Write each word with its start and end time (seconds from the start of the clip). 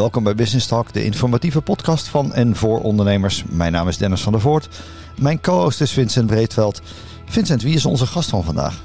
Welkom 0.00 0.24
bij 0.24 0.34
Business 0.34 0.66
Talk, 0.66 0.92
de 0.92 1.04
informatieve 1.04 1.60
podcast 1.60 2.08
van 2.08 2.32
en 2.32 2.56
voor 2.56 2.80
ondernemers. 2.80 3.44
Mijn 3.44 3.72
naam 3.72 3.88
is 3.88 3.98
Dennis 3.98 4.20
van 4.20 4.32
der 4.32 4.40
Voort. 4.40 4.68
Mijn 5.18 5.40
co-host 5.40 5.80
is 5.80 5.92
Vincent 5.92 6.26
Breedveld. 6.26 6.82
Vincent, 7.24 7.62
wie 7.62 7.74
is 7.74 7.86
onze 7.86 8.06
gast 8.06 8.30
van 8.30 8.44
vandaag? 8.44 8.82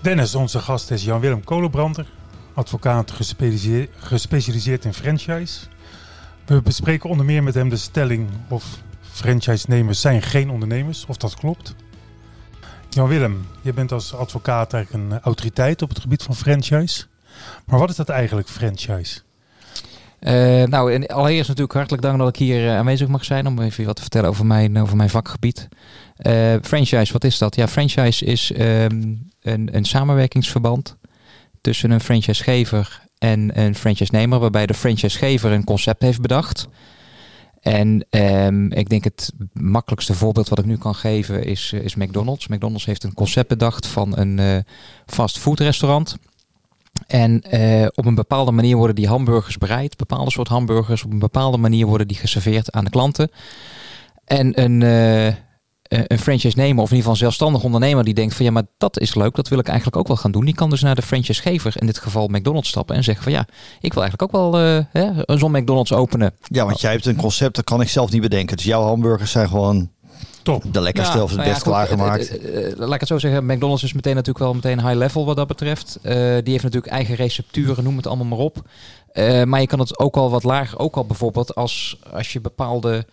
Dennis, 0.00 0.34
onze 0.34 0.58
gast 0.58 0.90
is 0.90 1.04
Jan-Willem 1.04 1.44
Kolenbrander, 1.44 2.06
advocaat 2.54 3.12
gespecialiseerd, 3.98 4.84
in 4.84 4.94
franchise. 4.94 5.60
We 6.44 6.62
bespreken 6.62 7.10
onder 7.10 7.26
meer 7.26 7.42
met 7.42 7.54
hem 7.54 7.68
de 7.68 7.76
stelling 7.76 8.28
of 8.48 8.64
franchise-nemers 9.00 10.00
zijn 10.00 10.22
geen 10.22 10.50
ondernemers, 10.50 11.04
of 11.06 11.16
dat 11.16 11.34
klopt. 11.34 11.74
Jan-Willem, 12.88 13.46
je 13.62 13.72
bent 13.72 13.92
als 13.92 14.14
advocaat 14.14 14.72
eigenlijk 14.72 15.04
een 15.04 15.20
autoriteit 15.20 15.82
op 15.82 15.88
het 15.88 16.00
gebied 16.00 16.22
van 16.22 16.34
franchise. 16.34 17.04
Maar 17.66 17.78
wat 17.78 17.90
is 17.90 17.96
dat 17.96 18.08
eigenlijk, 18.08 18.48
franchise? 18.48 19.24
Uh, 20.26 20.62
nou, 20.62 20.92
en 20.92 21.06
allereerst 21.06 21.48
natuurlijk 21.48 21.76
hartelijk 21.76 22.02
dank 22.02 22.18
dat 22.18 22.28
ik 22.28 22.36
hier 22.36 22.64
uh, 22.64 22.76
aanwezig 22.76 23.08
mag 23.08 23.24
zijn 23.24 23.46
om 23.46 23.60
even 23.60 23.84
wat 23.84 23.96
te 23.96 24.02
vertellen 24.02 24.28
over 24.28 24.46
mijn, 24.46 24.78
over 24.78 24.96
mijn 24.96 25.10
vakgebied. 25.10 25.68
Uh, 26.22 26.54
franchise, 26.62 27.12
wat 27.12 27.24
is 27.24 27.38
dat? 27.38 27.56
Ja, 27.56 27.68
franchise 27.68 28.24
is 28.24 28.52
um, 28.58 29.30
een, 29.42 29.76
een 29.76 29.84
samenwerkingsverband 29.84 30.96
tussen 31.60 31.90
een 31.90 32.00
franchisegever 32.00 33.02
en 33.18 33.60
een 33.60 33.74
franchise-nemer, 33.74 34.38
waarbij 34.38 34.66
de 34.66 34.74
franchisegever 34.74 35.52
een 35.52 35.64
concept 35.64 36.02
heeft 36.02 36.20
bedacht. 36.20 36.68
En 37.60 38.06
um, 38.10 38.72
ik 38.72 38.88
denk 38.88 39.04
het 39.04 39.32
makkelijkste 39.52 40.14
voorbeeld 40.14 40.48
wat 40.48 40.58
ik 40.58 40.64
nu 40.64 40.76
kan 40.76 40.94
geven 40.94 41.44
is, 41.44 41.72
is 41.72 41.94
McDonald's. 41.94 42.48
McDonald's 42.48 42.84
heeft 42.84 43.04
een 43.04 43.14
concept 43.14 43.48
bedacht 43.48 43.86
van 43.86 44.18
een 44.18 44.64
fastfood 45.06 45.60
restaurant. 45.60 46.16
En 47.06 47.42
uh, 47.52 47.86
op 47.94 48.06
een 48.06 48.14
bepaalde 48.14 48.50
manier 48.50 48.76
worden 48.76 48.96
die 48.96 49.08
hamburgers 49.08 49.58
bereid. 49.58 49.96
Bepaalde 49.96 50.30
soort 50.30 50.48
hamburgers. 50.48 51.04
Op 51.04 51.12
een 51.12 51.18
bepaalde 51.18 51.56
manier 51.56 51.86
worden 51.86 52.08
die 52.08 52.16
geserveerd 52.16 52.72
aan 52.72 52.84
de 52.84 52.90
klanten. 52.90 53.30
En 54.24 54.62
een, 54.62 54.80
uh, 54.80 55.26
een 55.88 56.18
franchise-nemer, 56.18 56.82
of 56.82 56.90
in 56.90 56.96
ieder 56.96 56.96
geval 56.96 57.12
een 57.12 57.16
zelfstandig 57.16 57.62
ondernemer, 57.62 58.04
die 58.04 58.14
denkt 58.14 58.34
van 58.34 58.44
ja, 58.44 58.50
maar 58.50 58.66
dat 58.78 59.00
is 59.00 59.14
leuk, 59.14 59.34
dat 59.34 59.48
wil 59.48 59.58
ik 59.58 59.66
eigenlijk 59.66 59.96
ook 59.96 60.06
wel 60.06 60.16
gaan 60.16 60.30
doen. 60.30 60.44
Die 60.44 60.54
kan 60.54 60.70
dus 60.70 60.80
naar 60.80 60.94
de 60.94 61.02
franchisegever, 61.02 61.72
in 61.80 61.86
dit 61.86 61.98
geval 61.98 62.28
McDonald's, 62.28 62.68
stappen 62.68 62.96
en 62.96 63.04
zeggen 63.04 63.24
van 63.24 63.32
ja, 63.32 63.46
ik 63.80 63.92
wil 63.92 64.02
eigenlijk 64.02 64.22
ook 64.22 64.40
wel 64.40 64.60
uh, 64.62 64.84
hè, 64.90 65.38
zo'n 65.38 65.50
McDonald's 65.50 65.92
openen. 65.92 66.34
Ja, 66.42 66.64
want 66.64 66.80
jij 66.80 66.92
hebt 66.92 67.06
een 67.06 67.16
concept, 67.16 67.56
dat 67.56 67.64
kan 67.64 67.80
ik 67.80 67.88
zelf 67.88 68.10
niet 68.10 68.20
bedenken. 68.20 68.56
Dus 68.56 68.66
jouw 68.66 68.82
hamburgers 68.82 69.30
zijn 69.30 69.48
gewoon 69.48 69.90
Top. 70.46 70.62
De 70.72 70.80
lekkerste 70.80 71.16
ja, 71.16 71.22
of 71.22 71.28
het 71.28 71.38
nou 71.38 71.50
best 71.50 71.64
ja, 71.64 71.70
klaargemaakt. 71.70 72.44
Uh, 72.44 72.68
uh, 72.68 72.76
laat 72.76 72.94
ik 72.94 73.00
het 73.00 73.08
zo 73.08 73.18
zeggen, 73.18 73.46
McDonald's 73.46 73.82
is 73.82 73.92
meteen 73.92 74.14
natuurlijk 74.14 74.44
wel 74.44 74.54
meteen 74.54 74.80
high 74.80 74.94
level 74.94 75.24
wat 75.24 75.36
dat 75.36 75.46
betreft. 75.46 75.98
Uh, 76.02 76.12
die 76.12 76.52
heeft 76.52 76.62
natuurlijk 76.62 76.92
eigen 76.92 77.14
recepturen, 77.14 77.84
noem 77.84 77.96
het 77.96 78.06
allemaal 78.06 78.26
maar 78.26 78.38
op. 78.38 78.62
maar 79.44 79.60
je 79.60 79.66
kan 79.66 79.78
het 79.78 79.98
ook 79.98 80.16
al 80.16 80.30
wat 80.30 80.44
lager, 80.44 80.78
ook 80.78 80.96
al 80.96 81.04
bijvoorbeeld 81.04 81.54
als, 81.54 81.98
als 82.12 82.32
je 82.32 82.40
bepaalde, 82.40 83.06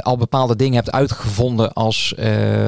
al 0.00 0.16
bepaalde 0.16 0.56
dingen 0.56 0.74
hebt 0.74 0.92
uitgevonden 0.92 1.72
als, 1.72 2.14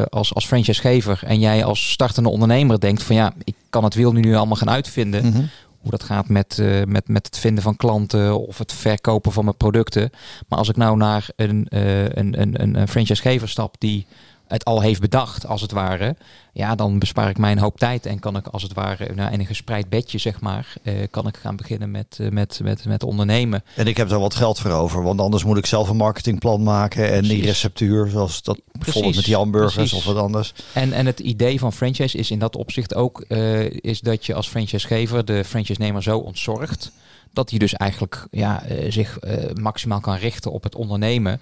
als, 0.08 0.34
als 0.34 0.46
franchisegever. 0.46 1.22
En 1.26 1.38
jij 1.38 1.64
als 1.64 1.90
startende 1.90 2.28
ondernemer 2.28 2.80
denkt 2.80 3.02
van 3.02 3.16
ja, 3.16 3.32
ik 3.44 3.54
kan 3.70 3.84
het 3.84 3.94
wiel 3.94 4.12
nu, 4.12 4.20
nu 4.20 4.34
allemaal 4.34 4.56
gaan 4.56 4.70
uitvinden. 4.70 5.24
Mm 5.24 5.32
-hmm 5.32 5.48
hoe 5.84 5.90
dat 5.90 6.02
gaat 6.02 6.28
met, 6.28 6.58
uh, 6.60 6.82
met, 6.84 7.08
met 7.08 7.26
het 7.26 7.38
vinden 7.38 7.62
van 7.62 7.76
klanten 7.76 8.46
of 8.46 8.58
het 8.58 8.72
verkopen 8.72 9.32
van 9.32 9.44
mijn 9.44 9.56
producten. 9.56 10.10
Maar 10.48 10.58
als 10.58 10.68
ik 10.68 10.76
nou 10.76 10.96
naar 10.96 11.28
een, 11.36 11.66
uh, 11.70 12.08
een, 12.08 12.40
een, 12.40 12.78
een 12.78 12.88
franchisegever 12.88 13.48
stap 13.48 13.74
die 13.78 14.06
het 14.54 14.64
al 14.64 14.80
heeft 14.80 15.00
bedacht, 15.00 15.46
als 15.46 15.60
het 15.60 15.72
ware, 15.72 16.16
ja, 16.52 16.74
dan 16.74 16.98
bespaar 16.98 17.28
ik 17.28 17.38
mij 17.38 17.52
een 17.52 17.58
hoop 17.58 17.78
tijd 17.78 18.06
en 18.06 18.18
kan 18.18 18.36
ik 18.36 18.46
als 18.46 18.62
het 18.62 18.72
ware 18.72 19.14
nou, 19.14 19.32
in 19.32 19.40
een 19.40 19.46
gespreid 19.46 19.88
bedje, 19.88 20.18
zeg 20.18 20.40
maar, 20.40 20.74
uh, 20.82 20.94
kan 21.10 21.26
ik 21.26 21.36
gaan 21.36 21.56
beginnen 21.56 21.90
met, 21.90 22.18
uh, 22.20 22.30
met, 22.30 22.60
met, 22.62 22.84
met 22.84 23.02
ondernemen. 23.02 23.64
En 23.76 23.86
ik 23.86 23.96
heb 23.96 24.08
daar 24.08 24.18
wat 24.18 24.34
geld 24.34 24.58
voor 24.58 24.70
over, 24.70 25.02
want 25.02 25.20
anders 25.20 25.44
moet 25.44 25.56
ik 25.56 25.66
zelf 25.66 25.88
een 25.88 25.96
marketingplan 25.96 26.62
maken 26.62 27.04
en 27.04 27.18
Precies. 27.18 27.28
die 27.28 27.44
receptuur, 27.44 28.08
zoals 28.08 28.42
dat 28.42 28.54
Precies. 28.54 28.78
bijvoorbeeld 28.78 29.14
met 29.14 29.24
die 29.24 29.34
hamburgers 29.34 29.74
Precies. 29.74 29.98
of 29.98 30.04
wat 30.04 30.16
anders. 30.16 30.54
En, 30.72 30.92
en 30.92 31.06
het 31.06 31.20
idee 31.20 31.58
van 31.58 31.72
franchise 31.72 32.18
is 32.18 32.30
in 32.30 32.38
dat 32.38 32.56
opzicht 32.56 32.94
ook, 32.94 33.24
uh, 33.28 33.70
is 33.70 34.00
dat 34.00 34.26
je 34.26 34.34
als 34.34 34.48
franchisegever 34.48 35.24
de 35.24 35.44
franchise-nemer 35.44 36.02
zo 36.02 36.18
ontzorgt, 36.18 36.90
dat 37.32 37.50
hij 37.50 37.58
dus 37.58 37.74
eigenlijk 37.74 38.26
ja, 38.30 38.62
zich 38.88 39.18
maximaal 39.54 40.00
kan 40.00 40.16
richten 40.16 40.52
op 40.52 40.62
het 40.62 40.74
ondernemen 40.74 41.40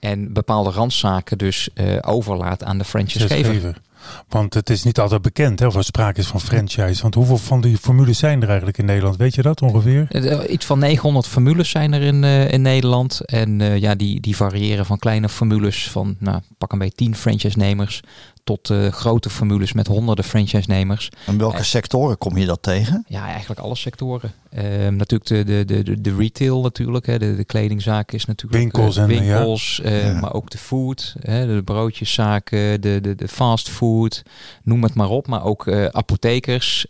en 0.00 0.32
bepaalde 0.32 0.70
randzaken 0.70 1.38
dus 1.38 1.68
uh, 1.74 1.98
overlaat 2.00 2.64
aan 2.64 2.78
de 2.78 2.84
franchisegever. 2.84 3.80
Want 4.28 4.54
het 4.54 4.70
is 4.70 4.82
niet 4.82 4.98
altijd 4.98 5.22
bekend 5.22 5.58
hè, 5.58 5.66
of 5.66 5.74
er 5.74 5.84
sprake 5.84 6.20
is 6.20 6.26
van 6.26 6.40
franchise. 6.40 7.02
Want 7.02 7.14
hoeveel 7.14 7.38
van 7.38 7.60
die 7.60 7.76
formules 7.76 8.18
zijn 8.18 8.42
er 8.42 8.48
eigenlijk 8.48 8.78
in 8.78 8.84
Nederland? 8.84 9.16
Weet 9.16 9.34
je 9.34 9.42
dat 9.42 9.62
ongeveer? 9.62 10.06
Uh, 10.10 10.50
iets 10.50 10.66
van 10.66 10.78
900 10.78 11.26
formules 11.26 11.70
zijn 11.70 11.92
er 11.92 12.02
in, 12.02 12.22
uh, 12.22 12.52
in 12.52 12.62
Nederland. 12.62 13.20
En 13.24 13.60
uh, 13.60 13.78
ja, 13.78 13.94
die, 13.94 14.20
die 14.20 14.36
variëren 14.36 14.86
van 14.86 14.98
kleine 14.98 15.28
formules 15.28 15.90
van 15.90 16.16
nou, 16.18 16.40
pak 16.58 16.72
een 16.72 16.78
beetje 16.78 16.94
10 16.94 17.16
franchise-nemers 17.16 18.02
tot 18.48 18.70
uh, 18.70 18.88
grote 18.92 19.30
formules 19.30 19.72
met 19.72 19.86
honderden 19.86 20.24
franchise-nemers. 20.24 21.10
En 21.26 21.38
welke 21.38 21.56
uh, 21.56 21.62
sectoren 21.62 22.18
kom 22.18 22.36
je 22.36 22.46
dat 22.46 22.62
tegen? 22.62 23.04
Ja, 23.08 23.26
eigenlijk 23.26 23.60
alle 23.60 23.74
sectoren. 23.74 24.32
Uh, 24.52 24.88
natuurlijk 24.88 25.26
de, 25.26 25.64
de, 25.64 25.82
de, 25.82 26.00
de 26.00 26.16
retail 26.16 26.62
natuurlijk, 26.62 27.06
hè. 27.06 27.18
De, 27.18 27.36
de 27.36 27.44
kledingzaak 27.44 28.12
is 28.12 28.24
natuurlijk 28.24 28.62
winkels, 28.62 28.96
en, 28.96 29.06
winkels 29.06 29.80
ja. 29.82 29.90
Ja. 29.90 30.20
maar 30.20 30.32
ook 30.32 30.50
de 30.50 30.58
food, 30.58 31.16
hè. 31.20 31.46
de 31.46 31.62
broodjeszaken, 31.62 32.80
de, 32.80 33.00
de, 33.00 33.14
de 33.14 33.28
fastfood, 33.28 34.22
noem 34.62 34.82
het 34.82 34.94
maar 34.94 35.10
op. 35.10 35.26
Maar 35.26 35.44
ook 35.44 35.68
apothekers, 35.90 36.84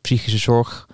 psychische 0.00 0.38
zorg. 0.38 0.86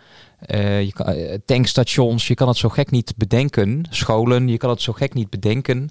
Uh, 0.47 0.83
je 0.83 0.93
kan, 0.93 1.15
uh, 1.15 1.35
tankstations, 1.45 2.27
je 2.27 2.35
kan 2.35 2.49
het 2.49 2.57
zo 2.57 2.69
gek 2.69 2.91
niet 2.91 3.15
bedenken. 3.17 3.87
Scholen, 3.91 4.49
je 4.49 4.57
kan 4.57 4.71
het 4.71 4.83
zo 4.83 4.93
gek 4.93 5.15
niet 5.15 5.31
bedenken. 5.31 5.91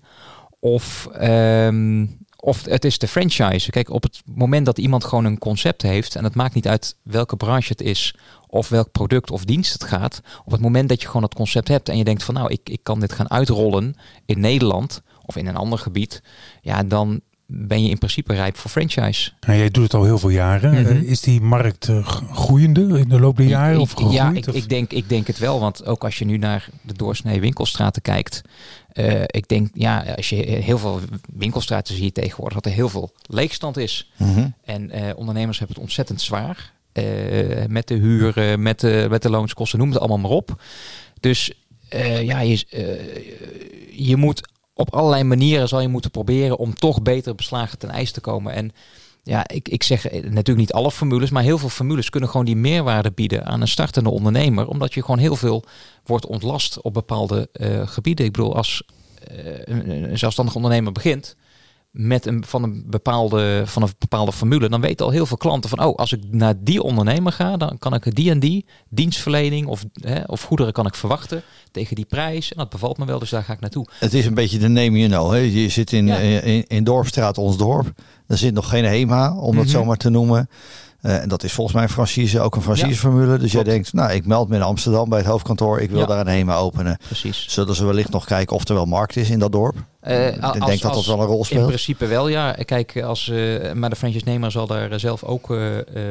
Of 0.60 1.10
um, 1.22 2.26
of 2.48 2.66
het 2.66 2.86
is 2.86 2.98
de 2.98 3.08
franchise. 3.08 3.72
Kijk, 3.72 3.90
op 3.90 4.04
het 4.04 4.22
moment 4.26 4.66
dat 4.66 4.78
iemand 4.78 5.04
gewoon 5.04 5.26
een 5.26 5.38
concept 5.38 5.82
heeft, 5.82 6.16
en 6.16 6.24
het 6.24 6.36
maakt 6.36 6.54
niet 6.54 6.68
uit 6.68 6.96
welke 7.04 7.36
branche 7.36 7.72
het 7.72 7.82
is, 7.82 8.16
of 8.48 8.70
welk 8.70 8.92
product 8.92 9.32
of 9.32 9.46
dienst 9.46 9.74
het 9.74 9.84
gaat, 9.84 10.22
op 10.46 10.52
het 10.52 10.62
moment 10.62 10.90
dat 10.90 11.02
je 11.02 11.08
gewoon 11.08 11.22
dat 11.22 11.34
concept 11.34 11.68
hebt 11.68 11.90
en 11.90 11.98
je 11.98 12.04
denkt 12.04 12.24
van 12.24 12.34
nou, 12.34 12.52
ik, 12.52 12.70
ik 12.70 12.80
kan 12.84 13.00
dit 13.00 13.12
gaan 13.12 13.30
uitrollen 13.30 13.96
in 14.26 14.40
Nederland 14.40 15.02
of 15.26 15.36
in 15.36 15.48
een 15.48 15.56
ander 15.56 15.80
gebied, 15.80 16.22
ja, 16.62 16.84
dan 16.84 17.22
ben 17.48 17.84
je 17.84 17.90
in 17.90 17.98
principe 17.98 18.34
rijp 18.34 18.58
voor 18.58 18.72
franchise. 18.72 19.32
Nou, 19.40 19.60
jij 19.60 19.70
doet 19.70 19.84
het 19.84 19.94
al 19.94 20.04
heel 20.04 20.18
veel 20.18 20.30
jaren. 20.30 20.72
Mm 20.72 20.86
-hmm. 20.86 21.04
Is 21.04 21.22
die 21.22 21.42
markt 21.42 21.88
uh, 21.88 22.08
groeiende 22.32 23.00
in 23.00 23.10
de 23.10 23.20
loop 23.20 23.38
der 23.38 23.46
jaren? 23.46 23.80
Of 23.80 23.92
gegroeid, 23.92 24.14
ja, 24.14 24.32
ik, 24.34 24.48
of? 24.48 24.56
ik, 24.56 24.70
denk, 24.70 24.92
ik 24.92 25.10
denk 25.10 25.28
het 25.28 25.38
wel. 25.38 25.60
Want 25.60 25.86
ook 25.86 26.04
als 26.04 26.20
je 26.20 26.26
nu 26.26 26.38
naar 26.38 26.70
de 26.82 26.94
doorsnee 26.94 27.40
winkelstraten 27.40 28.02
kijkt. 28.02 28.42
Uh, 28.94 29.22
ik 29.26 29.48
denk, 29.48 29.70
ja, 29.74 30.06
als 30.16 30.30
je 30.30 30.36
heel 30.36 30.78
veel 30.78 31.00
winkelstraten 31.34 31.96
ziet 31.96 32.14
tegenwoordig, 32.14 32.54
dat 32.54 32.66
er 32.66 32.78
heel 32.78 32.90
veel 32.90 33.12
leegstand 33.22 33.78
is. 33.78 34.12
Mm 34.18 34.34
-hmm. 34.34 34.54
En 34.64 34.96
uh, 34.96 35.10
ondernemers 35.16 35.58
hebben 35.58 35.76
het 35.76 35.86
ontzettend 35.86 36.22
zwaar. 36.22 36.74
met 37.68 37.88
de 37.88 37.96
huren, 37.96 38.62
met 38.62 38.80
de, 38.80 39.08
met 39.10 39.22
de 39.22 39.30
loonskosten, 39.30 39.80
noem 39.80 39.90
het 39.90 40.00
allemaal 40.00 40.18
maar 40.18 40.32
op. 40.32 40.62
Dus 41.20 41.52
ja, 42.22 42.40
je, 42.40 42.66
je 43.92 44.16
moet 44.16 44.42
op 44.78 44.94
allerlei 44.94 45.24
manieren 45.24 45.68
zal 45.68 45.82
je 45.82 45.88
moeten 45.88 46.12
proberen 46.12 46.58
om 46.58 46.74
toch 46.74 47.02
betere 47.02 47.36
beslagen 47.36 47.78
ten 47.78 47.90
ijs 47.90 48.12
te 48.12 48.22
komen. 48.22 48.54
En 48.54 48.72
ja, 49.24 49.48
ik, 49.48 49.70
ik 49.70 49.84
zeg 49.84 50.12
natuurlijk 50.12 50.58
niet 50.58 50.74
alle 50.74 50.92
formules, 50.92 51.30
maar 51.30 51.44
heel 51.44 51.58
veel 51.58 51.70
formules 51.70 52.10
kunnen 52.10 52.30
gewoon 52.30 52.46
die 52.46 52.56
meerwaarde 52.56 53.12
bieden 53.12 53.46
aan 53.46 53.62
een 53.62 53.68
startende 53.68 54.10
ondernemer. 54.10 54.68
Omdat 54.68 54.94
je 54.94 55.02
gewoon 55.02 55.20
heel 55.20 55.36
veel 55.36 55.64
wordt 56.06 56.26
ontlast 56.26 56.82
op 56.82 56.94
bepaalde 56.94 57.50
uh, 57.54 57.88
gebieden. 57.88 58.26
Ik 58.26 58.32
bedoel, 58.32 58.56
als 58.56 58.84
een, 59.64 59.90
een 59.90 60.18
zelfstandig 60.18 60.56
ondernemer 60.56 60.92
begint 60.92 61.36
met 61.92 62.26
een, 62.26 62.44
van, 62.46 62.64
een 62.64 62.84
bepaalde, 62.88 63.64
van 63.66 63.82
een 63.82 63.90
bepaalde 63.98 64.32
formule, 64.32 64.70
dan 64.70 64.82
weten 64.82 65.06
al 65.06 65.12
heel 65.12 65.26
veel 65.26 65.38
klanten 65.38 65.70
van, 65.70 65.86
oh, 65.86 65.96
als 65.96 66.12
ik 66.14 66.22
naar 66.32 66.54
die 66.60 66.84
ondernemer 66.84 67.32
ga, 67.32 67.58
dan 67.58 67.78
kan 67.78 67.94
ik 67.94 68.16
die 68.16 68.30
en 68.30 68.40
die 68.40 68.66
dienstverlening 68.90 69.68
of, 69.68 69.86
hè, 69.94 70.22
of 70.26 70.42
goederen 70.42 70.74
kan 70.74 70.86
ik 70.86 70.96
verwachten 70.96 71.44
tegen 71.72 71.96
die 71.96 72.06
prijs. 72.06 72.52
En 72.52 72.58
dat 72.58 72.70
bevalt 72.70 72.98
me 72.98 73.06
wel, 73.06 73.20
dus 73.20 73.30
daar 73.30 73.44
ga 73.44 73.54
ik 73.54 73.60
naartoe. 73.60 73.88
Het 74.00 74.14
is 74.14 74.26
een 74.26 74.34
beetje 74.34 74.60
de 74.60 74.68
name 74.68 74.98
you 74.98 75.08
know. 75.08 75.32
Hè? 75.32 75.38
Je 75.38 75.70
zit 75.70 75.94
in, 75.94 76.08
ja. 76.08 76.18
in, 76.18 76.68
in 76.68 76.84
Dorpstraat, 76.84 77.38
ons 77.38 77.58
dorp. 77.58 77.92
Er 78.28 78.38
zit 78.38 78.54
nog 78.54 78.70
geen 78.70 78.86
HEMA, 78.86 79.34
om 79.34 79.42
dat 79.42 79.52
mm 79.52 79.60
-hmm. 79.60 79.68
zo 79.68 79.86
maar 79.86 79.98
te 79.98 80.10
noemen. 80.10 80.50
Uh, 81.08 81.22
en 81.22 81.30
dat 81.30 81.44
is 81.44 81.54
volgens 81.54 81.76
mij 81.76 81.90
franchise 81.90 82.40
ook 82.40 82.56
een 82.56 82.62
franchiseformule. 82.62 83.32
Ja, 83.32 83.38
dus 83.38 83.52
jij 83.52 83.64
denkt, 83.64 83.94
nou, 83.94 84.12
ik 84.12 84.26
meld 84.26 84.50
me 84.50 84.56
in 84.56 84.62
Amsterdam 84.62 85.10
bij 85.10 85.18
het 85.18 85.28
hoofdkantoor. 85.28 85.80
Ik 85.80 85.90
wil 85.90 86.00
ja. 86.00 86.06
daar 86.06 86.20
een 86.20 86.28
HEMA 86.28 86.56
openen. 86.56 86.98
Precies. 87.06 87.46
Zullen 87.50 87.76
ze 87.76 87.86
wellicht 87.86 88.10
nog 88.10 88.26
kijken 88.26 88.56
of 88.56 88.68
er 88.68 88.74
wel 88.74 88.86
markt 88.86 89.16
is 89.16 89.30
in 89.30 89.40
dat 89.40 89.52
dorp? 89.52 89.76
Uh, 90.08 90.28
ik 90.28 90.42
als, 90.42 90.66
denk 90.66 90.82
dat 90.82 90.94
dat 90.94 91.06
wel 91.06 91.20
een 91.22 91.26
rol 91.26 91.46
speelt. 91.46 91.62
In 91.62 91.68
principe 91.68 92.06
wel, 92.06 92.28
ja. 92.28 92.52
Kijk, 92.52 93.02
als, 93.02 93.28
uh, 93.28 93.72
maar 93.72 93.90
de 93.90 93.96
franchise-nemer 93.96 94.52
zal 94.52 94.68
daar 94.68 95.00
zelf 95.00 95.24
ook 95.24 95.50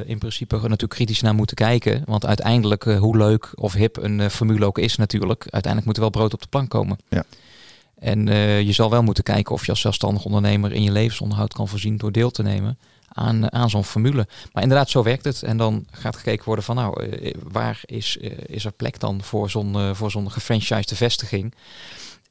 in 0.07 0.19
principe 0.19 0.57
natuurlijk 0.57 0.89
kritisch 0.89 1.21
naar 1.21 1.35
moeten 1.35 1.57
kijken. 1.57 2.03
Want 2.07 2.27
uiteindelijk, 2.27 2.85
hoe 2.85 3.17
leuk 3.17 3.53
of 3.55 3.73
hip 3.73 3.97
een 3.97 4.31
formule 4.31 4.67
ook 4.67 4.79
is 4.79 4.97
natuurlijk, 4.97 5.47
uiteindelijk 5.51 5.85
moet 5.85 5.97
er 5.97 6.03
wel 6.03 6.11
brood 6.11 6.35
op 6.35 6.41
de 6.41 6.49
plank 6.49 6.71
komen. 6.71 6.99
Ja. 7.09 7.25
En 7.99 8.27
je 8.67 8.73
zal 8.73 8.91
wel 8.91 9.03
moeten 9.03 9.25
kijken 9.25 9.55
of 9.55 9.65
je 9.65 9.71
als 9.71 9.81
zelfstandig 9.81 10.25
ondernemer 10.25 10.73
in 10.73 10.83
je 10.83 10.93
levensonderhoud 10.93 11.53
kan 11.53 11.69
voorzien 11.69 11.97
door 11.97 12.13
deel 12.13 12.31
te 12.31 12.43
nemen 12.43 12.79
aan, 13.17 13.53
aan 13.53 13.71
zo'n 13.71 13.85
formule. 13.85 14.27
Maar 14.53 14.63
inderdaad, 14.63 14.91
zo 14.91 15.03
werkt 15.03 15.25
het. 15.25 15.43
En 15.43 15.57
dan 15.57 15.87
gaat 15.91 16.17
gekeken 16.17 16.45
worden 16.45 16.65
van 16.65 16.77
nou, 16.77 17.09
waar 17.43 17.81
is, 17.85 18.17
is 18.47 18.65
er 18.65 18.73
plek 18.73 19.01
dan 19.01 19.23
voor 19.23 19.51
zo'n 19.51 19.95
voor 19.95 20.11
zo'n 20.11 20.31
gefranchised 20.31 20.97
vestiging? 20.97 21.55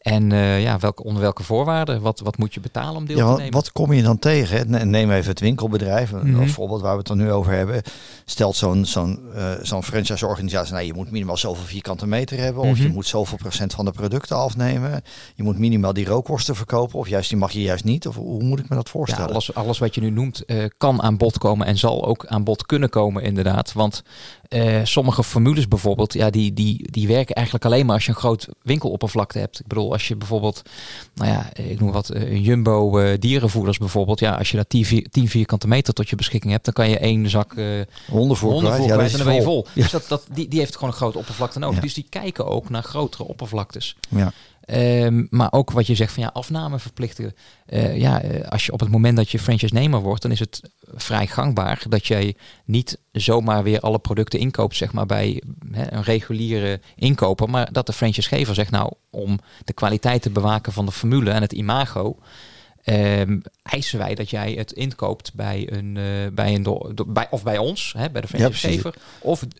En 0.06 0.30
uh, 0.31 0.62
ja, 0.62 0.80
welke, 0.80 1.04
onder 1.04 1.22
welke 1.22 1.44
voorwaarden? 1.44 2.02
Wat, 2.02 2.19
wat 2.19 2.38
moet 2.38 2.54
je 2.54 2.60
betalen 2.60 2.96
om 2.96 3.06
deel 3.06 3.18
ja, 3.18 3.31
te 3.31 3.38
nemen? 3.38 3.54
Wat 3.54 3.72
kom 3.72 3.94
je 3.94 4.04
dan 4.04 4.19
tegen? 4.19 4.90
Neem 4.90 5.12
even 5.12 5.30
het 5.30 5.40
winkelbedrijf, 5.40 6.12
mm 6.12 6.40
als 6.40 6.52
voorbeeld 6.52 6.81
waar 6.81 6.92
we 6.92 6.98
het 6.98 7.07
dan 7.07 7.18
nu 7.18 7.31
over 7.31 7.52
hebben. 7.54 7.81
Stelt 8.25 8.56
zo'n 8.56 8.86
zo'n 8.86 9.19
uh, 9.36 9.52
zo'n 9.62 9.84
franchise-organisatie, 9.84 10.74
nou, 10.74 10.86
je 10.86 10.94
moet 10.94 11.12
minimaal 11.12 11.38
zoveel 11.38 11.66
vierkante 11.66 12.07
meter 12.07 12.38
hebben. 12.38 12.63
Of 12.63 12.78
je 12.78 12.84
Mhm. 12.84 12.94
moet 12.94 13.06
zoveel 13.07 13.38
procent 13.38 13.74
van 13.74 13.86
de 13.86 13.92
producten 13.92 14.38
afnemen. 14.38 15.04
Je 15.36 15.44
moet 15.44 15.57
minimaal 15.57 15.94
die 15.94 16.06
rookworsten 16.06 16.56
verkopen. 16.56 17.00
Of 17.00 17.08
juist 17.08 17.30
die 17.30 17.38
mag 17.38 17.51
je 17.51 17.62
juist 17.62 17.84
niet. 17.84 18.08
Of 18.08 18.16
hoe 18.16 18.44
moet 18.44 18.60
ik 18.60 18.69
me 18.69 18.75
dat 18.75 18.86
Ja, 18.86 18.92
voorstellen? 18.92 19.30
alles, 19.30 19.54
alles 19.54 19.78
wat 19.80 19.96
je 19.96 20.01
nu 20.01 20.10
noemt 20.10 20.46
eh, 20.46 20.66
kan 20.78 21.01
aan 21.01 21.18
bod 21.18 21.38
komen 21.38 21.68
en 21.68 21.78
zal 21.78 22.06
ook 22.06 22.25
aan 22.25 22.44
bod 22.44 22.66
kunnen 22.66 22.90
komen 22.90 23.24
inderdaad. 23.24 23.74
Want 23.74 24.04
eh, 24.50 24.80
sommige 24.83 25.24
formules 25.24 25.68
bijvoorbeeld, 25.68 26.13
ja, 26.13 26.30
die, 26.30 26.53
die, 26.53 26.92
die 26.92 27.07
werken 27.07 27.36
eigenlijk 27.36 27.65
alleen 27.65 27.86
maar 27.86 27.95
als 27.95 28.06
je 28.06 28.12
een 28.12 28.18
groot 28.18 28.47
winkeloppervlakte 28.62 29.39
hebt. 29.39 29.59
Ik 29.59 29.68
bedoel, 29.68 29.92
als 29.92 30.07
je 30.07 30.15
bijvoorbeeld, 30.15 30.62
nou 31.15 31.31
ja, 31.31 31.53
ik 31.53 31.80
noem 31.80 31.92
wat, 31.92 32.09
eh, 32.09 32.31
een 32.31 32.42
jumbo 32.42 32.97
eh, 33.00 33.19
dierenvoeders 33.19 33.77
bijvoorbeeld. 33.77 34.19
Ja, 34.19 34.31
als 34.36 34.50
je 34.50 34.56
daar 34.56 34.68
10, 34.68 34.86
vier- 34.86 35.09
10 35.09 35.30
vierkante 35.30 35.68
meter 35.68 35.94
tot 35.94 36.09
je 36.09 36.15
beschikking 36.15 36.51
hebt, 36.51 36.65
dan 36.65 36.74
kan 36.74 36.89
je 36.89 36.97
één 36.97 37.30
zak 37.30 37.53
eh 37.53 37.65
hondenvoer 38.09 38.51
hondenvoer 38.51 38.88
Ja, 38.88 39.00
en 39.00 39.12
dan 39.12 39.25
ben 39.25 39.36
je 39.36 39.42
vol. 39.42 39.65
Ja. 39.74 39.81
Dus 39.81 39.92
dat, 39.92 40.06
dat, 40.07 40.27
die, 40.33 40.48
die 40.48 40.59
heeft 40.59 40.74
gewoon 40.74 40.89
een 40.89 40.95
grote 40.95 41.18
oppervlakte 41.18 41.59
nodig. 41.59 41.75
Ja. 41.75 41.81
Dus 41.81 41.94
die 41.94 42.06
kijken 42.09 42.45
ook 42.45 42.69
naar 42.69 42.83
grotere 42.83 43.24
oppervlaktes. 43.24 43.95
Ja. 44.09 44.31
Ehm, 44.65 45.25
maar 45.29 45.51
ook 45.51 45.71
wat 45.71 45.88
je 45.88 45.95
zegt 45.95 46.13
van 46.13 46.23
ja, 46.23 46.29
afname 46.33 46.79
verplichten. 46.79 47.33
Eh, 47.65 47.97
ja, 47.97 48.21
eh, 48.21 48.47
als 48.47 48.65
je 48.65 48.71
op 48.71 48.79
het 48.79 48.89
moment 48.89 49.17
dat 49.17 49.29
je 49.29 49.39
franchise-nemer 49.39 50.00
wordt, 50.01 50.21
dan 50.21 50.31
is 50.31 50.39
het 50.39 50.62
vrij 50.95 51.27
gangbaar 51.27 51.83
dat 51.89 52.07
jij 52.07 52.35
niet 52.65 53.00
zomaar 53.12 53.63
weer 53.63 53.79
alle 53.79 54.00
producten 54.00 54.39
inkoopt, 54.39 54.75
zeg 54.75 54.91
maar, 54.94 55.06
bij 55.06 55.41
hè, 55.71 55.94
een 55.94 56.03
reguliere 56.03 56.79
inkoper. 56.95 57.50
Maar 57.50 57.71
dat 57.71 57.85
de 57.85 57.94
franchisegever 57.94 58.56
zegt, 58.56 58.71
nou, 58.71 58.91
om 59.09 59.39
de 59.65 59.73
kwaliteit 59.73 60.21
te 60.21 60.29
bewaken 60.29 60.73
van 60.73 60.85
de 60.85 60.91
formule 60.91 61.31
en 61.31 61.41
het 61.41 61.53
imago. 61.53 62.17
ehm, 62.83 63.39
eisen 63.63 64.00
wij 64.00 64.15
dat 64.15 64.29
jij 64.29 64.51
het 64.51 64.71
inkoopt 64.71 65.33
bij 65.33 65.67
een, 65.71 65.97
eh, 65.97 66.33
bij 66.33 66.53
een 66.56 66.63
do- 66.63 66.91
do- 66.94 67.06
bij, 67.06 67.27
of 67.29 67.44
bij 67.44 67.57
ons, 67.57 67.94
hè, 67.97 68.09
bij 68.09 68.21
de 68.21 68.27
Ja, 68.31 68.38
franchisegever, 68.38 68.95
of 69.19 69.39
d- 69.39 69.59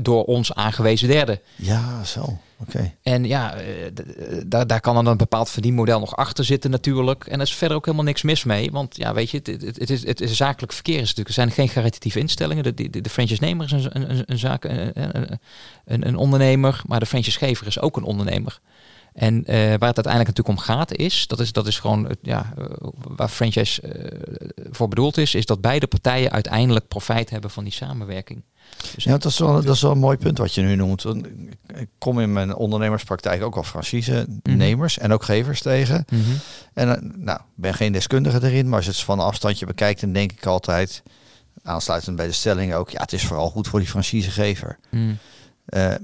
door 0.00 0.24
ons 0.24 0.54
aangewezen 0.54 1.08
derde. 1.08 1.40
Ja, 1.56 2.04
zo. 2.04 2.38
Oké. 2.58 2.94
En 3.02 3.24
ja, 3.24 3.54
eh, 3.54 3.86
d- 3.94 4.50
daar, 4.50 4.66
daar 4.66 4.80
kan 4.80 4.94
dan 4.94 5.06
een 5.06 5.16
bepaald 5.16 5.50
verdienmodel 5.50 6.00
nog 6.00 6.16
achter 6.16 6.44
zitten 6.44 6.70
natuurlijk. 6.70 7.26
En 7.26 7.34
er 7.40 7.46
is 7.46 7.54
verder 7.54 7.76
ook 7.76 7.84
helemaal 7.84 8.06
niks 8.06 8.22
mis 8.22 8.44
mee. 8.44 8.70
Want 8.70 8.96
ja, 8.96 9.14
weet 9.14 9.30
je, 9.30 9.36
het, 9.36 9.46
het, 9.46 9.78
het 9.78 9.90
is, 9.90 10.06
het 10.06 10.20
is 10.20 10.36
zakelijk 10.36 10.72
verkeer 10.72 10.94
is 10.94 11.00
natuurlijk. 11.00 11.28
Er 11.28 11.34
zijn 11.34 11.50
geen 11.50 11.68
caritatieve 11.68 12.18
instellingen. 12.18 12.62
De, 12.62 12.74
de, 12.90 13.00
de 13.00 13.10
franchise-nemer 13.10 13.64
is 13.64 13.72
een, 13.72 14.10
een, 14.10 14.22
een, 14.26 14.38
zaak, 14.38 14.64
een, 14.64 14.92
een, 15.84 16.06
een, 16.06 16.16
ondernemer. 16.16 16.82
Maar 16.86 17.00
de 17.00 17.06
franchisegever 17.06 17.66
is 17.66 17.80
ook 17.80 17.96
een 17.96 18.04
ondernemer. 18.04 18.60
En 19.12 19.44
eh, 19.44 19.54
waar 19.56 19.68
het 19.68 19.80
uiteindelijk 19.80 20.26
natuurlijk 20.26 20.58
om 20.58 20.64
gaat 20.64 20.94
is, 20.94 21.26
dat 21.26 21.40
is, 21.40 21.52
dat 21.52 21.66
is 21.66 21.78
gewoon 21.78 22.16
ja, 22.22 22.52
eh, 22.58 22.64
waar 22.92 23.28
franchise 23.28 23.82
eh, 23.82 24.18
voor 24.70 24.88
bedoeld 24.88 25.16
is, 25.16 25.34
is 25.34 25.46
dat 25.46 25.60
beide 25.60 25.86
partijen 25.86 26.30
uiteindelijk 26.30 26.88
profijt 26.88 27.30
hebben 27.30 27.50
van 27.50 27.64
die 27.64 27.72
samenwerking. 27.72 28.42
Dus 28.94 29.04
Ja, 29.04 29.10
dat 29.10 29.24
is, 29.24 29.38
wel, 29.38 29.62
dat 29.62 29.74
is 29.74 29.82
wel 29.82 29.90
een 29.90 29.98
mooi 29.98 30.16
punt 30.16 30.38
wat 30.38 30.54
je 30.54 30.62
nu 30.62 30.74
noemt. 30.76 31.04
Ik- 31.04 31.88
kom 31.98 32.20
in 32.20 32.32
mijn 32.32 32.54
ondernemerspraktijk 32.54 33.42
ook 33.42 33.54
wel 33.54 33.62
franchise-nemers 33.64 34.98
en 34.98 35.12
ook 35.12 35.22
gevers 35.22 35.60
tegen. 35.62 36.04
Mhm. 36.10 36.20
En 36.74 36.96
eh, 36.96 37.02
nou, 37.16 37.38
ik 37.38 37.44
ben 37.54 37.74
geen 37.74 37.92
deskundige 37.92 38.46
erin, 38.46 38.66
maar 38.68 38.76
als 38.76 38.84
je 38.84 38.90
het 38.90 39.00
van 39.00 39.18
een 39.18 39.24
afstandje 39.24 39.66
bekijkt, 39.66 40.00
dan 40.00 40.12
denk 40.12 40.32
ik 40.32 40.46
altijd, 40.46 41.02
aansluitend 41.62 42.16
bij 42.16 42.26
de 42.26 42.32
stelling 42.32 42.74
ook, 42.74 42.90
ja, 42.90 43.00
het 43.00 43.12
is 43.12 43.24
vooral 43.26 43.50
goed 43.50 43.68
voor 43.68 43.78
die 43.78 43.88
franchisegever. 43.88 44.78
Mm. 44.90 45.18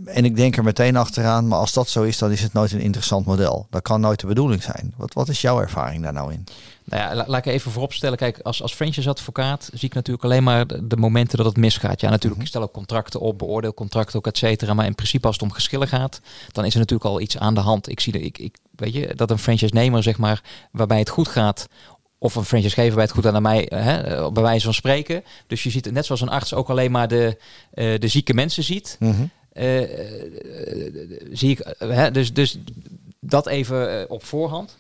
En 0.04 0.24
ik 0.24 0.36
denk 0.36 0.56
er 0.56 0.64
meteen 0.64 0.96
achteraan, 0.96 1.48
maar 1.48 1.58
als 1.58 1.72
dat 1.72 1.88
zo 1.88 2.02
is, 2.02 2.18
dan 2.18 2.30
is 2.32 2.42
het 2.42 2.52
nooit 2.52 2.72
een 2.72 2.80
interessant 2.80 3.26
model. 3.26 3.66
Dat 3.70 3.82
kan 3.82 4.00
nooit 4.00 4.20
de 4.20 4.26
bedoeling 4.26 4.62
zijn. 4.62 4.94
Wat, 4.96 5.14
wat 5.14 5.28
is 5.28 5.40
jouw 5.40 5.60
ervaring 5.60 6.02
daar 6.02 6.12
nou 6.12 6.32
in? 6.32 6.44
Nou 6.88 7.02
ja, 7.02 7.14
la- 7.14 7.24
laat 7.26 7.46
ik 7.46 7.52
even 7.52 7.70
vooropstellen. 7.70 8.18
Kijk, 8.18 8.38
als, 8.42 8.62
als 8.62 8.74
franchise-advocaat 8.74 9.70
zie 9.72 9.88
ik 9.88 9.94
natuurlijk 9.94 10.24
alleen 10.24 10.42
maar 10.42 10.66
de, 10.66 10.86
de 10.86 10.96
momenten 10.96 11.36
dat 11.36 11.46
het 11.46 11.56
misgaat. 11.56 12.00
Ja, 12.00 12.06
natuurlijk, 12.08 12.34
Mhm. 12.34 12.42
ik 12.42 12.46
stel 12.48 12.62
ook 12.62 12.72
contracten 12.72 13.20
op, 13.20 13.38
beoordeel 13.38 13.74
contracten 13.74 14.18
ook, 14.18 14.26
et 14.26 14.38
cetera. 14.38 14.74
Maar 14.74 14.86
in 14.86 14.94
principe 14.94 15.26
als 15.26 15.34
het 15.36 15.44
om 15.44 15.52
geschillen 15.52 15.88
gaat, 15.88 16.20
dan 16.52 16.64
is 16.64 16.72
er 16.72 16.78
natuurlijk 16.78 17.10
al 17.10 17.20
iets 17.20 17.38
aan 17.38 17.54
de 17.54 17.60
hand. 17.60 17.88
Ik 17.90 18.00
zie 18.00 18.12
dat, 18.12 18.22
ik, 18.22 18.38
ik, 18.38 18.56
weet 18.76 18.92
je, 18.92 19.14
dat 19.14 19.30
een 19.30 19.38
franchise-nemer, 19.38 20.02
zeg 20.02 20.18
maar, 20.18 20.42
waarbij 20.72 20.98
het 20.98 21.08
goed 21.08 21.28
gaat... 21.28 21.68
Of 22.20 22.34
een 22.34 22.44
franchisegever 22.44 22.94
bij 22.94 23.02
het 23.04 23.12
goed 23.12 23.22
naar 23.24 23.42
mij, 23.42 23.66
hè, 23.74 24.00
eh, 24.00 24.30
bij 24.30 24.42
wijze 24.42 24.64
van 24.64 24.74
spreken. 24.74 25.24
Dus 25.46 25.62
je 25.62 25.70
ziet 25.70 25.92
net 25.92 26.06
zoals 26.06 26.20
een 26.20 26.28
arts 26.28 26.54
ook 26.54 26.68
alleen 26.70 26.90
maar 26.90 27.08
de, 27.08 27.36
eh, 27.70 27.98
de 27.98 28.08
zieke 28.08 28.34
mensen 28.34 28.62
ziet. 28.64 28.96
Mhm. 28.98 29.24
Eh, 29.52 29.80
zie 31.32 31.50
ik, 31.50 31.74
hè, 31.78 32.10
dus, 32.10 32.32
dus 32.32 32.58
dat 33.20 33.46
even 33.46 34.10
op 34.10 34.24
voorhand. 34.24 34.76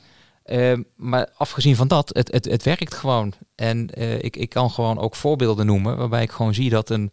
Eh, 0.48 0.72
maar 0.96 1.28
afgezien 1.36 1.76
van 1.76 1.88
dat, 1.88 2.10
het, 2.12 2.32
het, 2.32 2.44
het 2.44 2.62
werkt 2.62 2.94
gewoon. 2.94 3.32
En 3.54 3.90
eh, 3.90 4.22
ik, 4.22 4.36
ik 4.36 4.48
kan 4.48 4.70
gewoon 4.70 4.98
ook 4.98 5.14
voorbeelden 5.16 5.66
noemen 5.66 5.96
waarbij 5.96 6.22
ik 6.22 6.30
gewoon 6.30 6.54
zie 6.54 6.70
dat 6.70 6.90
een, 6.90 7.12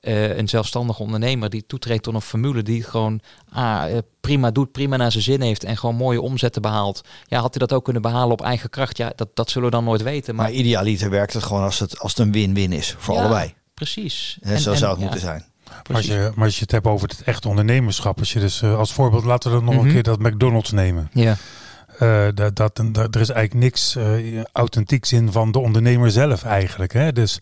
eh, 0.00 0.36
een 0.36 0.48
zelfstandige 0.48 1.02
ondernemer 1.02 1.50
die 1.50 1.66
toetreedt 1.66 2.02
tot 2.02 2.14
een 2.14 2.20
formule 2.20 2.62
die 2.62 2.78
het 2.80 2.88
gewoon 2.88 3.20
ah, 3.52 3.84
eh, 3.92 3.98
prima 4.20 4.50
doet, 4.50 4.72
prima 4.72 4.96
naar 4.96 5.12
zijn 5.12 5.22
zin 5.24 5.40
heeft 5.40 5.64
en 5.64 5.76
gewoon 5.76 5.94
mooie 5.94 6.20
omzetten 6.20 6.62
behaalt. 6.62 7.00
Ja, 7.26 7.40
had 7.40 7.54
hij 7.54 7.66
dat 7.66 7.76
ook 7.76 7.84
kunnen 7.84 8.02
behalen 8.02 8.32
op 8.32 8.42
eigen 8.42 8.70
kracht? 8.70 8.96
Ja, 8.96 9.12
dat, 9.16 9.28
dat 9.34 9.50
zullen 9.50 9.68
we 9.68 9.74
dan 9.74 9.84
nooit 9.84 10.02
weten. 10.02 10.34
Maar, 10.34 10.44
Maar 10.44 10.54
idealiter 10.54 11.10
werkt 11.10 11.32
het 11.32 11.42
gewoon 11.42 11.62
als 11.62 11.78
het, 11.78 11.98
als 11.98 12.10
het 12.16 12.26
een 12.26 12.32
win-win 12.32 12.72
is 12.72 12.94
voor 12.98 13.14
Ja, 13.14 13.20
allebei. 13.20 13.54
precies. 13.74 14.38
En, 14.40 14.58
zo 14.60 14.74
zou 14.74 14.90
het 14.90 14.98
ja, 14.98 15.04
moeten 15.04 15.20
zijn. 15.20 15.44
Maar 15.86 15.96
als, 15.96 16.06
je, 16.06 16.32
maar 16.34 16.44
als 16.44 16.54
je 16.54 16.62
het 16.62 16.70
hebt 16.70 16.86
over 16.86 17.08
het 17.08 17.22
echt 17.22 17.46
ondernemerschap, 17.46 18.18
als 18.18 18.32
je 18.32 18.40
dus 18.40 18.62
als 18.62 18.92
voorbeeld 18.92 19.24
laten 19.24 19.50
we 19.50 19.56
dan 19.56 19.64
nog 19.64 19.74
Mhm. 19.74 19.86
een 19.86 19.92
keer 19.92 20.02
dat 20.02 20.18
McDonald's 20.18 20.70
nemen. 20.70 21.10
Ja. 21.12 21.36
Eh, 21.98 22.26
dat, 22.34 22.56
dat, 22.56 22.76
dat, 22.92 23.14
er 23.14 23.20
is 23.20 23.30
eigenlijk 23.30 23.64
niks 23.64 23.96
eh, 23.96 24.42
authentieks 24.52 25.12
in 25.12 25.32
van 25.32 25.52
de 25.52 25.58
ondernemer 25.58 26.10
zelf 26.10 26.44
eigenlijk. 26.44 26.92
Hè? 26.92 27.12
Dus 27.12 27.38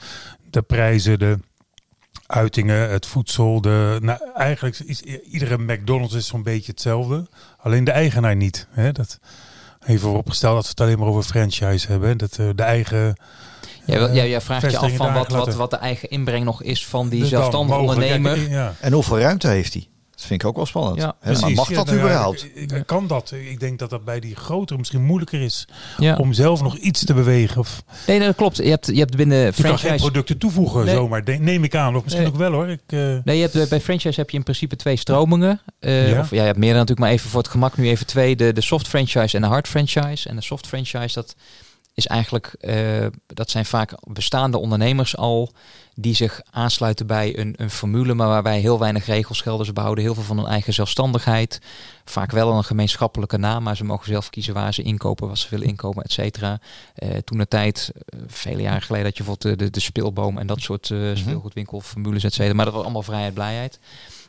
de 0.51 0.63
prijzen, 0.63 1.19
de 1.19 1.39
uitingen, 2.27 2.91
het 2.91 3.07
voedsel. 3.07 3.61
De, 3.61 3.99
nou, 4.03 4.19
eigenlijk 4.35 4.79
is 4.79 5.01
iedere 5.03 5.59
McDonald's 5.59 6.15
is 6.15 6.27
zo'n 6.27 6.43
beetje 6.43 6.71
hetzelfde. 6.73 7.27
Alleen 7.59 7.85
de 7.85 7.91
eigenaar 7.91 8.37
niet. 8.37 8.67
Hè? 8.71 8.93
Dat, 8.93 9.19
even 9.87 10.01
vooropgesteld 10.01 10.55
dat 10.55 10.63
we 10.65 10.71
het 10.71 10.81
alleen 10.81 10.99
maar 10.99 11.09
over 11.09 11.23
franchise 11.23 11.87
hebben. 11.87 12.09
hè. 12.09 12.17
Dat 12.17 12.39
eh, 12.39 12.49
de 12.55 12.63
eigen... 12.63 13.17
Jij, 13.87 13.99
wil- 13.99 14.15
jij, 14.15 14.29
jij 14.29 14.41
vraagt 14.41 14.71
je 14.71 14.79
af 14.79 14.93
van 14.97 15.13
wat, 15.13 15.29
wat, 15.31 15.55
wat 15.55 15.71
de 15.71 15.77
eigen 15.77 16.09
inbreng 16.11 16.45
nog 16.45 16.63
is 16.63 16.87
van 16.87 17.09
die 17.09 17.21
dan 17.21 17.29
zelfstandige 17.29 17.79
ondernemer. 17.79 18.51
Ja, 18.51 18.75
En 18.81 18.93
hoeveel 18.93 19.19
ruimte 19.19 19.49
heeft 19.49 19.73
hij? 19.73 19.89
Vind 20.25 20.43
ik 20.43 20.49
ook 20.49 20.57
wel 20.57 20.67
spannend. 20.67 20.97
Ja, 21.01 21.17
maar 21.25 21.53
mag 21.53 21.69
Ja, 21.69 21.75
dat 21.75 21.87
nou 21.87 21.99
überhaupt? 21.99 22.45
ik- 22.55 22.71
ik- 22.73 22.87
Kan 22.87 23.07
dat? 23.07 23.33
Ik 23.51 23.61
denk 23.61 23.79
dat 23.79 23.91
dat 23.91 24.05
bij 24.05 24.21
die 24.21 24.35
grotere 24.37 24.79
misschien 24.79 25.03
moeilijker 25.05 25.41
is 25.41 25.69
Ja. 25.99 26.17
om 26.17 26.33
zelf 26.33 26.63
nog 26.63 26.77
iets 26.77 27.05
te 27.05 27.15
bewegen. 27.15 27.61
Of 27.61 27.83
Nee, 28.07 28.19
nee, 28.19 28.27
dat 28.27 28.37
klopt. 28.37 28.57
Je 28.57 28.63
hebt, 28.69 28.87
je 28.87 28.99
hebt 28.99 29.17
binnen 29.17 29.39
je 29.39 29.43
kan 29.45 29.55
geen 29.55 29.77
franchise. 29.79 30.03
producten 30.05 30.39
toevoegen 30.39 30.85
Nee. 30.85 30.95
zomaar. 30.95 31.23
Neem 31.41 31.65
ik 31.65 31.75
aan. 31.75 31.97
Of 31.97 32.03
misschien 32.03 32.23
Nee. 32.25 32.33
ook 32.33 32.39
wel 32.39 32.53
hoor. 32.53 32.69
Ik, 32.69 32.81
eh, 32.87 32.99
Nee, 33.25 33.37
je 33.37 33.43
hebt, 33.43 33.55
eh, 33.55 33.67
bij 33.69 33.81
franchise 33.81 34.21
heb 34.21 34.31
je 34.31 34.37
in 34.37 34.43
principe 34.43 34.77
twee 34.77 34.97
stromingen. 34.97 35.61
Eh, 35.79 36.11
Ja. 36.11 36.21
Of 36.21 36.31
ja, 36.31 36.37
je 36.41 36.43
hebt 36.47 36.59
meer 36.59 36.69
dan 36.75 36.79
natuurlijk, 36.79 37.07
maar 37.07 37.11
even 37.17 37.31
voor 37.31 37.41
het 37.41 37.51
gemak 37.51 37.77
nu 37.77 37.89
even 37.89 38.07
twee. 38.07 38.37
De, 38.37 38.53
de 38.53 38.61
soft 38.61 38.89
franchise 38.89 39.37
en 39.37 39.43
de 39.43 39.49
hard 39.49 39.69
franchise. 39.69 40.29
En 40.29 40.37
de 40.37 40.43
soft 40.43 40.67
franchise, 40.67 41.15
dat 41.15 41.35
is 41.95 42.07
eigenlijk, 42.07 42.55
eh, 42.61 43.07
dat 43.27 43.51
zijn 43.51 43.65
vaak 43.65 43.95
bestaande 44.13 44.59
ondernemers 44.59 45.17
al 45.17 45.53
die 45.95 46.15
zich 46.15 46.41
aansluiten 46.51 47.07
bij 47.07 47.39
een, 47.39 47.55
een 47.57 47.71
formule, 47.71 48.15
maar 48.15 48.29
waarbij 48.29 48.61
heel 48.61 48.79
weinig 48.79 49.07
regels 49.07 49.41
gelden. 49.41 49.67
Ze 49.67 49.73
behouden 49.73 50.05
heel 50.05 50.15
veel 50.15 50.23
van 50.23 50.37
hun 50.37 50.47
eigen 50.47 50.73
zelfstandigheid. 50.73 51.61
Vaak 52.05 52.31
wel 52.31 52.53
een 52.53 52.65
gemeenschappelijke 52.65 53.37
naam, 53.37 53.63
maar 53.63 53.77
ze 53.77 53.85
mogen 53.85 54.07
zelf 54.07 54.31
kiezen 54.31 54.55
waar 54.55 54.75
ze 54.75 54.83
inkopen, 54.83 55.29
wat 55.29 55.39
ze 55.39 55.49
willen 55.51 55.67
inkopen, 55.67 56.03
et 56.03 56.13
cetera. 56.13 56.61
Eh, 56.95 57.17
toen 57.17 57.39
de 57.39 57.49
tijd, 57.49 57.93
eh, 57.95 58.19
vele 58.27 58.63
jaren 58.63 58.83
geleden, 58.83 59.07
dat 59.07 59.17
je 59.17 59.25
bijvoorbeeld 59.25 59.59
de, 59.59 59.65
de, 59.65 59.71
de 59.71 59.81
speelboom 59.81 60.39
en 60.39 60.47
dat 60.47 60.61
soort 60.61 60.91
eh 60.91 61.11
speelgoedwinkelformules, 61.15 62.25
et 62.25 62.33
cetera. 62.33 62.55
Maar 62.55 62.65
dat 62.65 62.75
was 62.75 62.83
allemaal 62.83 63.03
vrijheid, 63.03 63.35
blijheid. 63.35 63.79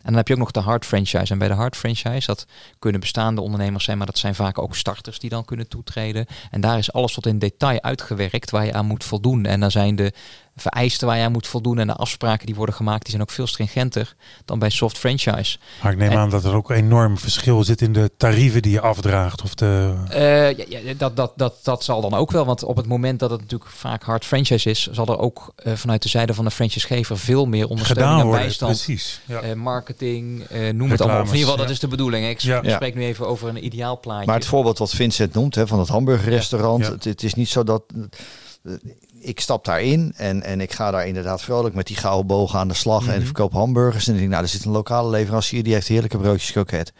En 0.05 0.11
dan 0.11 0.15
heb 0.15 0.27
je 0.27 0.33
ook 0.33 0.39
nog 0.39 0.51
de 0.51 0.59
hard 0.59 0.85
franchise. 0.85 1.33
En 1.33 1.37
bij 1.37 1.47
de 1.47 1.53
hard 1.53 1.75
franchise, 1.75 2.25
dat 2.25 2.45
kunnen 2.79 3.01
bestaande 3.01 3.41
ondernemers 3.41 3.83
zijn, 3.83 3.97
maar 3.97 4.05
dat 4.05 4.17
zijn 4.17 4.35
vaak 4.35 4.59
ook 4.59 4.75
starters 4.75 5.19
die 5.19 5.29
dan 5.29 5.45
kunnen 5.45 5.67
toetreden. 5.67 6.25
En 6.51 6.61
daar 6.61 6.77
is 6.77 6.93
alles 6.93 7.13
tot 7.13 7.25
in 7.25 7.39
detail 7.39 7.81
uitgewerkt 7.81 8.51
waar 8.51 8.65
je 8.65 8.73
aan 8.73 8.85
moet 8.85 9.03
voldoen. 9.03 9.45
En 9.45 9.59
dan 9.59 9.71
zijn 9.71 9.95
de 9.95 10.13
vereisten 10.55 11.07
waar 11.07 11.17
je 11.17 11.23
aan 11.23 11.31
moet 11.31 11.47
voldoen 11.47 11.79
en 11.79 11.87
de 11.87 11.93
afspraken 11.93 12.45
die 12.45 12.55
worden 12.55 12.75
gemaakt, 12.75 13.01
die 13.01 13.09
zijn 13.09 13.21
ook 13.21 13.29
veel 13.31 13.47
stringenter 13.47 14.15
dan 14.45 14.59
bij 14.59 14.69
soft 14.69 14.97
franchise. 14.97 15.57
maar 15.83 15.91
ik 15.91 15.97
neem 15.97 16.11
En- 16.11 16.17
aan 16.17 16.29
dat 16.29 16.43
er 16.43 16.55
ook 16.55 16.69
een 16.69 16.75
enorm 16.75 17.17
verschil 17.17 17.63
zit 17.63 17.81
in 17.81 17.93
de 17.93 18.11
tarieven 18.17 18.61
die 18.61 18.71
je 18.71 18.81
afdraagt. 18.81 19.41
Of 19.43 19.55
de, 19.55 19.93
Eh, 20.09 20.51
ja, 20.57 20.65
ja, 20.69 20.93
dat, 20.97 21.15
dat, 21.15 21.33
dat, 21.35 21.55
dat 21.63 21.83
zal 21.83 22.01
dan 22.01 22.13
ook 22.13 22.31
wel, 22.31 22.45
want 22.45 22.63
op 22.63 22.75
het 22.77 22.85
moment 22.87 23.19
dat 23.19 23.29
het 23.29 23.41
natuurlijk 23.41 23.71
vaak 23.71 24.03
hard 24.03 24.25
franchise 24.25 24.69
is, 24.69 24.87
zal 24.91 25.05
er 25.07 25.17
ook 25.19 25.53
eh, 25.55 25.73
vanuit 25.73 26.01
de 26.01 26.09
zijde 26.09 26.33
van 26.33 26.45
de 26.45 26.51
franchisegever 26.51 27.17
veel 27.17 27.45
meer 27.45 27.67
ondersteuning 27.67 28.07
gedaan 28.07 28.19
en 28.19 28.25
worden. 28.25 28.45
bijstand. 28.45 28.71
Precies. 28.83 29.21
Ja. 29.25 29.39
eh, 29.41 29.53
marketing, 29.53 30.43
eh, 30.43 30.73
noem 30.73 30.91
het 30.91 31.01
allemaal. 31.01 31.21
Of 31.21 31.27
in 31.27 31.33
ieder 31.33 31.49
geval, 31.49 31.57
dat 31.57 31.67
ja. 31.67 31.73
is 31.73 31.79
de 31.79 31.87
bedoeling. 31.87 32.27
Ik 32.27 32.39
Ja. 32.39 32.61
spreek 32.75 32.95
nu 32.95 33.03
even 33.03 33.27
over 33.27 33.47
een 33.49 33.65
ideaal 33.65 33.99
plaatje. 33.99 34.25
Maar 34.25 34.35
het 34.35 34.45
voorbeeld 34.45 34.77
wat 34.77 34.91
Vincent 34.93 35.33
noemt 35.33 35.55
hè, 35.55 35.67
van 35.67 35.79
het 35.79 35.87
hamburgerrestaurant. 35.87 36.81
Ja. 36.81 36.87
Ja. 36.87 36.93
Het, 36.93 37.03
het 37.03 37.23
is 37.23 37.33
niet 37.33 37.49
zo 37.49 37.63
dat 37.63 37.83
ik 39.25 39.39
stap 39.39 39.65
daarin 39.65 40.13
en, 40.15 40.43
en 40.43 40.61
ik 40.61 40.71
ga 40.71 40.91
daar 40.91 41.07
inderdaad 41.07 41.41
vrolijk 41.41 41.75
met 41.75 41.87
die 41.87 41.97
gouden 41.97 42.27
bogen 42.27 42.59
aan 42.59 42.67
de 42.67 42.73
slag 42.73 43.01
en 43.01 43.07
Mhm. 43.09 43.17
ik 43.19 43.25
verkoop 43.25 43.53
hamburgers. 43.53 44.07
En 44.07 44.13
ik 44.13 44.19
denk, 44.19 44.31
nou, 44.31 44.43
er 44.43 44.49
zit 44.49 44.65
een 44.65 44.71
lokale 44.71 45.09
leverancier 45.09 45.63
die 45.63 45.73
heeft 45.73 45.87
heerlijke 45.87 46.17
broodjes 46.17 46.51
kroket. 46.51 46.93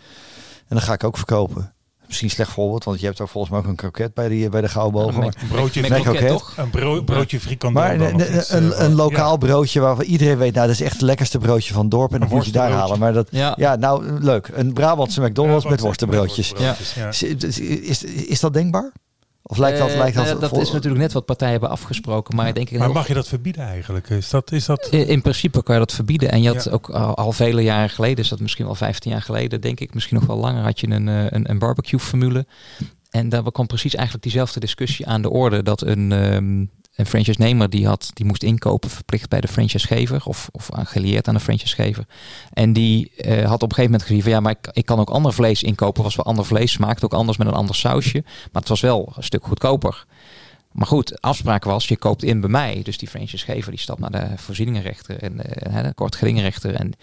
En 0.68 0.76
dan 0.76 0.82
ga 0.82 0.94
ik 0.94 1.04
ook 1.04 1.18
verkopen. 1.18 1.74
Misschien 2.08 2.30
slecht 2.30 2.52
voorbeeld, 2.52 2.84
want 2.84 3.00
je 3.00 3.06
hebt 3.06 3.22
ook 3.22 3.30
volgens 3.30 3.52
mij 3.54 3.62
ook 3.62 3.68
een 3.70 3.76
kroket 3.76 4.14
bij, 4.14 4.28
die, 4.28 4.50
bij 4.50 4.62
de 4.62 4.70
gouden 4.70 5.08
Een 5.08 5.32
broodje, 5.50 5.82
kroket. 5.82 6.28
toch? 6.28 6.54
een 6.58 6.70
bro- 6.70 7.04
broodje 7.04 7.40
frikandel. 7.40 7.82
Maar 7.84 8.00
een, 8.00 8.36
iets, 8.38 8.50
een, 8.50 8.74
eh, 8.74 8.88
ja. 8.88 8.94
lokaal 8.94 9.38
broodje 9.38 9.80
waarvan 9.80 10.06
iedereen 10.06 10.38
weet, 10.38 10.54
nou, 10.54 10.68
dat 10.68 10.76
is 10.76 10.82
echt 10.82 10.94
het 10.94 11.02
lekkerste 11.02 11.38
broodje 11.38 11.74
van 11.74 11.82
het 11.82 11.92
dorp. 11.92 12.14
En 12.14 12.20
dat 12.20 12.30
moet 12.30 12.46
je 12.46 12.52
daar 12.52 12.72
halen. 12.72 13.00
Maar 13.00 13.14
dat, 13.14 13.28
Ja. 13.32 13.54
ja, 13.58 13.76
nou, 13.76 14.20
leuk. 14.22 14.50
Een 14.54 14.74
Brabantse 14.74 15.22
McDonald's 15.22 15.64
Ja, 15.64 15.70
met 15.70 15.80
worstenbroodjes. 15.80 16.54
Is, 17.10 17.24
is, 17.24 18.04
is 18.04 18.40
dat 18.40 18.54
denkbaar? 18.54 18.92
Of 19.48 19.58
lijkt 19.58 19.78
dat, 19.78 19.90
Eh, 19.90 19.98
lijkt 19.98 20.16
dat, 20.16 20.28
ja, 20.28 20.36
dat 20.36 20.58
is 20.58 20.72
natuurlijk 20.72 21.02
net 21.02 21.14
wat 21.14 21.26
partijen 21.26 21.52
hebben 21.54 21.70
afgesproken. 21.72 22.36
Maar 22.36 22.48
ik 22.48 22.56
denk 22.56 22.70
ik 22.70 22.78
Maar 22.78 22.92
mag 22.92 23.08
je 23.08 23.14
dat 23.14 23.28
verbieden 23.28 23.64
eigenlijk? 23.64 24.10
Is 24.10 24.30
dat, 24.30 24.52
is 24.52 24.66
dat... 24.66 24.88
in 24.92 25.08
in 25.08 25.22
principe 25.22 25.64
kan 25.64 25.74
je 25.76 25.82
dat 25.82 25.92
verbieden. 25.94 26.32
En 26.32 26.42
je 26.42 26.48
had 26.54 26.64
Ja. 26.64 26.72
ook 26.72 26.90
al, 26.90 27.16
al 27.16 27.32
vele 27.32 27.62
jaren 27.62 27.90
geleden, 27.90 28.24
is 28.24 28.30
dat 28.30 28.40
misschien 28.40 28.66
wel 28.66 28.76
15 28.76 29.12
jaar 29.12 29.22
geleden, 29.22 29.62
denk 29.62 29.80
ik, 29.80 29.94
misschien 29.94 30.18
nog 30.18 30.26
wel 30.26 30.38
langer, 30.38 30.64
had 30.64 30.80
je 30.80 30.90
een, 30.90 31.08
eh, 31.08 31.26
een, 31.30 31.50
een 31.50 31.60
barbecue 31.60 32.00
formule. 32.00 32.46
En 33.10 33.30
daar 33.30 33.52
kwam 33.52 33.68
precies 33.68 33.94
eigenlijk 33.96 34.24
diezelfde 34.24 34.60
discussie 34.60 35.08
aan 35.08 35.22
de 35.22 35.30
orde. 35.30 35.64
Dat 35.64 35.82
een, 35.82 36.12
ehm, 36.12 36.66
een 36.96 37.06
franchise-nemer 37.06 37.70
die, 37.70 37.88
had, 37.88 38.10
die 38.14 38.26
moest 38.26 38.44
inkopen 38.44 38.90
verplicht 38.90 39.30
bij 39.30 39.42
de 39.42 39.48
franchisegever. 39.48 40.26
Of, 40.26 40.50
of 40.52 40.70
gelieerd 40.74 41.28
aan 41.28 41.34
de 41.34 41.40
franchisegever. 41.40 42.06
En 42.54 42.74
die 42.74 43.12
eh, 43.16 43.46
had 43.46 43.64
op 43.64 43.70
een 43.70 43.76
gegeven 43.76 43.92
moment 43.92 44.02
gezien 44.02 44.22
van 44.22 44.32
ja, 44.32 44.40
maar 44.40 44.52
ik, 44.52 44.70
ik 44.72 44.86
kan 44.86 45.00
ook 45.00 45.10
ander 45.10 45.34
vlees 45.34 45.64
inkopen. 45.64 46.04
Was 46.04 46.16
wel 46.16 46.26
ander 46.26 46.46
vlees, 46.46 46.72
smaakt 46.72 47.04
ook 47.04 47.14
anders 47.14 47.38
met 47.38 47.48
een 47.48 47.54
ander 47.54 47.76
sausje. 47.76 48.22
Maar 48.24 48.62
het 48.62 48.70
was 48.70 48.82
wel 48.82 49.14
een 49.16 49.24
stuk 49.24 49.44
goedkoper. 49.44 50.06
Maar 50.72 50.88
goed, 50.88 51.22
afspraak 51.22 51.64
was, 51.64 51.88
je 51.88 51.98
koopt 51.98 52.24
in 52.24 52.40
bij 52.40 52.50
mij. 52.50 52.82
Dus 52.84 52.98
die 52.98 53.08
franchisegever 53.08 53.72
die 53.72 53.80
stapt 53.80 54.00
naar 54.00 54.12
de 54.12 54.28
voorzieningenrechter 54.36 55.18
en 55.18 55.46
eh, 55.46 55.74
hè, 55.74 55.84
de 55.84 55.94
kort 55.94 56.16
gedingenrechter. 56.16 56.76
En 56.76 56.94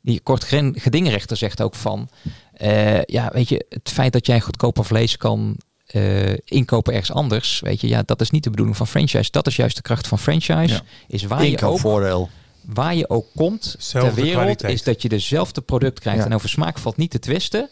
die 0.00 0.20
kort 0.20 0.44
geding- 0.44 0.82
gedingenrechter 0.82 1.36
zegt 1.36 1.62
ook 1.62 1.74
van, 1.74 2.08
eh, 2.52 3.02
ja, 3.02 3.30
weet 3.32 3.48
je, 3.48 3.66
het 3.68 3.90
feit 3.90 4.12
dat 4.12 4.26
jij 4.26 4.40
goedkoper 4.40 4.84
vlees 4.84 5.16
kan 5.16 5.56
eh, 5.94 6.36
inkopen 6.44 6.92
ergens 6.92 7.12
anders, 7.12 7.60
weet 7.60 7.80
je, 7.80 7.88
ja, 7.88 8.02
dat 8.06 8.20
is 8.20 8.30
niet 8.30 8.44
de 8.44 8.50
bedoeling 8.50 8.76
van 8.76 8.86
franchise. 8.86 9.30
Dat 9.30 9.46
is 9.46 9.56
juist 9.56 9.76
de 9.76 9.82
kracht 9.82 10.06
van 10.08 10.18
franchise. 10.18 10.74
Ja. 10.74 10.80
Is 11.08 11.24
waar 11.24 11.44
je, 11.46 11.62
ook, 11.62 12.28
waar 12.60 12.94
je 12.94 13.08
ook 13.08 13.26
komt 13.34 13.76
Zelfde 13.78 14.12
ter 14.12 14.22
wereld, 14.22 14.40
kwaliteit. 14.40 14.72
is 14.72 14.82
dat 14.82 15.02
je 15.02 15.08
dezelfde 15.08 15.60
product 15.60 16.00
krijgt. 16.00 16.20
Ja. 16.20 16.26
En 16.26 16.34
over 16.34 16.48
smaak 16.48 16.78
valt 16.78 16.96
niet 16.96 17.10
te 17.10 17.18
twisten. 17.18 17.68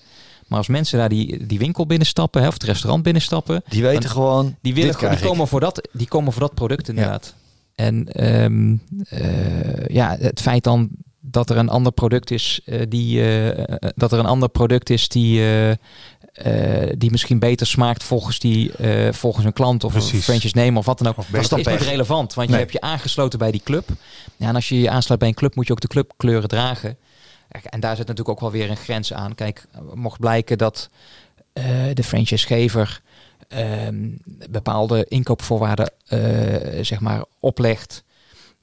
Maar 0.46 0.58
als 0.58 0.68
mensen 0.68 0.98
daar 0.98 1.08
die, 1.08 1.46
die 1.46 1.58
winkel 1.58 1.86
binnenstappen, 1.86 2.42
hè, 2.42 2.46
of 2.48 2.52
het 2.52 2.62
restaurant 2.62 3.02
binnenstappen, 3.02 3.62
Die 3.68 3.82
weten 3.82 4.00
Dan- 4.00 4.10
gewoon, 4.10 4.56
die, 4.60 4.74
willen, 4.74 4.98
die, 4.98 5.18
komen 5.18 5.48
voor 5.48 5.60
dat, 5.60 5.88
die 5.92 6.08
komen 6.08 6.32
voor 6.32 6.42
dat 6.42 6.54
product 6.54 6.88
inderdaad. 6.88 7.34
En 7.74 8.12
ehm, 8.12 8.76
eh, 9.08 9.86
ja, 9.86 10.16
het 10.20 10.40
feit 10.40 10.64
dan 10.64 10.88
dat 11.20 11.50
er 11.50 11.56
een 11.56 11.68
ander 11.68 11.92
product 11.92 12.30
is 12.30 12.60
eh, 12.64 12.80
die 12.88 13.22
dat 13.94 14.12
er 14.12 14.18
een 14.18 14.26
ander 14.26 14.48
product 14.48 14.90
is 14.90 15.08
die, 15.08 15.42
eh, 16.32 16.92
die 16.98 17.10
misschien 17.10 17.38
beter 17.38 17.66
smaakt 17.66 18.02
volgens 18.02 18.38
die 18.38 18.72
eh, 18.76 19.12
volgens 19.12 19.44
een 19.44 19.52
klant 19.52 19.84
of 19.84 19.94
een 19.94 20.22
franchise 20.22 20.56
nemen 20.56 20.78
of 20.78 20.86
wat 20.86 20.98
dan 20.98 21.06
ook. 21.06 21.18
Of 21.18 21.26
dat 21.26 21.58
is 21.58 21.66
niet 21.66 21.80
relevant, 21.80 22.34
want 22.34 22.48
Nee. 22.48 22.56
je 22.56 22.62
hebt 22.62 22.72
je 22.72 22.80
aangesloten 22.80 23.38
bij 23.38 23.50
die 23.50 23.60
club. 23.64 23.88
Ja, 24.36 24.48
en 24.48 24.54
als 24.54 24.68
je 24.68 24.80
je 24.80 24.90
aansluit 24.90 25.20
bij 25.20 25.28
een 25.28 25.34
club, 25.34 25.54
moet 25.54 25.66
je 25.66 25.72
ook 25.72 25.80
de 25.80 25.88
clubkleuren 25.88 26.48
dragen. 26.48 26.96
En 27.48 27.80
daar 27.80 27.96
zit 27.96 28.06
natuurlijk 28.06 28.28
ook 28.28 28.40
wel 28.40 28.50
weer 28.50 28.70
een 28.70 28.76
grens 28.76 29.12
aan. 29.12 29.34
Kijk, 29.34 29.66
mocht 29.94 30.20
blijken 30.20 30.58
dat 30.58 30.88
eh, 31.52 31.64
de 31.94 32.04
franchisegever 32.04 33.00
ehm, 33.48 34.08
bepaalde 34.50 35.06
inkoopvoorwaarden 35.08 35.90
zeg 36.80 37.00
maar 37.00 37.24
oplegt. 37.40 38.04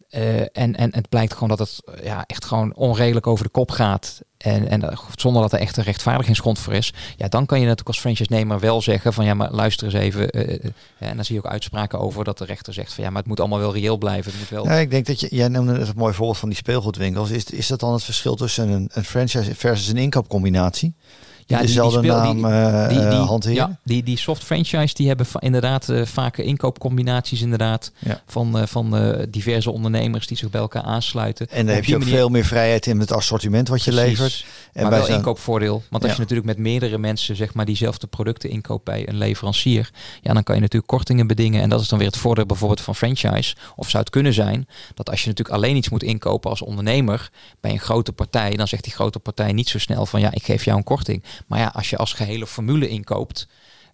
Eh, 0.10 0.40
en, 0.42 0.76
en 0.76 0.90
het 0.96 1.10
blijkt 1.10 1.34
gewoon 1.34 1.50
dat 1.50 1.60
het 1.60 1.80
eh, 1.96 2.04
ja, 2.06 2.24
echt 2.28 2.46
gewoon 2.46 2.74
onredelijk 2.76 3.28
over 3.28 3.44
de 3.46 3.52
kop 3.52 3.72
gaat. 3.72 4.22
En, 4.38 4.68
en 4.70 4.80
dat- 4.80 5.04
zonder 5.16 5.42
dat 5.42 5.54
er 5.54 5.60
echt 5.60 5.78
een 5.78 5.84
rechtvaardigingsgrond 5.84 6.60
voor 6.60 6.74
is. 6.74 6.94
Ja, 7.18 7.28
dan 7.28 7.46
kan 7.46 7.58
je 7.58 7.64
natuurlijk 7.64 7.88
als 7.88 8.00
franchise-nemer 8.00 8.60
wel 8.60 8.82
zeggen 8.82 9.14
van 9.14 9.26
ja, 9.26 9.34
maar 9.34 9.52
luister 9.52 9.86
eens 9.86 9.96
even. 9.96 10.30
eh, 10.30 10.54
eh, 10.54 10.72
en 11.00 11.16
dan 11.16 11.26
zie 11.26 11.36
je 11.36 11.42
ook 11.46 11.52
uitspraken 11.52 12.00
over 12.00 12.24
dat 12.24 12.38
de 12.38 12.46
rechter 12.46 12.74
zegt 12.74 12.94
van 12.94 13.04
ja, 13.04 13.10
maar 13.10 13.20
het 13.20 13.28
moet 13.28 13.40
allemaal 13.40 13.60
wel 13.60 13.74
reëel 13.74 13.98
blijven. 13.98 14.32
Het 14.32 14.40
moet 14.40 14.50
wel. 14.50 14.66
Ja, 14.66 14.74
ik 14.74 14.92
denk 14.92 15.06
dat 15.06 15.20
je, 15.20 15.28
jij 15.36 15.48
noemde 15.48 15.74
een 15.80 15.88
mooi 15.96 16.14
voorbeeld 16.14 16.38
van 16.38 16.50
die 16.50 16.58
speelgoedwinkels. 16.58 17.30
Is, 17.30 17.46
is 17.46 17.68
dat 17.68 17.80
dan 17.80 17.94
het 17.94 18.04
verschil 18.04 18.36
tussen 18.36 18.70
een, 18.70 18.90
een 18.94 19.06
franchise 19.06 19.56
versus 19.56 19.88
een 19.88 19.98
inkoopcombinatie? 19.98 20.94
Ja, 21.50 21.58
die- 21.58 21.66
die 21.68 21.76
dezelfde 21.76 22.00
speel- 22.00 22.22
die- 22.34 22.42
naam 22.42 22.52
eh, 22.52 22.90
die, 22.90 23.00
eh, 23.00 23.10
die, 23.10 23.20
hanteren? 23.20 23.56
ja, 23.56 23.80
die, 23.84 24.04
die 24.04 24.18
soft 24.18 24.44
franchise 24.44 24.94
die 24.94 25.08
hebben 25.08 25.26
inderdaad 25.40 25.90
eh, 25.90 26.06
vaker 26.06 26.44
inkoopcombinaties 26.44 27.42
inderdaad 27.42 27.92
Ja. 28.00 28.22
van, 28.28 28.58
eh, 28.60 28.66
van 28.66 28.98
eh, 28.98 29.24
diverse 29.30 29.72
ondernemers 29.72 30.28
die 30.28 30.38
zich 30.38 30.50
bij 30.50 30.62
elkaar 30.62 30.82
aansluiten. 30.84 31.48
En 31.50 31.58
dan 31.66 31.70
Op 31.70 31.76
heb 31.76 31.86
je 31.86 31.94
ook 31.96 32.00
manier- 32.02 32.16
veel 32.16 32.30
meer 32.30 32.46
vrijheid 32.46 32.86
in 32.86 33.00
het 33.00 33.12
assortiment 33.12 33.68
wat 33.68 33.84
je 33.84 33.92
Precies. 33.92 34.10
levert. 34.20 34.46
En 34.74 34.82
maar 34.90 34.92
wel 34.92 35.08
inkoopvoordeel. 35.08 35.84
Want 35.90 36.04
als 36.04 36.12
Ja. 36.12 36.18
je 36.18 36.20
natuurlijk 36.22 36.48
met 36.48 36.58
meerdere 36.58 36.98
mensen 36.98 37.36
zeg 37.36 37.54
maar 37.54 37.66
diezelfde 37.66 38.08
producten 38.08 38.50
inkoopt 38.50 38.84
bij 38.84 39.08
een 39.10 39.18
leverancier, 39.18 39.90
ja, 40.22 40.34
dan 40.34 40.44
kan 40.44 40.56
je 40.56 40.62
natuurlijk 40.62 40.92
kortingen 40.92 41.28
bedingen. 41.28 41.62
En 41.62 41.70
dat 41.70 41.82
is 41.82 41.88
dan 41.88 41.98
weer 42.00 42.08
het 42.08 42.18
voordeel 42.18 42.46
bijvoorbeeld 42.46 42.82
van 42.82 42.96
franchise. 42.96 43.56
Of 43.76 43.90
zou 43.90 44.04
het 44.04 44.12
kunnen 44.12 44.34
zijn 44.34 44.68
dat 44.94 45.10
als 45.10 45.22
je 45.24 45.28
natuurlijk 45.28 45.58
alleen 45.58 45.76
iets 45.76 45.90
moet 45.90 46.04
inkopen 46.04 46.50
als 46.50 46.62
ondernemer 46.62 47.30
bij 47.62 47.72
een 47.72 47.80
grote 47.80 48.12
partij, 48.12 48.56
dan 48.56 48.68
zegt 48.68 48.84
die 48.84 48.94
grote 48.94 49.20
partij 49.20 49.52
niet 49.54 49.70
zo 49.70 49.80
snel 49.80 50.06
van 50.06 50.20
ja, 50.20 50.32
ik 50.32 50.44
geef 50.44 50.66
jou 50.66 50.78
een 50.78 50.84
korting. 50.84 51.24
Maar 51.48 51.60
ja, 51.60 51.68
als 51.68 51.90
je 51.90 51.98
als 51.98 52.14
gehele 52.14 52.48
formule 52.48 52.88
inkoopt. 52.88 53.48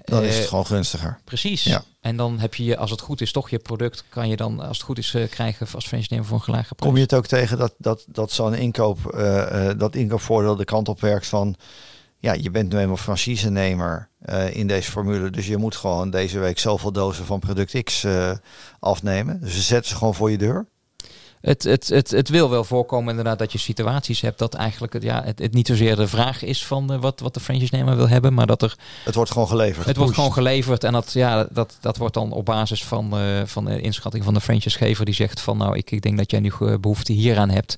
Dan 0.04 0.24
is 0.24 0.34
eh, 0.34 0.40
het 0.40 0.48
gewoon 0.48 0.66
gunstiger. 0.66 1.20
Precies. 1.24 1.64
Ja. 1.64 1.84
En 2.02 2.18
dan 2.18 2.40
heb 2.40 2.56
je, 2.56 2.78
als 2.78 2.92
het 2.92 3.02
goed 3.02 3.22
is, 3.22 3.32
toch 3.32 3.50
je 3.50 3.60
product 3.60 4.04
kan 4.10 4.30
je 4.30 4.36
dan, 4.36 4.60
als 4.60 4.78
het 4.78 4.86
goed 4.86 4.98
is, 4.98 5.14
eh, 5.14 5.30
krijgen 5.30 5.68
als 5.74 5.88
franchise 5.88 6.24
voor 6.24 6.38
een 6.38 6.44
gelage 6.44 6.76
prijs. 6.76 6.92
Kom 6.92 6.96
je 6.96 7.02
het 7.02 7.14
ook 7.14 7.28
tegen 7.28 7.58
dat, 7.58 7.74
dat, 7.78 8.06
dat 8.08 8.32
zo'n 8.32 8.54
inkoop, 8.54 9.06
eh, 9.06 9.70
eh, 9.70 9.80
dat 9.80 9.96
inkoopvoordeel 9.96 10.56
de 10.56 10.66
kant 10.66 10.88
op 10.90 11.02
werkt 11.02 11.28
van... 11.28 11.56
Ja, 12.20 12.34
je 12.34 12.52
bent 12.52 12.72
nu 12.74 12.80
eenmaal 12.80 12.98
franchise-nemer 12.98 14.10
eh, 14.20 14.56
in 14.56 14.68
deze 14.68 14.92
formule. 14.92 15.30
Dus 15.30 15.48
je 15.48 15.58
moet 15.58 15.76
gewoon 15.76 16.10
deze 16.10 16.40
week 16.40 16.60
zoveel 16.60 16.92
dozen 16.92 17.26
van 17.26 17.40
product 17.40 17.84
X 17.84 18.04
eh, 18.04 18.32
afnemen. 18.80 19.40
Dus 19.40 19.54
ze 19.54 19.62
zetten 19.62 19.90
ze 19.90 19.96
gewoon 19.96 20.16
voor 20.16 20.32
je 20.32 20.38
deur. 20.38 20.68
Het, 21.46 21.64
het, 21.64 21.88
het, 21.88 22.12
het 22.12 22.30
wil 22.30 22.50
wel 22.50 22.64
voorkomen 22.64 23.10
inderdaad 23.10 23.40
dat 23.40 23.52
je 23.52 23.58
situaties 23.58 24.22
hebt 24.22 24.40
dat 24.40 24.54
eigenlijk 24.54 24.94
het, 24.94 25.04
ja, 25.04 25.24
het, 25.24 25.40
het 25.40 25.54
niet 25.54 25.68
zozeer 25.68 25.96
de 25.96 26.08
vraag 26.08 26.44
is 26.44 26.66
van 26.66 26.94
eh, 26.94 27.00
wat, 27.00 27.20
wat 27.20 27.34
de 27.34 27.40
franchise-nemer 27.40 27.96
wil 27.96 28.08
hebben, 28.08 28.34
maar 28.34 28.48
dat 28.48 28.62
er, 28.62 28.76
Het 29.04 29.16
wordt 29.16 29.32
gewoon 29.32 29.48
geleverd. 29.48 29.86
het 29.86 29.98
wordt 29.98 30.14
gewoon 30.14 30.34
geleverd 30.34 30.84
en 30.84 30.94
dat, 30.94 31.14
ja, 31.14 31.48
dat, 31.52 31.78
dat 31.82 31.98
wordt 31.98 32.14
dan 32.14 32.32
op 32.32 32.46
basis 32.46 32.84
van, 32.84 33.18
eh, 33.18 33.42
van 33.46 33.66
de 33.66 33.82
inschatting 33.82 34.24
van 34.24 34.34
de 34.34 34.42
franchisegever 34.42 35.06
die 35.06 35.14
zegt 35.14 35.42
van 35.42 35.58
nou, 35.58 35.78
ik, 35.78 35.92
ik 35.92 36.02
denk 36.02 36.18
dat 36.18 36.32
jij 36.32 36.40
nu 36.40 36.52
eh, 36.60 36.74
behoefte 36.80 37.14
hieraan 37.14 37.50
hebt. 37.50 37.78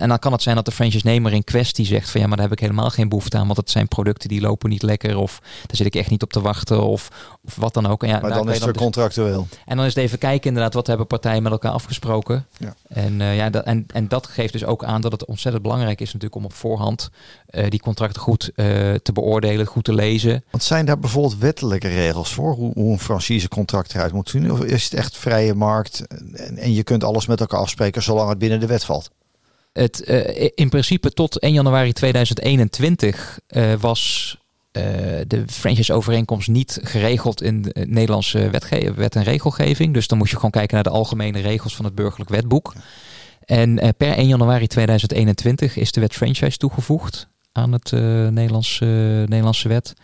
En 0.00 0.08
dan 0.08 0.18
kan 0.18 0.32
het 0.32 0.42
zijn 0.42 0.56
dat 0.56 0.64
de 0.64 0.70
franchise-nemer 0.70 1.32
in 1.32 1.44
kwestie 1.44 1.86
zegt 1.86 2.10
van 2.10 2.20
ja, 2.20 2.26
maar 2.26 2.36
daar 2.36 2.48
heb 2.48 2.56
ik 2.56 2.62
helemaal 2.62 2.90
geen 2.90 3.08
behoefte 3.08 3.36
aan, 3.36 3.46
want 3.46 3.56
het 3.58 3.70
zijn 3.70 3.88
producten 3.88 4.28
die 4.28 4.40
lopen 4.40 4.70
niet 4.70 4.82
lekker 4.82 5.16
of 5.16 5.38
daar 5.40 5.76
zit 5.76 5.86
ik 5.86 5.94
echt 5.94 6.10
niet 6.10 6.22
op 6.22 6.32
te 6.32 6.40
wachten 6.40 6.82
of, 6.82 7.08
of 7.44 7.56
wat 7.56 7.74
dan 7.74 7.86
ook. 7.86 8.02
En, 8.02 8.08
ja, 8.08 8.20
maar 8.20 8.30
dan 8.30 8.50
is 8.50 8.60
het 8.60 8.72
dus- 8.72 8.82
contractueel. 8.82 9.46
en 9.66 9.76
dan 9.76 9.86
is 9.86 9.94
het 9.94 10.04
even 10.04 10.18
kijken 10.18 10.48
inderdaad, 10.48 10.74
wat 10.74 10.86
hebben 10.86 11.06
partijen 11.06 11.42
met 11.42 11.52
elkaar 11.52 11.72
afgesproken. 11.72 12.46
Ja. 12.58 12.74
En, 12.88 13.20
eh, 13.20 13.36
ja, 13.36 13.50
dat, 13.50 13.64
en, 13.64 13.86
en 13.92 14.08
dat 14.08 14.26
geeft 14.26 14.52
dus 14.52 14.64
ook 14.64 14.84
aan 14.84 15.00
dat 15.00 15.12
het 15.12 15.24
ontzettend 15.24 15.62
belangrijk 15.62 16.00
is 16.00 16.06
natuurlijk 16.06 16.34
om 16.34 16.44
op 16.44 16.52
voorhand 16.52 17.10
eh, 17.46 17.70
die 17.70 17.80
contracten 17.80 18.22
goed 18.22 18.50
eh, 18.54 18.66
te 18.94 19.12
beoordelen, 19.12 19.66
goed 19.66 19.84
te 19.84 19.94
lezen. 19.94 20.44
Want 20.50 20.62
zijn 20.62 20.86
daar 20.86 20.98
bijvoorbeeld 20.98 21.38
wettelijke 21.38 21.88
regels 21.88 22.34
voor? 22.34 22.54
Hoe, 22.54 22.72
hoe 22.74 22.92
een 22.92 23.00
franchisecontract 23.00 23.94
eruit 23.94 24.12
moet 24.12 24.28
zien? 24.28 24.52
Of 24.52 24.64
is 24.64 24.84
het 24.84 24.94
echt 24.94 25.16
vrije 25.16 25.54
markt 25.54 26.06
en, 26.06 26.56
en 26.56 26.72
je 26.72 26.82
kunt 26.82 27.04
alles 27.04 27.26
met 27.26 27.40
elkaar 27.40 27.60
afspreken 27.60 28.02
zolang 28.02 28.28
het 28.28 28.38
binnen 28.38 28.60
de 28.60 28.66
wet 28.66 28.84
valt? 28.84 29.10
Het, 29.72 30.04
eh, 30.04 30.50
in 30.54 30.68
principe 30.68 31.12
tot 31.12 31.38
1 31.38 31.52
januari 31.52 31.92
2021 31.92 33.38
eh, 33.46 33.72
was 33.80 34.36
eh, 34.70 34.82
de 35.26 35.44
franchise-overeenkomst 35.46 36.48
niet 36.48 36.80
geregeld 36.82 37.42
in 37.42 37.62
de 37.62 37.86
Nederlandse 37.88 38.50
wetge- 38.50 38.92
wet 38.94 39.16
en 39.16 39.22
regelgeving. 39.22 39.94
Dus 39.94 40.06
dan 40.06 40.18
moest 40.18 40.30
je 40.30 40.36
gewoon 40.36 40.50
kijken 40.50 40.74
naar 40.74 40.84
de 40.84 40.90
algemene 40.90 41.40
regels 41.40 41.76
van 41.76 41.84
het 41.84 41.94
burgerlijk 41.94 42.30
wetboek. 42.30 42.74
En 43.44 43.94
per 43.96 44.16
1 44.16 44.26
januari 44.26 44.66
2021 44.66 45.76
is 45.76 45.92
de 45.92 46.00
wet 46.00 46.14
franchise 46.14 46.56
toegevoegd 46.56 47.28
aan 47.52 47.72
het 47.72 47.90
Nederlandse, 48.30 48.84
Nederlandse 49.28 49.68
wet. 49.68 49.94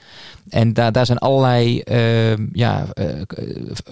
En 0.48 0.72
daar, 0.72 0.92
daar 0.92 1.06
zijn 1.06 1.18
allerlei 1.18 1.80
eh, 1.80 2.36
ja, 2.52 2.86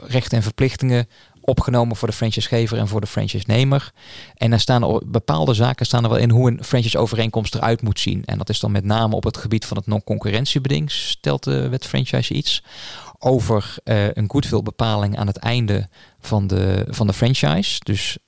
rechten 0.06 0.36
en 0.36 0.42
verplichtingen 0.42 1.06
opgenomen 1.44 1.96
voor 1.96 2.08
de 2.08 2.14
franchisegever 2.14 2.78
en 2.78 2.88
voor 2.88 3.00
de 3.00 3.06
franchise-nemer. 3.06 3.92
En 4.34 4.50
daar 4.50 4.60
staan 4.60 5.02
bepaalde 5.06 5.54
zaken 5.54 5.86
staan 5.86 6.04
er 6.04 6.10
wel 6.10 6.18
in 6.18 6.30
hoe 6.30 6.50
een 6.50 6.64
franchise-overeenkomst 6.64 7.54
eruit 7.54 7.82
moet 7.82 8.00
zien. 8.00 8.24
En 8.24 8.38
dat 8.38 8.48
is 8.48 8.60
dan 8.60 8.72
met 8.72 8.84
name 8.84 9.14
op 9.14 9.24
het 9.24 9.36
gebied 9.36 9.66
van 9.66 9.76
het 9.76 9.86
non-concurrentiebeding. 9.86 10.90
Stelt 10.90 11.44
de 11.44 11.68
wet 11.68 11.86
franchise 11.86 12.34
iets 12.34 12.62
over 13.18 13.76
eh, 13.84 14.06
een 14.12 14.30
goodwill 14.30 14.62
bepaling 14.62 15.18
aan 15.18 15.26
het 15.26 15.36
einde 15.36 15.88
van 16.20 16.46
de, 16.46 16.86
van 16.88 17.06
de 17.06 17.12
franchise. 17.12 17.80
Dus 17.82 18.18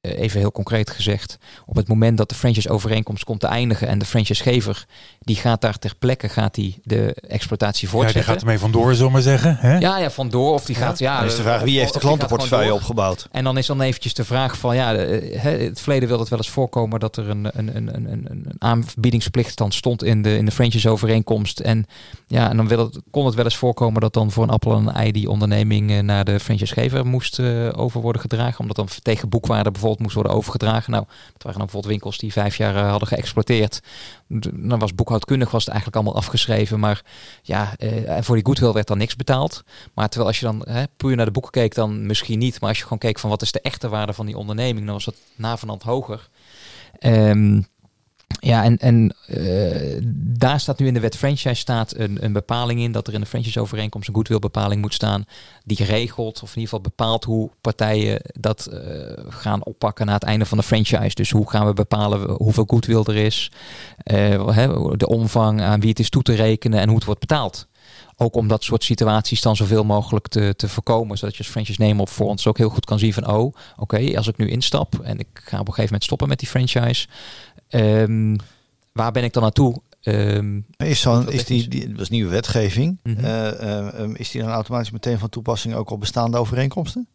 even 0.00 0.40
heel 0.40 0.52
concreet 0.52 0.90
gezegd, 0.90 1.38
op 1.66 1.76
het 1.76 1.88
moment 1.88 2.18
dat 2.18 2.28
de 2.28 2.34
franchise-overeenkomst 2.34 3.24
komt 3.24 3.40
te 3.40 3.46
eindigen 3.46 3.88
en 3.88 3.98
de 3.98 4.04
franchisegever 4.04 4.86
die 5.20 5.36
gaat 5.36 5.60
daar 5.60 5.78
ter 5.78 5.94
plekke 5.98 6.28
gaat 6.28 6.54
die 6.54 6.80
de 6.82 7.14
exploitatie 7.28 7.88
voortzetten. 7.88 8.20
Ja, 8.20 8.26
die 8.26 8.34
gaat 8.34 8.42
ermee 8.42 8.58
vandoor, 8.58 8.94
zullen 8.94 9.06
we 9.06 9.12
maar 9.12 9.22
zeggen. 9.22 9.56
Hè? 9.56 9.78
Ja, 9.78 9.98
ja, 9.98 10.10
vandoor. 10.10 10.52
Of 10.52 10.64
die 10.64 10.76
gaat, 10.76 10.98
ja. 10.98 11.18
Dan 11.18 11.26
is 11.26 11.36
de 11.36 11.42
vraag, 11.42 11.62
wie 11.62 11.78
heeft 11.78 11.92
de 11.92 11.98
klantenportefeuille 11.98 12.74
opgebouwd? 12.74 13.28
En 13.30 13.44
dan 13.44 13.58
is 13.58 13.66
dan 13.66 13.80
eventjes 13.80 14.14
de 14.14 14.24
vraag 14.24 14.58
van, 14.58 14.76
ja, 14.76 14.94
het 14.94 15.80
verleden 15.80 16.08
wil 16.08 16.18
het 16.18 16.28
wel 16.28 16.38
eens 16.38 16.50
voorkomen 16.50 17.00
dat 17.00 17.16
er 17.16 17.28
een, 17.28 17.48
een, 17.52 17.76
een, 17.76 17.94
een, 17.94 18.26
een 18.30 18.46
aanbiedingsplicht 18.58 19.58
dan 19.58 19.72
stond 19.72 20.04
in 20.04 20.22
de, 20.22 20.36
in 20.36 20.44
de 20.44 20.50
franchise-overeenkomst. 20.50 21.60
En 21.60 21.86
ja, 22.26 22.50
en 22.50 22.56
dan 22.56 22.68
wil 22.68 22.78
het, 22.78 23.00
kon 23.10 23.26
het 23.26 23.34
wel 23.34 23.44
eens 23.44 23.56
voorkomen 23.56 24.00
dat 24.00 24.12
dan 24.12 24.30
voor 24.30 24.42
een 24.42 24.50
appel 24.50 24.72
en 24.72 24.86
een 24.86 24.94
ei 24.94 25.12
die 25.12 25.30
onderneming 25.30 25.90
eh, 25.90 25.98
naar 25.98 26.24
de 26.24 26.40
franchisegever 26.40 27.06
moest 27.06 27.38
uh, 27.38 27.68
over 27.76 28.00
worden 28.00 28.20
gedragen. 28.20 28.60
Omdat 28.60 28.76
dan 28.76 28.88
tegen 29.02 29.28
boekwaarde 29.28 29.70
bijvoorbeeld 29.70 29.95
moest 29.98 30.14
worden 30.14 30.32
overgedragen. 30.32 30.90
Nou, 30.90 31.04
dat 31.06 31.42
waren 31.42 31.58
dan 31.58 31.66
bijvoorbeeld 31.66 31.92
winkels 31.92 32.18
die 32.18 32.32
vijf 32.32 32.56
jaar 32.56 32.74
uh, 32.74 32.90
hadden 32.90 33.08
geëxploiteerd. 33.08 33.80
Dan 34.52 34.78
was 34.78 34.94
boekhoudkundig 34.94 35.50
was 35.50 35.64
het 35.64 35.72
eigenlijk 35.72 36.02
allemaal 36.02 36.22
afgeschreven. 36.22 36.80
Maar 36.80 37.02
ja, 37.42 37.72
uh, 37.78 38.16
voor 38.20 38.34
die 38.34 38.46
goodwill 38.46 38.72
werd 38.72 38.86
dan 38.86 38.98
niks 38.98 39.16
betaald. 39.16 39.64
Maar 39.94 40.08
terwijl 40.08 40.30
als 40.30 40.40
je 40.40 40.46
dan 40.46 40.62
hè, 40.68 40.84
puur 40.96 41.16
naar 41.16 41.26
de 41.26 41.30
boeken 41.32 41.52
keek, 41.52 41.74
dan 41.74 42.06
misschien 42.06 42.38
niet. 42.38 42.60
Maar 42.60 42.68
als 42.68 42.78
je 42.78 42.84
gewoon 42.84 42.98
keek 42.98 43.18
van 43.18 43.30
wat 43.30 43.42
is 43.42 43.52
de 43.52 43.60
echte 43.60 43.88
waarde 43.88 44.12
van 44.12 44.26
die 44.26 44.36
onderneming, 44.36 44.84
dan 44.84 44.94
was 44.94 45.04
dat 45.04 45.16
navenant 45.36 45.82
hoger. 45.82 46.28
Um, 47.00 47.66
ja, 48.40 48.64
en, 48.64 48.76
en 48.76 49.14
uh, 49.28 50.00
daar 50.38 50.60
staat 50.60 50.78
nu 50.78 50.86
in 50.86 50.94
de 50.94 51.00
wet 51.00 51.16
franchise 51.16 51.54
staat 51.54 51.94
een, 51.96 52.24
een 52.24 52.32
bepaling 52.32 52.80
in 52.80 52.92
dat 52.92 53.06
er 53.06 53.14
in 53.14 53.20
de 53.20 53.26
franchise-overeenkomst 53.26 54.08
een 54.08 54.14
goodwill-bepaling 54.14 54.80
moet 54.80 54.94
staan 54.94 55.24
die 55.64 55.84
regelt 55.84 56.42
of 56.42 56.48
in 56.48 56.60
ieder 56.60 56.62
geval 56.62 56.80
bepaalt 56.80 57.24
hoe 57.24 57.50
partijen 57.60 58.20
dat 58.40 58.68
uh, 58.72 58.78
gaan 59.28 59.64
oppakken 59.64 60.06
na 60.06 60.12
het 60.12 60.22
einde 60.22 60.46
van 60.46 60.58
de 60.58 60.64
franchise. 60.64 61.14
Dus 61.14 61.30
hoe 61.30 61.50
gaan 61.50 61.66
we 61.66 61.72
bepalen 61.72 62.30
hoeveel 62.30 62.64
goodwill 62.66 63.02
er 63.04 63.16
is, 63.16 63.50
uh, 64.04 64.56
de 64.96 65.08
omvang 65.08 65.60
aan 65.60 65.80
wie 65.80 65.90
het 65.90 65.98
is 65.98 66.10
toe 66.10 66.22
te 66.22 66.34
rekenen 66.34 66.80
en 66.80 66.86
hoe 66.86 66.96
het 66.96 67.04
wordt 67.04 67.20
betaald. 67.20 67.66
Ook 68.16 68.36
om 68.36 68.48
dat 68.48 68.64
soort 68.64 68.84
situaties 68.84 69.40
dan 69.40 69.56
zoveel 69.56 69.84
mogelijk 69.84 70.28
te, 70.28 70.54
te 70.56 70.68
voorkomen. 70.68 71.18
Zodat 71.18 71.36
je 71.36 71.42
als 71.42 71.52
franchise 71.52 71.80
nemer 71.80 72.00
op 72.00 72.08
voorhand 72.08 72.46
ook 72.46 72.58
heel 72.58 72.68
goed 72.68 72.84
kan 72.84 72.98
zien 72.98 73.12
van... 73.12 73.28
oh, 73.28 73.54
oké, 73.76 74.16
als 74.16 74.28
ik 74.28 74.36
nu 74.36 74.48
instap 74.48 74.98
en 75.02 75.18
ik 75.18 75.26
ga 75.32 75.40
op 75.40 75.52
een 75.52 75.74
gegeven 75.74 75.84
moment 75.84 76.04
stoppen 76.04 76.28
met 76.28 76.38
die 76.38 76.48
franchise... 76.48 77.06
Um, 77.70 78.36
waar 78.92 79.12
ben 79.12 79.24
ik 79.24 79.32
dan 79.32 79.42
naartoe? 79.42 79.82
Um, 80.02 80.66
is, 80.76 81.06
is 81.28 81.44
die, 81.44 81.68
die, 81.68 81.88
dat 81.88 81.98
was 81.98 82.08
nieuwe 82.08 82.30
wetgeving, 82.30 82.98
mm 83.02 83.14
-hmm. 83.14 83.24
uh, 83.24 84.00
uh, 84.00 84.14
is 84.14 84.30
die 84.30 84.42
dan 84.42 84.50
automatisch 84.50 84.90
meteen 84.90 85.18
van 85.18 85.28
toepassing 85.28 85.74
ook 85.74 85.90
op 85.90 86.00
bestaande 86.00 86.36
overeenkomsten? 86.36 87.08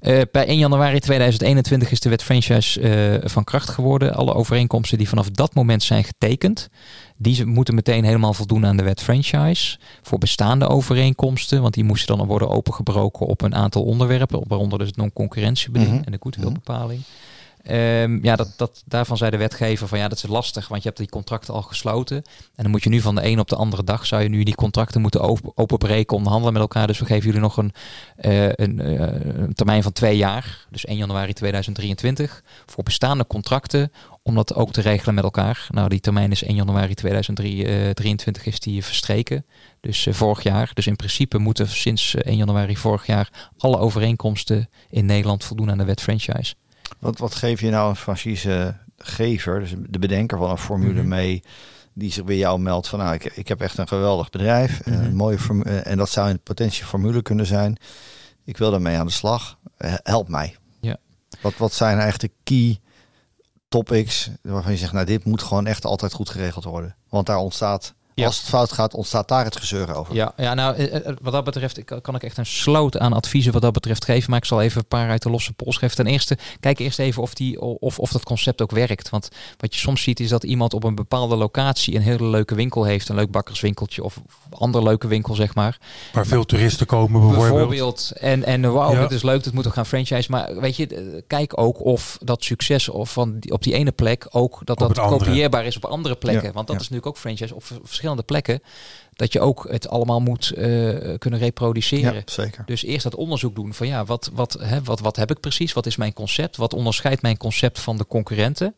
Uh, 0.00 0.20
bij 0.32 0.46
1 0.46 0.58
januari 0.58 0.98
2021 0.98 1.90
is 1.90 2.00
de 2.00 2.08
wet 2.08 2.22
franchise 2.22 2.80
uh, 2.80 3.28
van 3.28 3.44
kracht 3.44 3.68
geworden. 3.68 4.14
Alle 4.14 4.34
overeenkomsten 4.34 4.98
die 4.98 5.08
vanaf 5.08 5.30
dat 5.30 5.54
moment 5.54 5.82
zijn 5.82 6.04
getekend, 6.04 6.68
die 7.16 7.46
moeten 7.46 7.74
meteen 7.74 8.04
helemaal 8.04 8.34
voldoen 8.34 8.66
aan 8.66 8.76
de 8.76 8.82
wet 8.82 9.02
franchise. 9.02 9.78
Voor 10.02 10.18
bestaande 10.18 10.68
overeenkomsten, 10.68 11.62
want 11.62 11.74
die 11.74 11.84
moesten 11.84 12.16
dan 12.16 12.26
worden 12.26 12.48
opengebroken 12.48 13.26
op 13.26 13.42
een 13.42 13.54
aantal 13.54 13.82
onderwerpen, 13.82 14.42
waaronder 14.48 14.78
dus 14.78 14.92
non-concurrentiebeding 14.92 15.90
mm 15.90 15.96
-hmm. 15.96 16.04
en 16.04 16.12
de 16.12 16.18
goedwilbepaling. 16.20 16.98
Mm 16.98 17.04
-hmm. 17.06 17.33
Um, 17.70 18.24
ja, 18.24 18.36
dat, 18.36 18.52
dat, 18.56 18.82
daarvan 18.86 19.16
zei 19.16 19.30
de 19.30 19.36
wetgever 19.36 19.88
van 19.88 19.98
ja, 19.98 20.08
dat 20.08 20.18
is 20.18 20.26
lastig, 20.26 20.68
want 20.68 20.82
je 20.82 20.88
hebt 20.88 21.00
die 21.00 21.08
contracten 21.08 21.54
al 21.54 21.62
gesloten. 21.62 22.16
En 22.16 22.62
dan 22.62 22.70
moet 22.70 22.82
je 22.82 22.88
nu 22.88 23.00
van 23.00 23.14
de 23.14 23.24
een 23.24 23.38
op 23.38 23.48
de 23.48 23.56
andere 23.56 23.84
dag, 23.84 24.06
zou 24.06 24.22
je 24.22 24.28
nu 24.28 24.42
die 24.42 24.54
contracten 24.54 25.00
moeten 25.00 25.20
open, 25.20 25.52
openbreken, 25.54 26.16
onderhandelen 26.16 26.52
met 26.52 26.62
elkaar. 26.62 26.86
Dus 26.86 26.98
we 26.98 27.04
geven 27.04 27.24
jullie 27.24 27.40
nog 27.40 27.56
een, 27.56 27.72
een, 28.16 28.80
uh, 28.80 29.00
een, 29.36 29.54
termijn 29.54 29.82
van 29.82 29.92
twee 29.92 30.16
jaar, 30.16 30.66
dus 30.70 30.84
1 30.84 30.96
januari 30.96 31.32
2023, 31.32 32.42
voor 32.66 32.84
bestaande 32.84 33.26
contracten, 33.26 33.92
om 34.22 34.34
dat 34.34 34.54
ook 34.54 34.72
te 34.72 34.80
regelen 34.80 35.14
met 35.14 35.24
elkaar. 35.24 35.66
Nou, 35.70 35.88
die 35.88 36.00
termijn 36.00 36.30
is 36.30 36.42
1 36.42 36.54
januari 36.54 36.94
2023 36.94 38.46
is 38.46 38.60
die 38.60 38.84
verstreken, 38.84 39.46
dus 39.80 40.06
vorig 40.10 40.42
jaar. 40.42 40.70
Dus 40.74 40.86
in 40.86 40.96
principe 40.96 41.38
moeten 41.38 41.68
sinds 41.68 42.14
1 42.14 42.36
januari 42.36 42.76
vorig 42.76 43.06
jaar 43.06 43.50
alle 43.58 43.78
overeenkomsten 43.78 44.68
in 44.90 45.06
Nederland 45.06 45.44
voldoen 45.44 45.70
aan 45.70 45.78
de 45.78 45.84
wet 45.84 46.00
franchise. 46.00 46.54
Wat, 46.98 47.18
wat 47.18 47.34
geef 47.34 47.60
je 47.60 47.70
nou 47.70 47.88
een 47.88 47.96
franchisegever, 47.96 49.60
dus 49.60 49.74
de 49.88 49.98
bedenker 49.98 50.38
van 50.38 50.50
een 50.50 50.58
formule 50.58 50.92
mm 50.92 50.98
-hmm. 50.98 51.08
mee, 51.08 51.42
die 51.92 52.12
zich 52.12 52.24
bij 52.24 52.36
jou 52.36 52.60
meldt 52.60 52.88
van 52.88 52.98
nou, 52.98 53.14
ik, 53.14 53.24
ik 53.24 53.48
heb 53.48 53.60
echt 53.60 53.78
een 53.78 53.88
geweldig 53.88 54.30
bedrijf, 54.30 54.86
mm 54.86 54.94
-hmm. 54.94 55.04
een 55.04 55.16
mooie 55.16 55.38
formule, 55.38 55.78
en 55.78 55.96
dat 55.96 56.10
zou 56.10 56.30
een 56.30 56.40
potentie 56.40 56.84
formule 56.84 57.22
kunnen 57.22 57.46
zijn. 57.46 57.76
Ik 58.44 58.56
wil 58.56 58.70
daarmee 58.70 58.96
aan 58.96 59.06
de 59.06 59.12
slag. 59.12 59.58
Help 60.02 60.28
mij. 60.28 60.56
Ja. 60.80 60.96
Wat, 61.40 61.56
wat 61.56 61.72
zijn 61.72 61.98
eigenlijk 61.98 62.32
de 62.32 62.40
key 62.44 62.80
topics 63.68 64.30
waarvan 64.42 64.72
je 64.72 64.78
zegt, 64.78 64.92
nou 64.92 65.06
dit 65.06 65.24
moet 65.24 65.42
gewoon 65.42 65.66
echt 65.66 65.84
altijd 65.84 66.12
goed 66.12 66.28
geregeld 66.30 66.64
worden. 66.64 66.96
Want 67.08 67.26
daar 67.26 67.36
ontstaat 67.36 67.94
ja. 68.14 68.26
Als 68.26 68.38
het 68.38 68.48
fout 68.48 68.72
gaat, 68.72 68.94
ontstaat 68.94 69.28
daar 69.28 69.44
het 69.44 69.56
gezeur 69.56 69.94
over. 69.94 70.14
Ja, 70.14 70.32
ja 70.36 70.54
nou, 70.54 70.90
wat 71.22 71.32
dat 71.32 71.44
betreft 71.44 71.84
kan 72.02 72.14
ik 72.14 72.22
echt 72.22 72.38
een 72.38 72.46
sloot 72.46 72.98
aan 72.98 73.12
adviezen 73.12 73.52
wat 73.52 73.62
dat 73.62 73.72
betreft 73.72 74.04
geven. 74.04 74.30
Maar 74.30 74.38
ik 74.38 74.44
zal 74.44 74.62
even 74.62 74.80
een 74.80 74.86
paar 74.86 75.10
uit 75.10 75.22
de 75.22 75.30
losse 75.30 75.52
pols 75.52 75.76
geven. 75.76 75.96
Ten 75.96 76.06
eerste, 76.06 76.38
kijk 76.60 76.78
eerst 76.78 76.98
even 76.98 77.22
of, 77.22 77.34
die, 77.34 77.60
of, 77.60 77.98
of 77.98 78.10
dat 78.10 78.24
concept 78.24 78.62
ook 78.62 78.70
werkt. 78.70 79.10
Want 79.10 79.28
wat 79.56 79.74
je 79.74 79.80
soms 79.80 80.02
ziet 80.02 80.20
is 80.20 80.28
dat 80.28 80.44
iemand 80.44 80.74
op 80.74 80.84
een 80.84 80.94
bepaalde 80.94 81.36
locatie 81.36 81.94
een 81.94 82.02
hele 82.02 82.26
leuke 82.26 82.54
winkel 82.54 82.84
heeft. 82.84 83.08
Een 83.08 83.14
leuk 83.14 83.30
bakkerswinkeltje 83.30 84.04
of 84.04 84.20
ander 84.50 84.82
leuke 84.82 85.06
winkel, 85.06 85.34
zeg 85.34 85.54
maar. 85.54 85.78
Waar 86.12 86.26
veel 86.26 86.44
toeristen 86.44 86.86
komen 86.86 87.20
bijvoorbeeld. 87.20 87.50
Bijvoorbeeld. 87.50 88.12
En, 88.20 88.44
en 88.44 88.72
wauw, 88.72 88.92
ja. 88.92 89.00
dat 89.00 89.12
is 89.12 89.22
leuk, 89.22 89.44
dat 89.44 89.52
moet 89.52 89.66
ook 89.66 89.74
gaan 89.74 89.86
franchise. 89.86 90.30
Maar 90.30 90.60
weet 90.60 90.76
je, 90.76 91.22
kijk 91.26 91.60
ook 91.60 91.84
of 91.84 92.18
dat 92.20 92.44
succes 92.44 92.88
of 92.88 93.12
van 93.12 93.38
die, 93.38 93.52
op 93.52 93.62
die 93.62 93.74
ene 93.74 93.92
plek 93.92 94.26
ook 94.30 94.60
dat 94.64 94.78
dat 94.78 95.00
kopieerbaar 95.00 95.64
is 95.64 95.76
op 95.76 95.84
andere 95.84 96.14
plekken. 96.14 96.46
Ja. 96.46 96.52
Want 96.52 96.66
dat 96.66 96.76
is 96.76 96.82
natuurlijk 96.82 97.06
ook 97.06 97.18
franchise 97.18 97.54
op 97.54 97.62
verschillende 97.64 98.02
plekken, 98.26 98.62
dat 99.12 99.32
je 99.32 99.40
ook 99.40 99.66
het 99.70 99.88
allemaal 99.88 100.20
moet 100.20 100.52
uh, 100.56 101.18
kunnen 101.18 101.40
reproduceren. 101.40 102.14
Ja, 102.14 102.22
zeker. 102.24 102.62
Dus 102.66 102.84
eerst 102.84 103.02
dat 103.02 103.14
onderzoek 103.14 103.54
doen 103.54 103.74
van 103.74 103.86
ja, 103.86 104.04
wat, 104.04 104.30
wat, 104.32 104.56
hè, 104.60 104.82
wat, 104.82 105.00
wat 105.00 105.16
heb 105.16 105.30
ik 105.30 105.40
precies? 105.40 105.72
Wat 105.72 105.86
is 105.86 105.96
mijn 105.96 106.12
concept? 106.12 106.56
Wat 106.56 106.74
onderscheidt 106.74 107.22
mijn 107.22 107.36
concept 107.36 107.80
van 107.80 107.96
de 107.96 108.06
concurrenten? 108.06 108.74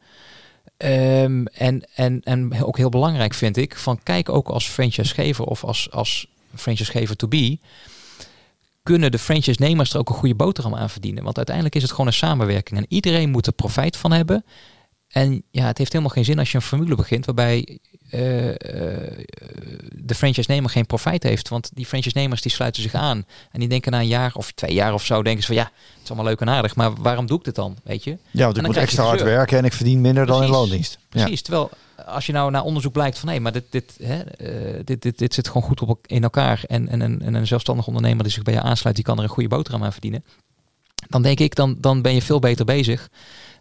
Um, 0.79 1.47
en, 1.47 1.89
en, 1.95 2.21
en 2.25 2.65
ook 2.65 2.77
heel 2.77 2.89
belangrijk 2.89 3.35
vind 3.35 3.57
ik, 3.57 3.77
van 3.77 4.03
kijk 4.03 4.29
ook 4.29 4.49
als 4.49 4.69
franchisegever 4.69 5.45
of 5.45 5.65
als, 5.65 5.91
als 5.91 6.29
franchisegever 6.55 7.17
to 7.17 7.29
be, 7.29 7.59
kunnen 8.83 9.11
de 9.11 9.19
franchise-nemers 9.19 9.93
er 9.93 9.99
ook 9.99 10.09
een 10.09 10.15
goede 10.15 10.35
boterham 10.35 10.75
aan 10.75 10.91
verdienen. 10.91 11.25
Want 11.25 11.37
uiteindelijk 11.37 11.75
is 11.75 11.83
het 11.83 11.91
gewoon 11.91 12.07
een 12.07 12.13
samenwerking 12.13 12.79
en 12.79 12.87
iedereen 12.89 13.31
moet 13.31 13.47
er 13.47 13.53
profijt 13.53 13.97
van 13.97 14.13
hebben. 14.13 14.45
En 15.17 15.43
ja, 15.51 15.67
het 15.67 15.79
heeft 15.79 15.93
helemaal 15.93 16.15
geen 16.15 16.25
zin 16.25 16.39
als 16.39 16.51
je 16.51 16.57
een 16.57 16.63
formule 16.63 16.95
begint 16.95 17.25
waarbij 17.25 17.79
uh, 18.05 18.21
de 19.93 20.15
franchise-nemer 20.15 20.71
geen 20.71 20.87
profijt 20.87 21.23
heeft. 21.23 21.49
Want 21.49 21.71
die 21.75 21.87
franchise-nemers 21.87 22.43
die 22.43 22.53
sluiten 22.53 22.83
zich 22.83 22.95
aan. 22.95 23.25
En 23.53 23.61
die 23.61 23.69
denken 23.69 23.93
na 23.93 24.01
een 24.01 24.07
jaar 24.07 24.35
of 24.35 24.53
twee 24.53 24.75
jaar 24.75 24.95
of 24.95 25.05
zo, 25.05 25.23
denken 25.23 25.43
ze 25.43 25.47
van 25.47 25.57
ja, 25.57 25.63
het 25.63 26.03
is 26.03 26.09
allemaal 26.09 26.27
leuk 26.27 26.41
en 26.41 26.49
aardig. 26.49 26.77
Maar 26.77 26.95
waarom 26.95 27.27
doe 27.27 27.39
ik 27.39 27.45
dit 27.45 27.55
dan, 27.55 27.77
weet 27.85 28.05
je? 28.05 28.19
Ja, 28.31 28.45
want 28.45 28.57
ik 28.57 28.67
moet 28.67 28.77
extra 28.77 29.05
hard 29.05 29.23
werken 29.23 29.59
en 29.59 29.65
ik 29.65 29.73
verdien 29.73 30.01
minder 30.01 30.25
precies, 30.25 30.41
dan 30.41 30.51
in 30.51 30.57
loondienst. 30.59 30.99
Precies, 31.09 31.31
ja. 31.31 31.43
terwijl 31.43 31.71
als 32.07 32.27
je 32.27 32.33
nou 32.33 32.51
naar 32.51 32.63
onderzoek 32.63 32.93
blijkt 32.93 33.19
van 33.19 33.29
nee, 33.29 33.41
maar 33.41 33.53
dit, 33.53 33.65
dit, 33.71 33.99
hè, 34.03 34.19
uh, 34.19 34.81
dit, 34.85 35.03
dit, 35.03 35.19
dit 35.19 35.35
zit 35.35 35.47
gewoon 35.47 35.63
goed 35.63 35.81
op 35.81 36.07
in 36.07 36.23
elkaar. 36.23 36.63
En, 36.67 36.89
en, 36.89 37.03
en, 37.03 37.23
en 37.23 37.35
een 37.35 37.47
zelfstandig 37.47 37.87
ondernemer 37.87 38.23
die 38.23 38.33
zich 38.33 38.43
bij 38.43 38.55
je 38.55 38.61
aansluit, 38.61 38.97
die 38.97 39.05
kan 39.05 39.17
er 39.17 39.23
een 39.23 39.29
goede 39.29 39.49
boterham 39.49 39.85
aan 39.85 39.93
verdienen. 39.93 40.25
Dan 41.09 41.23
denk 41.23 41.41
ik, 41.41 41.55
dan, 41.55 41.77
dan 41.81 42.03
ben 42.03 42.15
je 42.15 42.23
veel 42.23 42.39
beter 42.39 42.65
bezig. 42.65 43.09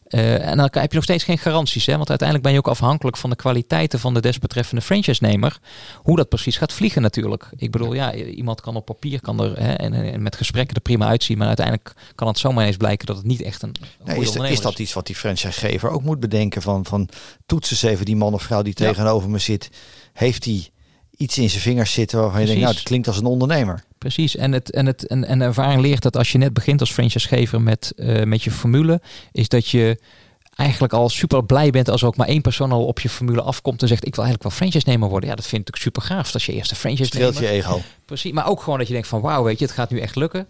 Uh, 0.09 0.47
en 0.47 0.57
dan 0.57 0.69
heb 0.71 0.89
je 0.89 0.95
nog 0.95 1.03
steeds 1.03 1.23
geen 1.23 1.37
garanties. 1.37 1.85
Hè? 1.85 1.95
Want 1.95 2.09
uiteindelijk 2.09 2.47
ben 2.47 2.57
je 2.57 2.63
ook 2.65 2.73
afhankelijk 2.73 3.17
van 3.17 3.29
de 3.29 3.35
kwaliteiten 3.35 3.99
van 3.99 4.13
de 4.13 4.19
desbetreffende 4.19 4.81
franchise-nemer. 4.81 5.59
Hoe 5.95 6.15
dat 6.15 6.29
precies 6.29 6.57
gaat 6.57 6.73
vliegen 6.73 7.01
natuurlijk. 7.01 7.49
Ik 7.57 7.71
bedoel, 7.71 7.93
ja, 7.93 8.13
iemand 8.13 8.61
kan 8.61 8.75
op 8.75 8.85
papier 8.85 9.21
kan 9.21 9.41
er 9.41 9.59
hè, 9.59 9.73
en, 9.73 9.93
en, 9.93 10.21
met 10.21 10.35
gesprekken 10.35 10.75
er 10.75 10.81
prima 10.81 11.07
uitzien. 11.07 11.37
Maar 11.37 11.47
uiteindelijk 11.47 11.93
kan 12.15 12.27
het 12.27 12.37
zomaar 12.37 12.65
eens 12.65 12.77
blijken 12.77 13.05
dat 13.05 13.15
het 13.15 13.25
niet 13.25 13.41
echt 13.41 13.61
een 13.61 13.75
nee, 14.03 14.19
is, 14.19 14.35
is 14.35 14.61
dat 14.61 14.79
iets 14.79 14.93
wat 14.93 15.05
die 15.05 15.15
franchisegever 15.15 15.89
ook 15.89 16.03
moet 16.03 16.19
bedenken? 16.19 16.61
Van, 16.61 16.85
van 16.85 17.09
toets 17.45 17.71
eens 17.71 17.81
even 17.81 18.05
die 18.05 18.15
man 18.15 18.33
of 18.33 18.41
vrouw 18.41 18.61
die 18.61 18.73
ja. 18.77 18.87
tegenover 18.87 19.29
me 19.29 19.39
zit. 19.39 19.69
Heeft 20.13 20.43
die 20.43 20.73
iets 21.17 21.37
in 21.37 21.49
zijn 21.49 21.61
vingers 21.61 21.93
zitten 21.93 22.19
waarvan 22.19 22.39
je 22.39 22.45
Precies. 22.45 22.61
denkt, 22.61 22.71
nou, 22.71 22.75
het 22.75 22.87
klinkt 22.87 23.07
als 23.07 23.17
een 23.17 23.25
ondernemer. 23.25 23.83
Precies, 23.97 24.35
en, 24.35 24.51
het, 24.51 24.71
en, 24.71 24.85
het, 24.85 25.07
en, 25.07 25.25
en 25.25 25.39
de 25.39 25.45
ervaring 25.45 25.81
leert 25.81 26.01
dat 26.01 26.17
als 26.17 26.31
je 26.31 26.37
net 26.37 26.53
begint 26.53 26.79
als 26.79 26.91
franchisegever 26.91 27.61
met, 27.61 27.93
uh, 27.95 28.23
met 28.23 28.43
je 28.43 28.51
formule, 28.51 29.01
is 29.31 29.47
dat 29.47 29.67
je 29.67 29.99
eigenlijk 30.55 30.93
al 30.93 31.09
super 31.09 31.45
blij 31.45 31.69
bent 31.69 31.89
als 31.89 32.03
ook 32.03 32.15
maar 32.15 32.27
één 32.27 32.41
persoon 32.41 32.71
al 32.71 32.85
op 32.85 32.99
je 32.99 33.09
formule 33.09 33.41
afkomt 33.41 33.81
en 33.81 33.87
zegt 33.87 34.07
ik 34.07 34.15
wil 34.15 34.23
eigenlijk 34.23 34.53
wel 34.53 34.59
franchise-nemer 34.59 35.09
worden. 35.09 35.29
Ja, 35.29 35.35
dat 35.35 35.47
vind 35.47 35.67
ik 35.67 35.75
super 35.75 36.01
gaaf 36.01 36.33
als 36.33 36.45
je 36.45 36.53
eerste 36.53 36.75
franchise 36.75 37.05
Streelt 37.05 37.37
je 37.37 37.47
ego. 37.47 37.81
Precies, 38.05 38.31
maar 38.31 38.47
ook 38.47 38.61
gewoon 38.61 38.77
dat 38.77 38.87
je 38.87 38.93
denkt 38.93 39.07
van 39.07 39.21
wauw, 39.21 39.43
weet 39.43 39.59
je, 39.59 39.65
het 39.65 39.73
gaat 39.73 39.89
nu 39.89 39.99
echt 39.99 40.15
lukken. 40.15 40.47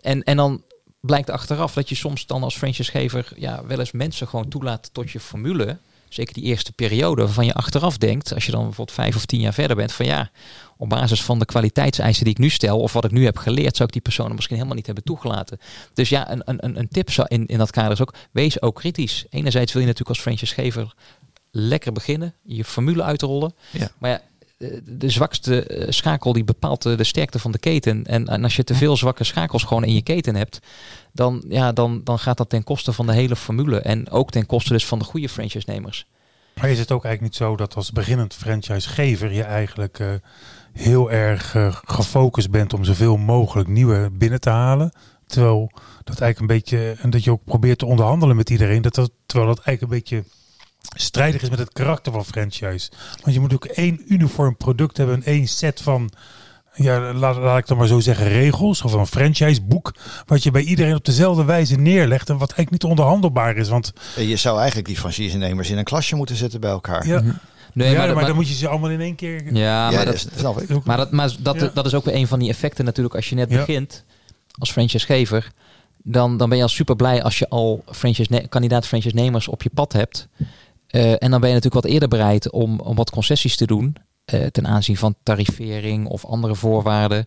En, 0.00 0.22
en 0.22 0.36
dan 0.36 0.62
blijkt 1.00 1.30
achteraf 1.30 1.72
dat 1.72 1.88
je 1.88 1.94
soms 1.94 2.26
dan 2.26 2.42
als 2.42 2.56
franchisegever 2.56 3.32
ja, 3.36 3.66
wel 3.66 3.78
eens 3.78 3.92
mensen 3.92 4.28
gewoon 4.28 4.48
toelaat 4.48 4.90
tot 4.92 5.10
je 5.10 5.20
formule. 5.20 5.78
Zeker 6.08 6.34
die 6.34 6.42
eerste 6.42 6.72
periode, 6.72 7.22
waarvan 7.22 7.46
je 7.46 7.54
achteraf 7.54 7.98
denkt, 7.98 8.34
als 8.34 8.46
je 8.46 8.52
dan 8.52 8.64
bijvoorbeeld 8.64 8.96
vijf 8.96 9.16
of 9.16 9.26
tien 9.26 9.40
jaar 9.40 9.54
verder 9.54 9.76
bent, 9.76 9.92
van 9.92 10.06
ja, 10.06 10.30
op 10.76 10.88
basis 10.88 11.22
van 11.22 11.38
de 11.38 11.44
kwaliteitseisen 11.44 12.24
die 12.24 12.32
ik 12.32 12.38
nu 12.38 12.48
stel, 12.48 12.80
of 12.80 12.92
wat 12.92 13.04
ik 13.04 13.10
nu 13.10 13.24
heb 13.24 13.36
geleerd, 13.36 13.76
zou 13.76 13.88
ik 13.88 13.92
die 13.92 14.02
personen 14.02 14.34
misschien 14.34 14.56
helemaal 14.56 14.76
niet 14.76 14.86
hebben 14.86 15.04
toegelaten. 15.04 15.58
Dus 15.94 16.08
ja, 16.08 16.30
een, 16.30 16.42
een, 16.44 16.78
een 16.78 16.88
tip 16.88 17.10
in, 17.10 17.46
in 17.46 17.58
dat 17.58 17.70
kader 17.70 17.92
is 17.92 18.00
ook, 18.00 18.14
wees 18.30 18.62
ook 18.62 18.74
kritisch. 18.74 19.24
Enerzijds 19.30 19.72
wil 19.72 19.80
je 19.80 19.86
natuurlijk 19.86 20.16
als 20.16 20.24
franchisegever 20.24 20.94
lekker 21.50 21.92
beginnen, 21.92 22.34
je 22.42 22.64
formule 22.64 23.02
uitrollen. 23.02 23.54
Ja. 23.70 23.90
Maar 23.98 24.10
ja, 24.10 24.20
de 24.84 25.10
zwakste 25.10 25.66
eh, 25.66 25.86
schakel 25.90 26.32
die 26.32 26.44
bepaalt 26.44 26.82
de 26.82 27.04
sterkte 27.04 27.38
van 27.38 27.52
de 27.52 27.58
keten. 27.58 28.04
En, 28.04 28.26
en 28.26 28.42
als 28.42 28.56
je 28.56 28.64
te 28.64 28.74
veel 28.74 28.96
zwakke 28.96 29.24
schakels 29.24 29.62
gewoon 29.62 29.84
in 29.84 29.94
je 29.94 30.02
keten 30.02 30.34
hebt, 30.34 30.58
dan, 31.12 31.44
ja, 31.48 31.72
dan, 31.72 32.00
dan 32.04 32.18
gaat 32.18 32.36
dat 32.36 32.48
ten 32.48 32.64
koste 32.64 32.92
van 32.92 33.06
de 33.06 33.12
hele 33.12 33.36
formule. 33.36 33.80
En 33.80 34.10
ook 34.10 34.30
ten 34.30 34.46
koste 34.46 34.72
dus 34.72 34.86
van 34.86 34.98
de 34.98 35.04
goede 35.04 35.28
franchise-nemers. 35.28 36.06
Maar 36.60 36.70
is 36.70 36.78
het 36.78 36.92
ook 36.92 37.04
eigenlijk 37.04 37.34
niet 37.34 37.48
zo 37.48 37.56
dat 37.56 37.74
als 37.74 37.92
beginnend 37.92 38.34
franchisegever 38.34 39.32
je 39.32 39.42
eigenlijk 39.42 39.98
uh, 39.98 40.08
heel 40.72 41.10
erg 41.10 41.54
uh, 41.54 41.76
gefocust 41.84 42.50
bent 42.50 42.74
om 42.74 42.84
zoveel 42.84 43.16
mogelijk 43.16 43.68
nieuwe 43.68 44.10
binnen 44.12 44.40
te 44.40 44.50
halen? 44.50 44.92
Terwijl 45.26 45.70
dat 46.04 46.20
eigenlijk 46.20 46.40
een 46.40 46.58
beetje, 46.58 46.96
en 47.02 47.10
dat 47.10 47.24
je 47.24 47.30
ook 47.30 47.44
probeert 47.44 47.78
te 47.78 47.86
onderhandelen 47.86 48.36
met 48.36 48.50
iedereen, 48.50 48.82
dat 48.82 48.94
dat, 48.94 49.10
terwijl 49.26 49.54
dat 49.54 49.64
eigenlijk 49.64 49.92
een 49.92 49.98
beetje 49.98 50.30
strijdig 50.94 51.42
is 51.42 51.50
met 51.50 51.58
het 51.58 51.72
karakter 51.72 52.12
van 52.12 52.24
franchise. 52.24 52.90
Want 53.22 53.34
je 53.34 53.40
moet 53.40 53.54
ook 53.54 53.64
één 53.64 54.02
uniform 54.08 54.56
product 54.56 54.96
hebben, 54.96 55.22
één 55.22 55.46
set 55.46 55.80
van, 55.80 56.10
ja, 56.74 57.12
laat, 57.12 57.36
laat 57.36 57.58
ik 57.58 57.66
dan 57.66 57.76
maar 57.76 57.86
zo 57.86 58.00
zeggen, 58.00 58.28
regels 58.28 58.82
of 58.82 58.92
een 58.92 59.06
franchiseboek, 59.06 59.94
wat 60.26 60.42
je 60.42 60.50
bij 60.50 60.62
iedereen 60.62 60.94
op 60.94 61.04
dezelfde 61.04 61.44
wijze 61.44 61.76
neerlegt 61.76 62.28
en 62.28 62.38
wat 62.38 62.52
eigenlijk 62.52 62.70
niet 62.70 62.90
onderhandelbaar 62.90 63.56
is. 63.56 63.68
Want 63.68 63.92
je 64.16 64.36
zou 64.36 64.58
eigenlijk 64.58 64.88
die 64.88 64.96
franchise-nemers 64.96 65.70
in 65.70 65.78
een 65.78 65.84
klasje 65.84 66.16
moeten 66.16 66.36
zetten 66.36 66.60
bij 66.60 66.70
elkaar. 66.70 67.06
Ja. 67.06 67.20
Mhm. 67.20 67.32
Nee, 67.72 67.92
ja, 67.92 68.14
maar, 68.14 68.26
dan 68.26 68.34
moet 68.34 68.48
je 68.48 68.54
ze 68.54 68.68
allemaal 68.68 68.90
in 68.90 69.00
één 69.00 69.14
keer. 69.14 69.54
Ja, 69.54 69.90
maar, 69.90 70.04
dat, 70.04 70.28
dat, 70.40 70.84
maar, 70.84 70.96
dat, 70.96 71.10
maar 71.10 71.32
dat, 71.38 71.70
dat 71.74 71.86
is 71.86 71.94
ook 71.94 72.04
weer 72.04 72.14
een 72.14 72.26
van 72.26 72.38
die 72.38 72.48
effecten 72.48 72.84
natuurlijk 72.84 73.14
als 73.14 73.28
je 73.28 73.34
net 73.34 73.48
begint 73.48 74.04
als 74.58 74.70
franchisegever. 74.70 75.50
Dan, 76.02 76.36
dan 76.36 76.48
ben 76.48 76.56
je 76.58 76.64
al 76.64 76.68
super 76.68 76.96
blij 76.96 77.22
als 77.22 77.38
je 77.38 77.48
al 77.48 77.84
franchise 77.90 78.46
kandidaat 78.48 78.86
franchise-nemers 78.86 79.48
op 79.48 79.62
je 79.62 79.70
pad 79.74 79.92
hebt. 79.92 80.28
Uh, 80.90 81.22
en 81.22 81.30
dan 81.30 81.40
ben 81.40 81.48
je 81.48 81.54
natuurlijk 81.54 81.84
wat 81.84 81.92
eerder 81.92 82.08
bereid 82.08 82.50
om, 82.50 82.80
om 82.80 82.96
wat 82.96 83.10
concessies 83.10 83.56
te 83.56 83.66
doen. 83.66 83.96
Uh, 84.34 84.46
ten 84.46 84.66
aanzien 84.66 84.96
van 84.96 85.14
tarivering 85.22 86.06
of 86.06 86.24
andere 86.24 86.54
voorwaarden. 86.54 87.26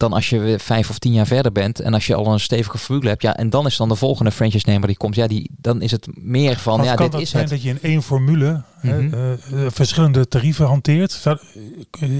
Dan 0.00 0.12
als 0.12 0.30
je 0.30 0.54
vijf 0.58 0.90
of 0.90 0.98
tien 0.98 1.12
jaar 1.12 1.26
verder 1.26 1.52
bent. 1.52 1.80
En 1.80 1.94
als 1.94 2.06
je 2.06 2.14
al 2.14 2.26
een 2.26 2.40
stevige 2.40 2.78
formule 2.78 3.08
hebt. 3.08 3.22
Ja, 3.22 3.36
en 3.36 3.50
dan 3.50 3.66
is 3.66 3.76
dan 3.76 3.88
de 3.88 3.94
volgende 3.94 4.30
franchise-nemer 4.30 4.86
die 4.86 4.96
komt. 4.96 5.14
Ja, 5.14 5.26
die, 5.26 5.50
dan 5.58 5.82
is 5.82 5.90
het 5.90 6.08
meer 6.14 6.56
van. 6.56 6.84
ja, 6.84 6.96
dit 6.96 7.14
is 7.14 7.30
zijn 7.30 7.42
het. 7.42 7.52
dat 7.52 7.62
je 7.62 7.68
in 7.68 7.78
één 7.82 8.02
formule 8.02 8.62
Mhm. 8.82 9.14
Eh, 9.14 9.32
eh, 9.32 9.38
verschillende 9.72 10.28
tarieven 10.28 10.66
hanteert. 10.66 11.20
Eh, 11.24 11.34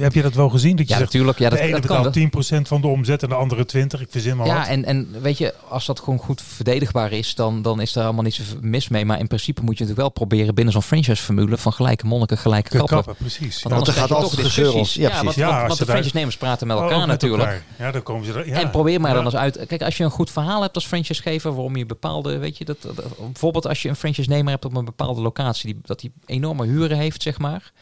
heb 0.00 0.12
je 0.14 0.22
dat 0.22 0.34
wel 0.34 0.48
gezien? 0.48 0.76
Dat 0.76 0.86
je 0.86 0.92
ja, 0.92 0.98
zegt, 0.98 1.12
natuurlijk. 1.12 1.38
Ja, 1.38 1.48
dat, 1.48 1.58
de 1.58 1.64
ene 1.64 1.80
betaalt 1.80 2.12
10% 2.12 2.68
van 2.68 2.80
de 2.80 2.86
omzet 2.86 3.22
en 3.22 3.28
de 3.28 3.34
andere 3.34 3.66
20%. 3.66 4.00
Ik 4.00 4.08
verzin 4.10 4.36
maar 4.36 4.46
Ja, 4.46 4.68
en, 4.68 4.84
en 4.84 5.08
weet 5.22 5.38
je, 5.38 5.54
als 5.68 5.86
dat 5.86 6.00
gewoon 6.00 6.18
goed 6.18 6.42
verdedigbaar 6.42 7.12
is, 7.12 7.34
dan, 7.34 7.62
dan 7.62 7.80
is 7.80 7.96
er 7.96 8.02
allemaal 8.02 8.22
niet 8.22 8.34
zo 8.34 8.42
mis 8.60 8.88
mee. 8.88 9.04
Maar 9.04 9.18
in 9.18 9.26
principe 9.26 9.62
moet 9.62 9.78
je 9.78 9.84
natuurlijk 9.84 10.14
wel 10.16 10.26
proberen 10.26 10.54
binnen 10.54 10.72
zo'n 10.72 10.82
franchise-formule 10.82 11.58
van 11.58 11.72
gelijke 11.72 12.06
monniken, 12.06 12.38
gelijke 12.38 12.70
kappen. 12.76 12.96
kappen 12.96 13.14
precies. 13.14 13.62
Want 13.62 13.74
anders 13.74 13.96
gaat 13.96 14.08
toch 14.08 14.34
discussies. 14.34 14.94
Ja, 14.94 15.08
precies. 15.08 15.34
Ja, 15.34 15.56
want, 15.56 15.66
want, 15.66 15.78
de 15.78 15.84
franchise-nemers 15.84 16.36
praten 16.36 16.66
met 16.66 16.76
elkaar 16.76 17.06
natuurlijk. 17.06 17.62
Ja, 17.78 17.90
dan 17.90 18.02
komen 18.02 18.26
ze 18.26 18.32
er, 18.32 18.52
En 18.52 18.70
probeer 18.70 19.00
maar 19.00 19.14
dan 19.14 19.24
eens 19.24 19.36
uit. 19.36 19.66
Kijk, 19.66 19.82
als 19.82 19.96
je 19.96 20.04
een 20.04 20.10
goed 20.10 20.30
verhaal 20.30 20.62
hebt 20.62 20.74
als 20.74 20.86
franchise-gever, 20.86 21.54
waarom 21.54 21.76
je 21.76 21.86
bepaalde, 21.86 22.38
weet 22.38 22.58
je, 22.58 22.64
dat, 22.64 22.78
bijvoorbeeld 23.18 23.66
als 23.66 23.82
je 23.82 23.88
een 23.88 23.96
franchise-nemer 23.96 24.50
hebt 24.52 24.64
op 24.64 24.76
een 24.76 24.84
bepaalde 24.84 25.20
locatie, 25.20 25.72
die, 25.72 25.82
dat 25.84 26.00
die 26.00 26.12
enorme 26.26 26.66
huren 26.66 26.96
heeft, 26.96 27.22
zeg 27.22 27.38
maar. 27.38 27.72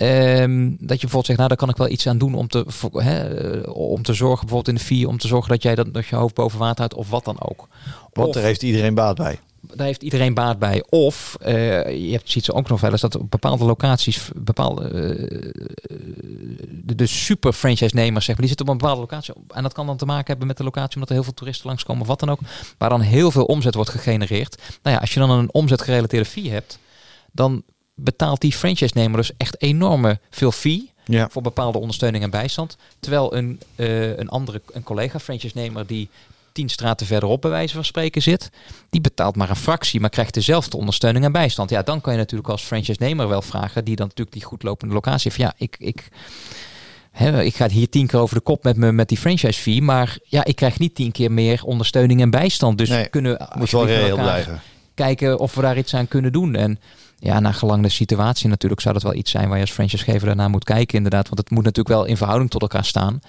Um, 0.00 0.68
dat 0.70 1.00
je 1.00 1.06
bijvoorbeeld 1.06 1.26
zegt, 1.26 1.38
nou 1.38 1.48
daar 1.48 1.58
kan 1.58 1.68
ik 1.68 1.76
wel 1.76 1.88
iets 1.88 2.06
aan 2.06 2.18
doen 2.18 2.34
om 2.34 2.48
te, 2.48 2.66
hè, 2.92 3.60
om 3.70 4.02
te 4.02 4.14
zorgen, 4.14 4.46
bijvoorbeeld 4.46 4.68
in 4.68 4.74
de 4.74 4.94
vier, 4.94 5.08
om 5.08 5.18
te 5.18 5.26
zorgen 5.26 5.50
dat 5.50 5.62
jij 5.62 5.74
dat, 5.74 5.94
dat 5.94 6.06
je 6.06 6.16
hoofd 6.16 6.34
boven 6.34 6.58
water 6.58 6.78
houdt 6.78 6.94
of 6.94 7.10
wat 7.10 7.24
dan 7.24 7.40
ook. 7.40 7.68
Want 8.12 8.34
daar 8.34 8.42
heeft 8.42 8.62
iedereen 8.62 8.94
baat 8.94 9.16
bij. 9.16 9.38
Daar 9.60 9.86
heeft 9.86 10.02
iedereen 10.02 10.34
baat 10.34 10.58
bij. 10.58 10.84
Of 10.88 11.36
uh, 11.46 12.06
je 12.06 12.10
hebt, 12.10 12.30
ziet 12.30 12.44
ze 12.44 12.52
ook 12.52 12.68
nog 12.68 12.80
wel 12.80 12.90
eens 12.90 13.00
dat 13.00 13.16
op 13.16 13.30
bepaalde 13.30 13.64
locaties, 13.64 14.30
bepaalde 14.34 14.84
uh, 14.84 15.50
de, 16.68 16.94
de, 16.94 17.06
super 17.06 17.52
franchise-nemers, 17.52 18.24
zeg 18.24 18.36
maar, 18.36 18.46
die 18.46 18.56
zitten 18.56 18.66
op 18.66 18.72
een 18.72 18.78
bepaalde 18.78 19.00
locatie. 19.00 19.34
En 19.48 19.62
dat 19.62 19.72
kan 19.72 19.86
dan 19.86 19.96
te 19.96 20.04
maken 20.04 20.26
hebben 20.26 20.46
met 20.46 20.56
de 20.56 20.64
locatie, 20.64 20.94
omdat 20.94 21.08
er 21.08 21.14
heel 21.14 21.24
veel 21.24 21.34
toeristen 21.34 21.66
langskomen 21.66 22.02
of 22.02 22.08
wat 22.08 22.20
dan 22.20 22.30
ook. 22.30 22.40
Waar 22.78 22.88
dan 22.88 23.00
heel 23.00 23.30
veel 23.30 23.44
omzet 23.44 23.74
wordt 23.74 23.90
gegenereerd. 23.90 24.62
Nou 24.82 24.94
ja, 24.94 25.00
als 25.00 25.14
je 25.14 25.20
dan 25.20 25.30
een 25.30 25.52
omzetgerelateerde 25.52 26.28
fee 26.28 26.50
hebt, 26.50 26.78
dan 27.32 27.62
betaalt 27.94 28.40
die 28.40 28.52
franchise-nemer 28.52 29.16
dus 29.16 29.32
echt 29.36 29.62
enorme 29.62 30.18
veel 30.30 30.52
fee 30.52 30.92
ja. 31.04 31.28
voor 31.30 31.42
bepaalde 31.42 31.78
ondersteuning 31.78 32.24
en 32.24 32.30
bijstand. 32.30 32.76
Terwijl 33.00 33.34
een, 33.34 33.60
uh, 33.76 34.16
een 34.16 34.28
andere 34.28 34.60
een 34.72 34.82
collega 34.82 35.18
franchise-nemer 35.18 35.86
die 35.86 36.08
tien 36.60 36.68
straten 36.68 37.06
verderop 37.06 37.40
bij 37.40 37.50
wijze 37.50 37.74
van 37.74 37.84
spreken 37.84 38.22
zit, 38.22 38.50
die 38.90 39.00
betaalt 39.00 39.36
maar 39.36 39.50
een 39.50 39.56
fractie, 39.56 40.00
maar 40.00 40.10
krijgt 40.10 40.34
dezelfde 40.34 40.76
ondersteuning 40.76 41.24
en 41.24 41.32
bijstand. 41.32 41.70
Ja, 41.70 41.82
dan 41.82 42.00
kan 42.00 42.12
je 42.12 42.18
natuurlijk 42.18 42.50
als 42.50 42.62
franchise-nemer 42.62 43.28
wel 43.28 43.42
vragen, 43.42 43.84
die 43.84 43.96
dan 43.96 44.06
natuurlijk 44.06 44.36
die 44.36 44.46
goed 44.46 44.62
lopende 44.62 44.94
locatie 44.94 45.30
heeft. 45.30 45.42
Ja, 45.42 45.52
ik, 45.56 45.76
ik, 45.78 46.08
hè, 47.10 47.42
ik 47.42 47.54
ga 47.54 47.68
hier 47.68 47.88
tien 47.88 48.06
keer 48.06 48.20
over 48.20 48.34
de 48.34 48.42
kop 48.42 48.64
met, 48.64 48.76
me, 48.76 48.92
met 48.92 49.08
die 49.08 49.18
franchise 49.18 49.60
fee, 49.60 49.82
maar 49.82 50.18
ja, 50.24 50.44
ik 50.44 50.56
krijg 50.56 50.78
niet 50.78 50.94
tien 50.94 51.12
keer 51.12 51.32
meer 51.32 51.64
ondersteuning 51.64 52.20
en 52.20 52.30
bijstand. 52.30 52.78
Dus 52.78 52.88
nee, 52.88 53.08
kunnen 53.08 53.48
moet 53.54 53.70
wel 53.70 53.86
reëel 53.86 54.16
blijven. 54.16 54.60
Kijken 54.94 55.38
of 55.38 55.54
we 55.54 55.62
daar 55.62 55.78
iets 55.78 55.94
aan 55.94 56.08
kunnen 56.08 56.32
doen. 56.32 56.54
En 56.54 56.78
ja, 57.18 57.40
naar 57.40 57.54
gelang 57.54 57.82
de 57.82 57.88
situatie 57.88 58.48
natuurlijk 58.48 58.80
zou 58.80 58.94
dat 58.94 59.02
wel 59.02 59.14
iets 59.14 59.30
zijn 59.30 59.48
waar 59.48 59.56
je 59.56 59.62
als 59.62 59.72
franchisegever 59.72 60.26
daarna 60.26 60.48
moet 60.48 60.64
kijken 60.64 60.96
inderdaad. 60.96 61.28
Want 61.28 61.40
het 61.40 61.50
moet 61.50 61.64
natuurlijk 61.64 61.96
wel 61.96 62.04
in 62.04 62.16
verhouding 62.16 62.50
tot 62.50 62.62
elkaar 62.62 62.84
staan. 62.84 63.20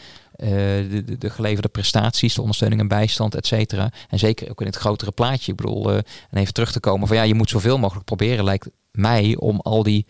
Uh, 0.43 0.49
de, 0.49 1.03
de, 1.05 1.17
de, 1.17 1.29
geleverde 1.29 1.67
prestaties, 1.67 2.33
de 2.33 2.41
ondersteuning 2.41 2.81
en 2.81 2.87
bijstand, 2.87 3.35
et 3.35 3.47
cetera. 3.47 3.91
En 4.09 4.19
zeker 4.19 4.49
ook 4.49 4.59
in 4.59 4.65
het 4.65 4.75
grotere 4.75 5.11
plaatje. 5.11 5.51
Ik 5.51 5.57
bedoel, 5.57 5.91
uh, 5.91 5.95
en 5.95 6.37
even 6.37 6.53
terug 6.53 6.71
te 6.71 6.79
komen 6.79 7.07
van 7.07 7.17
ja, 7.17 7.23
je 7.23 7.33
moet 7.33 7.49
zoveel 7.49 7.77
mogelijk 7.77 8.05
proberen, 8.05 8.43
lijkt 8.43 8.69
mij, 8.91 9.35
om 9.39 9.59
al 9.59 9.83
die 9.83 10.05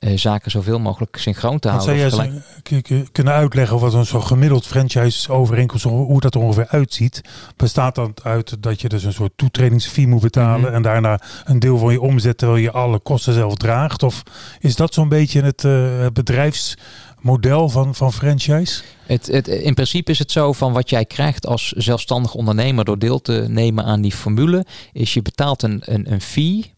uh, 0.00 0.18
zaken 0.18 0.50
zoveel 0.50 0.78
mogelijk 0.78 1.16
synchroon 1.16 1.58
te 1.58 1.68
houden. 1.68 2.10
Zou 2.10 2.32
jij 2.62 3.04
kunnen 3.12 3.32
uitleggen 3.32 3.78
wat 3.78 3.94
een 3.94 4.06
zo'n 4.06 4.22
gemiddeld 4.22 4.66
franchise 4.66 5.32
overeenkomst, 5.32 5.84
hoe 5.84 6.20
dat 6.20 6.34
er 6.34 6.40
ongeveer 6.40 6.68
uitziet? 6.68 7.20
Bestaat 7.56 7.94
dat 7.94 8.24
uit 8.24 8.62
dat 8.62 8.80
je 8.80 8.88
dus 8.88 9.04
een 9.04 9.12
soort 9.12 9.32
toetredingsfee 9.36 10.06
moet 10.06 10.20
betalen 10.20 10.58
mm 10.58 10.64
-hmm. 10.64 10.74
en 10.74 10.82
daarna 10.82 11.20
een 11.44 11.58
deel 11.58 11.78
van 11.78 11.92
je 11.92 12.00
omzet 12.00 12.38
terwijl 12.38 12.60
je 12.60 12.70
alle 12.70 12.98
kosten 12.98 13.34
zelf 13.34 13.54
draagt? 13.54 14.02
Of 14.02 14.22
is 14.60 14.76
dat 14.76 14.94
zo'n 14.94 15.08
beetje 15.08 15.42
het 15.42 15.64
uh, 15.64 16.06
bedrijfsmodel 17.22 17.68
van, 17.68 17.94
van 17.94 18.12
franchise? 18.12 18.82
Het, 19.06 19.26
het, 19.26 19.48
in 19.48 19.74
principe 19.74 20.10
is 20.10 20.18
het 20.18 20.32
zo 20.32 20.52
van 20.52 20.72
wat 20.72 20.90
jij 20.90 21.04
krijgt 21.04 21.46
als 21.46 21.68
zelfstandig 21.68 22.34
ondernemer 22.34 22.84
door 22.84 22.98
deel 22.98 23.20
te 23.20 23.44
nemen 23.48 23.84
aan 23.84 24.00
die 24.00 24.12
formule, 24.12 24.66
is 24.92 25.14
je 25.14 25.22
betaalt 25.22 25.62
een, 25.62 25.82
een, 25.84 26.12
een 26.12 26.20
fee 26.20 26.74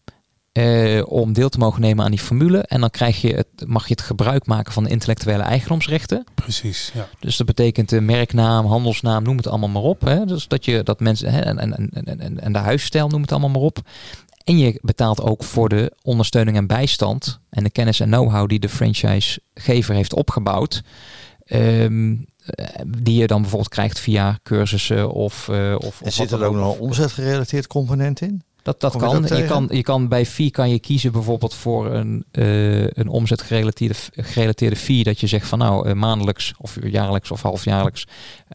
uh, 0.53 1.01
om 1.05 1.33
deel 1.33 1.49
te 1.49 1.57
mogen 1.57 1.81
nemen 1.81 2.05
aan 2.05 2.11
die 2.11 2.19
formule. 2.19 2.57
En 2.57 2.79
dan 2.79 2.89
krijg 2.89 3.21
je 3.21 3.33
het, 3.35 3.47
mag 3.65 3.87
je 3.87 3.93
het 3.93 4.01
gebruik 4.01 4.45
maken 4.45 4.73
van 4.73 4.83
de 4.83 4.89
intellectuele 4.89 5.43
eigendomsrechten. 5.43 6.23
Precies, 6.35 6.91
ja. 6.93 7.07
Dus 7.19 7.37
dat 7.37 7.47
betekent 7.47 7.89
de 7.89 8.01
merknaam, 8.01 8.65
handelsnaam, 8.65 9.23
noem 9.23 9.37
het 9.37 9.47
allemaal 9.47 9.69
maar 9.69 9.81
op. 9.81 10.01
Hè. 10.01 10.25
Dus 10.25 10.47
dat 10.47 10.65
je 10.65 10.83
dat 10.83 10.99
mensen 10.99 11.31
hè, 11.31 11.39
en, 11.39 11.59
en, 11.59 11.89
en, 11.93 12.19
en, 12.19 12.39
en 12.39 12.53
de 12.53 12.59
huisstijl, 12.59 13.07
noem 13.07 13.21
het 13.21 13.31
allemaal 13.31 13.49
maar 13.49 13.61
op. 13.61 13.81
En 14.43 14.57
je 14.57 14.79
betaalt 14.81 15.21
ook 15.21 15.43
voor 15.43 15.69
de 15.69 15.91
ondersteuning 16.01 16.57
en 16.57 16.67
bijstand 16.67 17.39
en 17.49 17.63
de 17.63 17.69
kennis 17.69 17.99
en 17.99 18.09
know-how 18.09 18.47
die 18.47 18.59
de 18.59 18.69
franchisegever 18.69 19.95
heeft 19.95 20.13
opgebouwd. 20.13 20.83
Um, 21.45 22.25
die 22.87 23.19
je 23.19 23.27
dan 23.27 23.41
bijvoorbeeld 23.41 23.71
krijgt 23.71 23.99
via 23.99 24.39
cursussen 24.43 25.11
of. 25.11 25.47
Uh, 25.51 25.75
of 25.77 26.01
en 26.01 26.11
zit 26.11 26.31
er 26.31 26.43
ook 26.43 26.55
nog 26.55 26.75
een 26.75 26.81
omzetgerelateerd 26.81 27.67
component 27.67 28.21
in? 28.21 28.43
Dat, 28.63 28.79
dat 28.79 28.97
kan. 28.97 29.23
Je, 29.27 29.45
kan. 29.45 29.67
je 29.71 29.81
kan 29.81 30.07
bij 30.07 30.25
fee 30.25 30.51
kan 30.51 30.69
je 30.69 30.79
kiezen 30.79 31.11
bijvoorbeeld 31.11 31.53
voor 31.53 31.93
een, 31.93 32.25
uh, 32.31 32.87
een 32.87 33.07
omzetgerelateerde 33.07 33.95
gerelateerde 34.11 34.75
fee. 34.75 35.03
Dat 35.03 35.19
je 35.19 35.27
zegt 35.27 35.47
van 35.47 35.59
nou 35.59 35.87
uh, 35.87 35.93
maandelijks 35.93 36.53
of 36.57 36.77
jaarlijks 36.83 37.31
of 37.31 37.41
halfjaarlijks. 37.41 38.07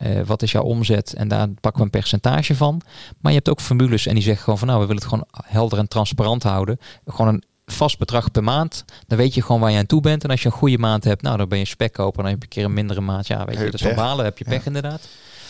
Uh, 0.03 0.21
wat 0.27 0.43
is 0.43 0.53
jouw 0.53 0.63
omzet? 0.63 1.15
En 1.15 1.29
daar 1.29 1.49
pakken 1.49 1.81
we 1.81 1.83
een 1.83 2.01
percentage 2.01 2.55
van. 2.55 2.81
Maar 3.21 3.33
je 3.33 3.39
hebt 3.39 3.49
ook 3.49 3.61
formules 3.61 4.07
en 4.07 4.15
die 4.15 4.23
zeggen 4.23 4.43
gewoon 4.43 4.59
van 4.59 4.69
nou 4.69 4.81
we 4.81 4.87
willen 4.87 5.03
het 5.03 5.11
gewoon 5.11 5.27
helder 5.45 5.79
en 5.79 5.89
transparant 5.89 6.43
houden. 6.43 6.79
Gewoon 7.07 7.35
een 7.35 7.43
vast 7.67 7.99
bedrag 7.99 8.31
per 8.31 8.45
maand. 8.45 8.85
Dan 9.07 9.19
weet 9.19 9.35
je 9.35 9.43
gewoon 9.43 9.61
waar 9.61 9.71
je 9.71 9.79
aan 9.79 9.87
toe 9.87 10.01
bent. 10.01 10.25
En 10.25 10.31
als 10.31 10.43
je 10.43 10.47
een 10.47 10.53
goede 10.53 10.79
maand 10.79 11.05
hebt, 11.05 11.23
nou 11.23 11.37
dan 11.37 11.49
ben 11.49 11.59
je 11.59 11.65
spekkoper. 11.65 12.23
Dan 12.23 12.31
heb 12.31 12.39
je 12.39 12.43
een 12.43 12.49
keer 12.49 12.65
een 12.65 12.73
mindere 12.73 13.01
maand. 13.01 13.27
Ja, 13.27 13.45
weet 13.45 13.59
je, 13.59 13.71
dat 13.71 13.81
is 13.81 13.95
balen. 13.95 14.25
Heb 14.25 14.39
je 14.39 14.45
pech 14.45 14.59
ja. 14.59 14.67
inderdaad. 14.67 15.09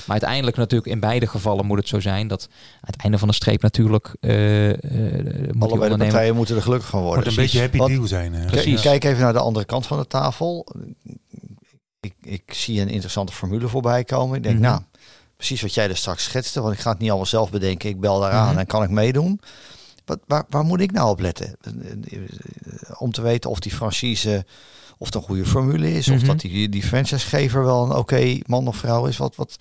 Maar 0.09 0.17
uiteindelijk 0.17 0.57
natuurlijk 0.57 0.91
in 0.91 1.01
beide 1.01 1.27
gevallen 1.27 1.67
moet 1.67 1.79
het 1.79 1.89
zo 1.89 2.01
zijn 2.01 2.29
dat 2.29 2.49
aan 2.51 2.93
het 2.93 3.03
einde 3.03 3.19
van 3.19 3.29
de 3.29 3.35
streep 3.35 3.63
natuurlijk 3.63 4.15
uh, 4.21 4.69
uh, 4.69 4.75
moet 5.53 5.71
Allebei 5.71 5.91
de 5.91 5.97
partijen 5.97 6.35
moeten 6.35 6.57
er 6.57 6.63
gelukkig 6.63 6.89
van 6.89 7.03
worden. 7.03 7.25
Moet 7.25 7.37
een 7.37 7.43
beetje 7.43 7.61
happy 7.61 7.79
deal 7.79 8.07
zijn. 8.07 8.35
Hè? 8.35 8.47
Precies. 8.47 8.81
Kijk 8.81 9.05
even 9.05 9.23
naar 9.23 9.33
de 9.33 9.39
andere 9.39 9.65
kant 9.65 9.87
van 9.87 9.99
de 9.99 10.07
tafel. 10.07 10.67
Ik, 12.01 12.15
ik 12.21 12.43
zie 12.55 12.81
een 12.81 12.89
interessante 12.89 13.33
formule 13.33 13.69
voorbij 13.69 14.05
komen. 14.05 14.37
Ik 14.37 14.43
denk, 14.43 14.57
mm 14.57 14.65
-hmm. 14.65 14.73
nou, 14.73 14.83
precies 15.37 15.63
wat 15.63 15.75
jij 15.75 15.89
er 15.89 15.97
straks 15.97 16.25
schetste, 16.25 16.61
want 16.61 16.75
ik 16.75 16.81
ga 16.81 16.91
het 16.91 16.99
niet 16.99 17.09
allemaal 17.09 17.27
zelf 17.27 17.51
bedenken. 17.51 17.89
Ik 17.89 18.01
bel 18.01 18.21
daar 18.21 18.33
aan 18.33 18.43
mm 18.43 18.49
-hmm. 18.49 18.59
en 18.59 18.67
kan 18.67 18.83
ik 18.83 18.91
meedoen. 18.91 19.41
wat, 20.05 20.19
waar, 20.27 20.45
waar 20.49 20.65
moet 20.65 20.81
ik 20.81 20.93
nou 20.93 21.11
op 21.11 21.21
letten? 21.21 21.57
Om 22.99 23.13
te 23.13 23.23
weten 23.23 23.51
of 23.51 23.61
die 23.61 23.73
franchise 23.73 24.45
of 24.99 25.07
het 25.07 25.15
een 25.15 25.23
goede 25.23 25.45
formule 25.47 25.93
is, 25.93 26.09
of 26.09 26.17
Mhm. 26.17 26.27
dat 26.27 26.41
die, 26.41 26.69
die 26.69 26.83
franchisegever 26.83 27.65
wel 27.65 27.85
een 27.85 27.97
oké 27.97 28.39
man 28.47 28.69
of 28.69 28.77
vrouw 28.77 29.07
is. 29.07 29.17
Wat, 29.17 29.37
wat, 29.37 29.57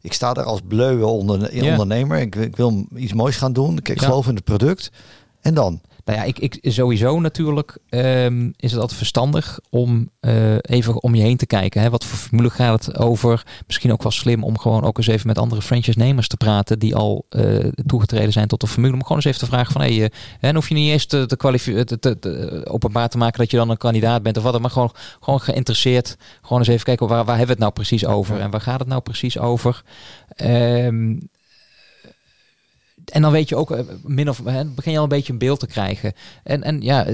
ik 0.00 0.12
sta 0.12 0.34
er 0.34 0.42
als 0.42 0.60
bleuwe 0.68 1.06
onder, 1.06 1.50
ondernemer. 1.70 2.18
Ik, 2.18 2.34
ik 2.34 2.56
wil 2.56 2.86
iets 2.96 3.12
moois 3.12 3.36
gaan 3.36 3.52
doen. 3.52 3.76
Ik, 3.78 3.88
ik 3.88 4.00
Ja. 4.00 4.06
geloof 4.06 4.28
in 4.28 4.34
het 4.34 4.44
product. 4.44 4.90
En 5.40 5.54
dan? 5.54 5.80
Nou 6.10 6.22
ja, 6.22 6.28
ik, 6.28 6.38
ik, 6.38 6.58
sowieso 6.72 7.20
natuurlijk 7.20 7.78
ehm, 7.88 8.50
is 8.56 8.70
het 8.70 8.80
altijd 8.80 8.98
verstandig 8.98 9.60
om 9.68 10.10
eh, 10.20 10.56
even 10.60 11.02
om 11.02 11.14
je 11.14 11.22
heen 11.22 11.36
te 11.36 11.46
kijken. 11.46 11.80
Hè? 11.82 11.90
Wat 11.90 12.04
voor 12.04 12.18
formule 12.18 12.50
gaat 12.50 12.86
het 12.86 12.98
over? 12.98 13.42
Misschien 13.66 13.92
ook 13.92 14.02
wel 14.02 14.12
slim 14.12 14.44
om 14.44 14.58
gewoon 14.58 14.84
ook 14.84 14.96
eens 14.96 15.06
even 15.06 15.26
met 15.26 15.38
andere 15.38 15.62
franchise-nemers 15.62 16.28
te 16.28 16.36
praten 16.36 16.78
die 16.78 16.94
al 16.94 17.24
eh, 17.28 17.68
toegetreden 17.86 18.32
zijn 18.32 18.48
tot 18.48 18.60
de 18.60 18.66
formule. 18.66 18.92
Om 18.92 19.02
gewoon 19.02 19.16
eens 19.16 19.26
even 19.26 19.40
te 19.40 19.46
vragen 19.46 19.72
van, 19.72 19.80
hé, 19.80 19.96
hey, 19.96 20.04
eh, 20.04 20.10
hè, 20.32 20.38
dan 20.40 20.54
hoef 20.54 20.68
je 20.68 20.74
niet 20.74 20.90
eens 20.90 21.06
te, 21.06 21.26
te, 21.26 21.36
te, 21.36 21.98
te- 21.98 22.18
te- 22.18 22.60
openbaar 22.64 23.08
te 23.08 23.18
maken 23.18 23.38
dat 23.38 23.50
je 23.50 23.56
dan 23.56 23.70
een 23.70 23.76
kandidaat 23.76 24.22
bent 24.22 24.36
of 24.36 24.42
wat, 24.42 24.52
dan, 24.52 24.60
maar 24.62 24.70
gewoon, 24.70 24.92
gewoon 25.20 25.40
geïnteresseerd. 25.40 26.16
Gewoon 26.42 26.58
eens 26.58 26.68
even 26.68 26.84
kijken, 26.84 27.08
waar, 27.08 27.24
waar 27.24 27.36
hebben 27.36 27.56
we 27.56 27.64
het 27.64 27.74
nou 27.74 27.86
precies 27.86 28.06
over? 28.06 28.40
En 28.40 28.50
waar 28.50 28.60
gaat 28.60 28.78
het 28.78 28.88
nou 28.88 29.00
precies 29.00 29.38
over? 29.38 29.82
Ehm, 30.28 31.16
en 33.10 33.22
dan 33.22 33.32
weet 33.32 33.48
je 33.48 33.56
ook, 33.56 33.70
eh, 33.70 33.80
min 34.02 34.28
of 34.28 34.40
hè, 34.44 34.64
begin 34.64 34.92
je 34.92 34.98
al 34.98 35.02
een 35.02 35.08
beetje 35.08 35.32
een 35.32 35.38
beeld 35.38 35.60
te 35.60 35.66
krijgen. 35.66 36.12
En, 36.42 36.62
en 36.62 36.82
ja, 36.82 37.04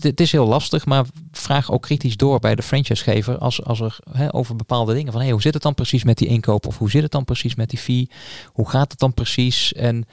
het, 0.00 0.20
is 0.20 0.32
heel 0.32 0.46
lastig, 0.46 0.86
maar 0.86 1.04
vraag 1.32 1.72
ook 1.72 1.82
kritisch 1.82 2.16
door 2.16 2.38
bij 2.38 2.54
de 2.54 2.62
franchisegever 2.62 3.38
als, 3.38 3.64
als 3.64 3.80
er 3.80 3.98
hè, 4.12 4.34
over 4.34 4.56
bepaalde 4.56 4.94
dingen 4.94 5.12
van 5.12 5.20
hey, 5.20 5.30
hoe 5.30 5.42
zit 5.42 5.54
het 5.54 5.62
dan 5.62 5.74
precies 5.74 6.04
met 6.04 6.18
die 6.18 6.28
inkoop 6.28 6.66
of 6.66 6.78
hoe 6.78 6.90
zit 6.90 7.02
het 7.02 7.12
dan 7.12 7.24
precies 7.24 7.54
met 7.54 7.70
die 7.70 7.78
fee? 7.78 8.10
Hoe 8.52 8.68
gaat 8.68 8.90
het 8.90 9.00
dan 9.00 9.14
precies? 9.14 9.72
En 9.72 10.06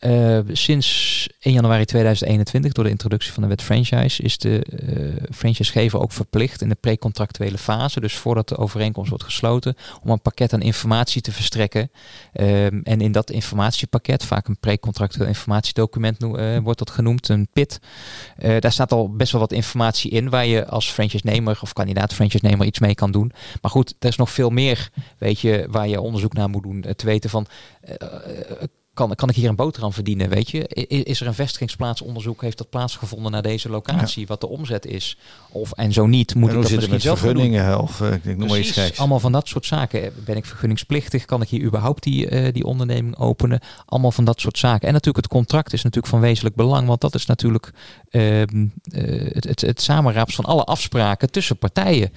eh, 0.00 0.38
sinds 0.52 1.28
1 1.40 1.54
januari 1.54 1.84
2021, 1.84 2.72
door 2.72 2.84
de 2.84 2.90
introductie 2.90 3.32
van 3.32 3.42
de 3.42 3.48
wet 3.48 3.62
franchise, 3.62 4.22
is 4.22 4.38
de 4.38 4.62
eh 4.62 5.34
franchisegever 5.34 6.00
ook 6.00 6.12
verplicht 6.12 6.62
in 6.62 6.68
de 6.68 6.76
precontractuele 6.80 7.58
fase, 7.58 8.00
dus 8.00 8.14
voordat 8.14 8.48
de 8.48 8.56
overeenkomst 8.56 9.08
wordt 9.08 9.24
gesloten, 9.24 9.74
om 10.02 10.10
een 10.10 10.20
pakket 10.20 10.52
aan 10.52 10.60
informatie 10.60 11.22
te 11.22 11.32
verstrekken. 11.32 11.90
Ehm, 12.32 12.80
en 12.82 13.00
in 13.00 13.12
dat 13.12 13.30
informatiepakket, 13.30 14.24
vaak 14.24 14.48
een 14.48 14.58
precontractueel 14.58 15.26
informatiedocument 15.26 16.22
eh, 16.22 16.58
wordt 16.58 16.78
dat 16.78 16.90
genoemd, 16.90 17.28
een 17.28 17.48
PIT. 17.52 17.80
daar 18.58 18.72
staat 18.72 18.92
al 18.92 19.16
best 19.16 19.32
wel 19.32 19.40
wat 19.40 19.52
informatie 19.52 20.10
in 20.10 20.30
waar 20.30 20.46
je 20.46 20.66
als 20.66 20.90
franchise-nemer 20.92 21.58
of 21.62 21.72
kandidaat 21.72 22.14
franchise-nemer 22.14 22.66
iets 22.66 22.78
mee 22.78 22.94
kan 22.94 23.10
doen. 23.10 23.32
Maar 23.62 23.70
goed, 23.70 23.94
er 23.98 24.08
is 24.08 24.16
nog 24.16 24.30
veel 24.30 24.50
meer, 24.50 24.90
weet 25.18 25.40
je, 25.40 25.66
waar 25.70 25.88
je 25.88 26.00
onderzoek 26.00 26.32
naar 26.32 26.48
moet 26.48 26.62
doen. 26.62 26.84
Te 26.96 27.06
weten 27.06 27.30
van, 27.30 27.46
kan, 29.06 29.14
kan 29.14 29.28
ik 29.28 29.34
hier 29.34 29.48
een 29.48 29.56
boterham 29.56 29.92
verdienen, 29.92 30.28
weet 30.28 30.50
je? 30.50 30.66
Is 30.86 31.20
er 31.20 31.26
een 31.26 31.34
vestigingsplaatsonderzoek, 31.34 32.42
heeft 32.42 32.58
dat 32.58 32.70
plaatsgevonden 32.70 33.32
naar 33.32 33.42
deze 33.42 33.68
locatie, 33.68 34.26
wat 34.26 34.40
de 34.40 34.48
omzet 34.48 34.86
is? 34.86 35.18
Of, 35.48 35.72
en 35.72 35.92
zo 35.92 36.06
niet, 36.06 36.34
moet 36.34 36.48
ik 36.48 36.54
dat 36.54 36.70
misschien 36.70 36.90
met 36.90 37.02
zelf 37.02 37.20
gaan 37.20 37.28
doen? 37.28 37.36
vergunningen? 37.36 37.80
Of 37.80 38.00
eh, 38.00 38.12
ik 38.12 38.24
noem 38.24 38.48
maar 38.48 38.58
iets 38.58 38.72
Precies, 38.72 38.98
allemaal 38.98 39.20
van 39.20 39.32
dat 39.32 39.48
soort 39.48 39.66
zaken. 39.66 40.12
Ben 40.24 40.36
ik 40.36 40.44
vergunningsplichtig? 40.44 41.24
Kan 41.24 41.42
ik 41.42 41.48
hier 41.48 41.62
überhaupt 41.62 42.02
die, 42.02 42.28
eh, 42.28 42.52
die 42.52 42.64
onderneming 42.64 43.18
openen? 43.18 43.60
Allemaal 43.86 44.12
van 44.12 44.24
dat 44.24 44.40
soort 44.40 44.58
zaken. 44.58 44.86
En 44.86 44.92
natuurlijk 44.92 45.24
het 45.24 45.34
contract 45.34 45.72
is 45.72 45.82
natuurlijk 45.82 46.12
van 46.12 46.20
wezenlijk 46.20 46.56
belang. 46.56 46.86
Want 46.86 47.00
dat 47.00 47.14
is 47.14 47.26
natuurlijk 47.26 47.72
ehm, 48.10 48.66
eh, 48.82 49.34
het, 49.34 49.44
het, 49.44 49.60
het 49.60 49.84
van 50.34 50.44
alle 50.44 50.64
afspraken 50.64 51.30
tussen 51.30 51.56
partijen. 51.56 52.12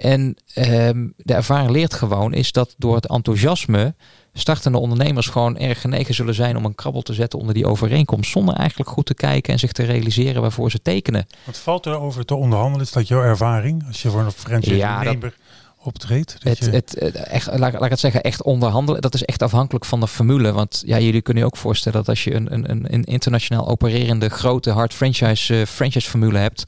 En 0.00 0.36
ehm, 0.54 1.06
de 1.16 1.34
ervaring 1.34 1.70
leert 1.70 1.94
gewoon 1.94 2.32
is 2.32 2.52
dat 2.52 2.74
door 2.78 2.94
het 2.94 3.06
enthousiasme 3.06 3.94
startende 4.32 4.78
ondernemers 4.78 5.26
gewoon 5.26 5.58
erg 5.58 5.80
genegen 5.80 6.14
zullen 6.14 6.34
zijn 6.34 6.56
om 6.56 6.64
een 6.64 6.74
krabbel 6.74 7.02
te 7.02 7.12
zetten 7.14 7.38
onder 7.38 7.54
die 7.54 7.66
overeenkomst. 7.66 8.30
Zonder 8.30 8.54
eigenlijk 8.54 8.90
goed 8.90 9.06
te 9.06 9.14
kijken 9.14 9.52
en 9.52 9.58
zich 9.58 9.72
te 9.72 9.82
realiseren 9.82 10.42
waarvoor 10.42 10.70
ze 10.70 10.82
tekenen. 10.82 11.26
Wat 11.44 11.58
valt 11.58 11.86
er 11.86 12.00
over 12.00 12.24
te 12.24 12.34
onderhandelen? 12.34 12.86
Is 12.86 12.92
dat 12.92 13.08
jouw 13.08 13.22
ervaring 13.22 13.84
als 13.86 14.02
je 14.02 14.10
voor 14.10 14.20
een 14.20 14.32
franchise-nemer 14.32 15.34
optreedt? 15.82 16.36
Het, 16.38 16.58
je, 16.58 16.70
het, 16.70 16.94
het- 16.98 17.14
echt, 17.14 17.46
laat, 17.46 17.72
laat 17.72 17.84
ik 17.84 17.90
het 17.90 18.00
zeggen, 18.00 18.22
echt 18.22 18.42
onderhandelen. 18.42 19.00
Dat 19.00 19.14
is 19.14 19.24
echt 19.24 19.42
afhankelijk 19.42 19.84
van 19.84 20.00
de 20.00 20.08
formule. 20.08 20.52
Want 20.52 20.82
ja, 20.86 20.98
jullie 20.98 21.22
kunnen 21.22 21.42
je 21.42 21.48
ook 21.48 21.56
voorstellen 21.56 21.98
dat 21.98 22.08
als 22.08 22.24
je 22.24 22.34
een, 22.34 22.52
een, 22.54 22.70
een- 22.70 22.92
een 22.94 23.04
internationaal 23.04 23.68
opererende 23.68 24.28
grote 24.28 24.70
hard 24.70 24.94
franchise, 24.94 25.60
eh, 25.60 25.66
franchise 25.66 26.08
formule 26.10 26.38
hebt. 26.38 26.64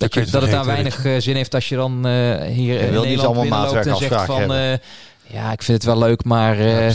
Dat, 0.00 0.14
je, 0.14 0.20
je 0.20 0.30
dat 0.30 0.42
het 0.42 0.50
daar 0.50 0.64
weinig 0.64 1.04
eh, 1.04 1.16
zin 1.18 1.36
heeft 1.36 1.54
als 1.54 1.68
je 1.68 1.76
dan 1.76 2.06
eh, 2.06 2.42
hier 2.46 2.80
in 2.80 2.90
wil 2.90 3.00
niet 3.00 3.10
Nederland 3.10 3.40
binnenloopt 3.40 3.86
en 3.86 3.96
zegt 3.96 4.24
van... 4.24 4.52
eh, 4.52 4.72
ja, 5.26 5.52
ik 5.52 5.62
vind 5.62 5.82
het 5.82 5.86
wel 5.86 5.98
leuk, 5.98 6.24
maar 6.24 6.56
hè, 6.56 6.92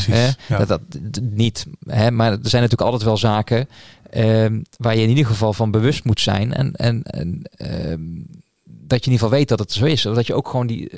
dat, 0.48 0.68
dat, 0.68 0.82
niet. 1.22 1.65
Hè, 1.86 2.12
maar 2.12 2.32
er 2.32 2.39
zijn 2.41 2.62
natuurlijk 2.62 2.91
altijd 2.91 3.04
wel 3.04 3.18
zaken 3.18 3.70
ehm, 4.10 4.62
waar 4.78 4.96
je 4.96 5.02
in 5.02 5.10
ieder 5.10 5.26
geval 5.26 5.54
van 5.54 5.72
bewust 5.72 6.04
moet 6.04 6.20
zijn. 6.20 6.54
En, 6.54 6.74
en, 6.74 7.04
en 7.04 7.41
ehm, 7.56 8.02
dat 8.63 9.04
je 9.04 9.06
in 9.06 9.12
ieder 9.12 9.20
geval 9.20 9.30
weet 9.30 9.48
dat 9.48 9.60
het 9.60 9.72
zo 9.72 9.86
is. 9.86 10.02
Dat 10.02 10.28
je 10.28 10.34
ook 10.34 10.48
gewoon 10.48 10.68
die, 10.68 10.91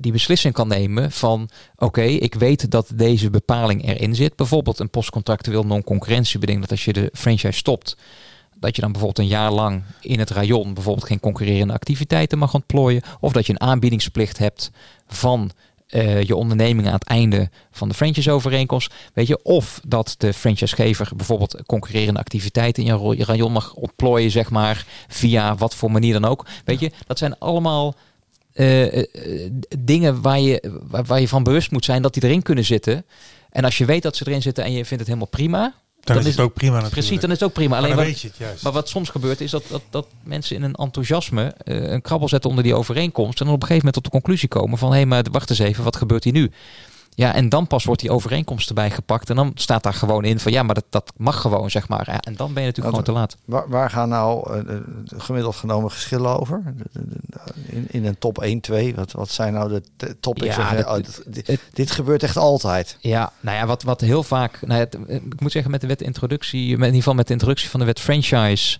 die 0.00 0.12
beslissing 0.12 0.54
kan 0.54 0.68
nemen 0.68 1.10
van 1.12 1.48
oké, 1.76 2.02
ik 2.02 2.34
weet 2.34 2.70
dat 2.70 2.90
deze 2.94 3.30
bepaling 3.30 3.88
erin 3.88 4.14
zit. 4.14 4.36
Bijvoorbeeld 4.36 4.78
een 4.78 4.90
postcontractueel 4.90 5.66
non-concurrentiebeding. 5.66 6.60
Dat 6.60 6.70
als 6.70 6.84
je 6.84 6.92
de 6.92 7.10
franchise 7.12 7.58
stopt, 7.58 7.96
dat 8.60 8.76
je 8.76 8.82
dan 8.82 8.92
bijvoorbeeld 8.92 9.26
een 9.26 9.34
jaar 9.34 9.52
lang 9.52 9.82
in 10.00 10.18
het 10.18 10.30
rayon 10.30 10.74
bijvoorbeeld 10.74 11.06
geen 11.06 11.20
concurrerende 11.20 11.72
activiteiten 11.72 12.38
mag 12.38 12.54
ontplooien. 12.54 13.02
Of 13.20 13.32
dat 13.32 13.46
je 13.46 13.52
een 13.52 13.60
aanbiedingsplicht 13.60 14.38
hebt 14.38 14.70
van 15.06 15.50
eh, 15.86 16.22
je 16.22 16.36
onderneming 16.36 16.86
aan 16.86 16.92
het 16.92 17.04
einde 17.04 17.50
van 17.70 17.88
de 17.88 17.94
franchise-overeenkomst. 17.94 18.94
Weet 19.14 19.26
je, 19.26 19.42
of 19.42 19.80
dat 19.86 20.14
de 20.18 20.32
franchisegever 20.32 21.10
bijvoorbeeld 21.16 21.62
concurrerende 21.66 22.20
activiteiten 22.20 22.84
in 22.84 23.16
je 23.16 23.24
rayon 23.24 23.52
mag 23.52 23.74
ontplooien, 23.74 24.30
zeg 24.30 24.50
maar, 24.50 24.86
via 25.08 25.54
wat 25.54 25.74
voor 25.74 25.90
manier 25.90 26.12
dan 26.12 26.24
ook. 26.24 26.46
Weet 26.64 26.80
je, 26.80 26.90
dat 27.06 27.18
zijn 27.18 27.38
allemaal 27.38 27.94
eh, 28.52 28.98
eh, 28.98 29.50
dingen 29.78 30.22
waar 30.22 30.40
je, 30.40 30.80
waar, 30.82 31.04
waar 31.04 31.20
je 31.20 31.28
van 31.28 31.42
bewust 31.42 31.70
moet 31.70 31.84
zijn 31.84 32.02
dat 32.02 32.14
die 32.14 32.24
erin 32.24 32.42
kunnen 32.42 32.64
zitten. 32.64 33.04
En 33.50 33.64
als 33.64 33.78
je 33.78 33.84
weet 33.84 34.02
dat 34.02 34.16
ze 34.16 34.26
erin 34.26 34.42
zitten 34.42 34.64
en 34.64 34.70
je 34.70 34.84
vindt 34.84 34.90
het 34.90 35.06
helemaal 35.06 35.26
prima, 35.26 35.74
dan, 36.00 36.16
dan 36.16 36.26
is 36.26 36.30
het 36.30 36.40
ook 36.40 36.54
prima 36.54 36.72
natuurlijk. 36.72 37.00
precies, 37.00 37.20
dan 37.20 37.30
is 37.30 37.40
het 37.40 37.48
ook 37.48 37.54
prima. 37.54 37.70
Maar 37.70 37.78
Alleen 37.78 37.96
dan 37.96 37.98
wat, 37.98 38.06
weet 38.06 38.20
je 38.20 38.28
het 38.28 38.36
juist. 38.36 38.62
maar 38.62 38.72
wat 38.72 38.88
soms 38.88 39.08
gebeurt 39.08 39.40
is 39.40 39.50
dat, 39.50 39.62
dat, 39.68 39.82
dat 39.90 40.06
mensen 40.22 40.56
in 40.56 40.62
een 40.62 40.74
enthousiasme 40.74 41.54
eh, 41.64 41.90
een 41.90 42.02
krabbel 42.02 42.28
zetten 42.28 42.50
onder 42.50 42.64
die 42.64 42.74
overeenkomst. 42.74 43.40
En 43.40 43.46
dan 43.46 43.54
op 43.54 43.60
een 43.60 43.66
gegeven 43.66 43.86
moment 43.86 43.94
tot 43.94 44.12
de 44.12 44.18
conclusie 44.20 44.48
komen 44.48 44.78
van 44.78 44.90
hé, 44.90 44.96
hey, 44.96 45.06
maar 45.06 45.24
wacht 45.30 45.50
eens 45.50 45.58
even, 45.58 45.84
wat 45.84 45.96
gebeurt 45.96 46.24
hier 46.24 46.32
nu? 46.32 46.50
Ja, 47.14 47.34
en 47.34 47.48
dan 47.48 47.66
pas 47.66 47.84
wordt 47.84 48.00
die 48.00 48.10
overeenkomst 48.10 48.68
erbij 48.68 48.90
gepakt. 48.90 49.30
En 49.30 49.36
dan 49.36 49.50
staat 49.54 49.82
daar 49.82 49.94
gewoon 49.94 50.24
in 50.24 50.38
van 50.40 50.52
ja, 50.52 50.62
maar 50.62 50.74
dat, 50.74 50.84
dat 50.90 51.12
mag 51.16 51.40
gewoon, 51.40 51.70
zeg 51.70 51.88
maar. 51.88 52.10
Ja, 52.10 52.20
en 52.20 52.36
dan 52.36 52.52
ben 52.52 52.62
je 52.62 52.68
natuurlijk 52.68 52.96
Want- 52.96 53.08
gewoon 53.08 53.26
te 53.26 53.34
laat. 53.34 53.42
Waar, 53.44 53.68
waar 53.68 53.90
gaan 53.90 54.08
nou 54.08 54.52
eh, 54.52 54.74
eh, 54.74 54.80
gemiddeld 55.16 55.54
genomen 55.56 55.90
geschillen 55.90 56.40
over? 56.40 56.62
In, 57.66 57.86
in 57.90 58.04
een 58.06 58.18
top 58.18 58.38
1, 58.42 58.60
2? 58.60 58.94
Wat, 58.94 59.12
wat 59.12 59.30
zijn 59.30 59.52
nou 59.52 59.68
de 59.68 59.82
t- 59.96 60.14
topics? 60.20 60.56
Ja, 60.56 60.72
dat- 60.74 60.86
oh, 60.86 60.94
dit, 60.94 61.22
dit- 61.26 61.46
het- 61.46 61.60
dit 61.72 61.90
gebeurt 61.90 62.22
echt 62.22 62.36
altijd. 62.36 62.96
Ja, 63.00 63.32
nou 63.40 63.56
ja, 63.56 63.66
wat, 63.66 63.82
wat 63.82 64.00
heel 64.00 64.22
vaak. 64.22 64.58
Nou 64.66 64.80
ja, 64.80 64.86
het- 64.90 64.98
ik 65.32 65.40
moet 65.40 65.52
zeggen, 65.52 65.70
met 65.70 65.80
de 65.80 65.86
wet 65.86 66.02
introductie, 66.02 66.62
in 66.64 66.70
ieder 66.70 66.94
geval 66.94 67.14
met 67.14 67.26
de 67.26 67.32
introductie 67.32 67.68
van 67.70 67.80
de 67.80 67.86
wet 67.86 68.00
franchise. 68.00 68.78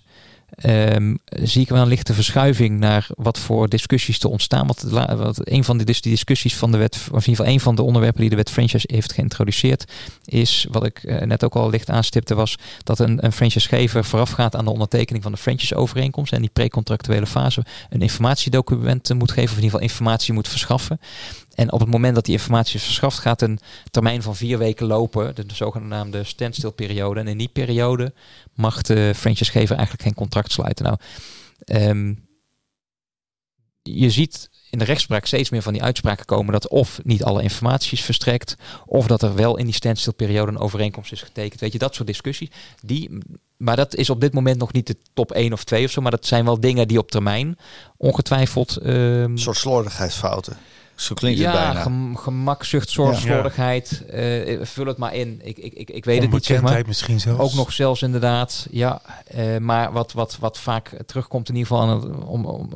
Ehm, 0.55 1.15
zie 1.25 1.61
ik 1.61 1.69
wel 1.69 1.81
een 1.81 1.87
lichte 1.87 2.13
verschuiving 2.13 2.79
naar 2.79 3.07
wat 3.15 3.39
voor 3.39 3.69
discussies 3.69 4.19
te 4.19 4.29
ontstaan. 4.29 4.67
Want, 4.67 4.81
wat 5.17 5.39
een 5.43 5.63
van 5.63 5.77
dus 5.77 6.01
die 6.01 6.11
discussies 6.11 6.55
van 6.55 6.71
de 6.71 6.77
wet, 6.77 6.95
of 6.95 7.07
in 7.07 7.13
ieder 7.13 7.23
geval 7.23 7.45
een 7.45 7.59
van 7.59 7.75
de 7.75 7.81
onderwerpen 7.81 8.21
die 8.21 8.29
de 8.29 8.35
wet 8.35 8.49
franchise 8.49 8.89
heeft 8.91 9.13
geïntroduceerd, 9.13 9.91
is 10.25 10.67
wat 10.71 10.85
ik 10.85 11.03
eh, 11.03 11.21
net 11.21 11.43
ook 11.43 11.55
al 11.55 11.69
licht 11.69 11.89
aanstipte, 11.89 12.35
was 12.35 12.57
dat 12.83 12.99
een, 12.99 13.25
een 13.25 13.31
franchisegever 13.31 14.05
voorafgaat 14.05 14.55
aan 14.55 14.65
de 14.65 14.71
ondertekening 14.71 15.23
van 15.23 15.31
de 15.31 15.37
franchise-overeenkomst 15.37 16.33
en 16.33 16.41
die 16.41 16.49
precontractuele 16.53 17.27
fase 17.27 17.65
een 17.89 18.01
informatiedocument 18.01 19.13
moet 19.13 19.31
geven, 19.31 19.51
of 19.51 19.57
in 19.57 19.63
ieder 19.63 19.79
geval 19.79 19.89
informatie 19.89 20.33
moet 20.33 20.47
verschaffen. 20.47 20.99
En 21.55 21.71
op 21.71 21.79
het 21.79 21.89
moment 21.89 22.15
dat 22.15 22.25
die 22.25 22.33
informatie 22.33 22.75
is 22.75 22.83
verschaft, 22.83 23.19
gaat 23.19 23.41
een 23.41 23.59
termijn 23.91 24.21
van 24.21 24.35
vier 24.35 24.57
weken 24.57 24.87
lopen, 24.87 25.35
de, 25.35 25.45
de 25.45 25.55
zogenaamde 25.55 26.23
standstill-periode. 26.23 27.19
En 27.19 27.27
in 27.27 27.37
die 27.37 27.49
periode 27.53 28.13
mag 28.53 28.81
de 28.81 29.13
franchisegever 29.15 29.75
eigenlijk 29.75 30.03
geen 30.05 30.15
contract 30.15 30.51
sluiten. 30.51 30.85
Nou, 30.85 30.97
ehm, 31.65 32.13
je 33.83 34.09
ziet 34.09 34.49
in 34.69 34.79
de 34.79 34.85
rechtspraak 34.85 35.25
steeds 35.25 35.49
meer 35.49 35.61
van 35.61 35.73
die 35.73 35.83
uitspraken 35.83 36.25
komen 36.25 36.51
dat 36.51 36.67
of 36.67 36.99
niet 37.03 37.23
alle 37.23 37.41
informatie 37.41 37.97
is 37.97 38.03
verstrekt, 38.03 38.55
of 38.85 39.07
dat 39.07 39.21
er 39.21 39.35
wel 39.35 39.57
in 39.57 39.65
die 39.65 39.73
standstill-periode 39.73 40.51
een 40.51 40.57
overeenkomst 40.57 41.11
is 41.11 41.21
getekend. 41.21 41.59
Weet 41.59 41.71
je, 41.71 41.79
dat 41.79 41.95
soort 41.95 42.07
discussies. 42.07 42.49
Die, 42.81 43.17
maar 43.57 43.75
dat 43.75 43.95
is 43.95 44.09
op 44.09 44.21
dit 44.21 44.33
moment 44.33 44.57
nog 44.57 44.73
niet 44.73 44.87
de 44.87 44.97
top 45.13 45.31
1 45.31 45.53
of 45.53 45.63
2 45.63 45.85
of 45.85 45.91
zo, 45.91 46.01
maar 46.01 46.11
dat 46.11 46.25
zijn 46.25 46.45
wel 46.45 46.59
dingen 46.59 46.87
die 46.87 46.97
op 46.97 47.11
termijn 47.11 47.57
ongetwijfeld... 47.97 48.77
ehm, 48.77 48.95
Een 48.95 49.37
soort 49.37 49.57
slordigheidsfouten. 49.57 50.57
Zo 50.95 51.13
klinkt 51.13 51.39
het 51.39 51.47
ja, 51.53 51.63
bijna. 51.65 51.81
gem- 51.81 52.15
gemak, 52.17 52.63
zucht, 52.63 52.89
zorg, 52.89 53.15
Ja. 53.15 53.19
slordigheid. 53.21 54.05
eh, 54.05 54.59
vul 54.61 54.85
het 54.85 54.97
maar 54.97 55.15
in. 55.15 55.39
Ik, 55.43 55.57
ik, 55.57 55.73
ik, 55.73 55.89
ik 55.89 56.05
weet 56.05 56.21
het 56.21 56.31
niet, 56.31 56.45
zeg 56.45 56.61
maar. 56.61 56.83
Misschien 56.87 57.19
zelfs. 57.19 57.41
Ook 57.41 57.53
nog 57.53 57.71
zelfs 57.73 58.01
inderdaad, 58.01 58.67
ja. 58.71 59.01
eh, 59.27 59.57
maar 59.57 59.91
wat, 59.91 60.11
wat, 60.13 60.37
wat 60.39 60.59
vaak 60.59 60.89
terugkomt 61.05 61.49
in 61.49 61.55
ieder 61.55 61.71
geval, 61.71 61.87
aan 61.89 61.95
het, 62.01 62.23
om, 62.25 62.45
om, 62.45 62.69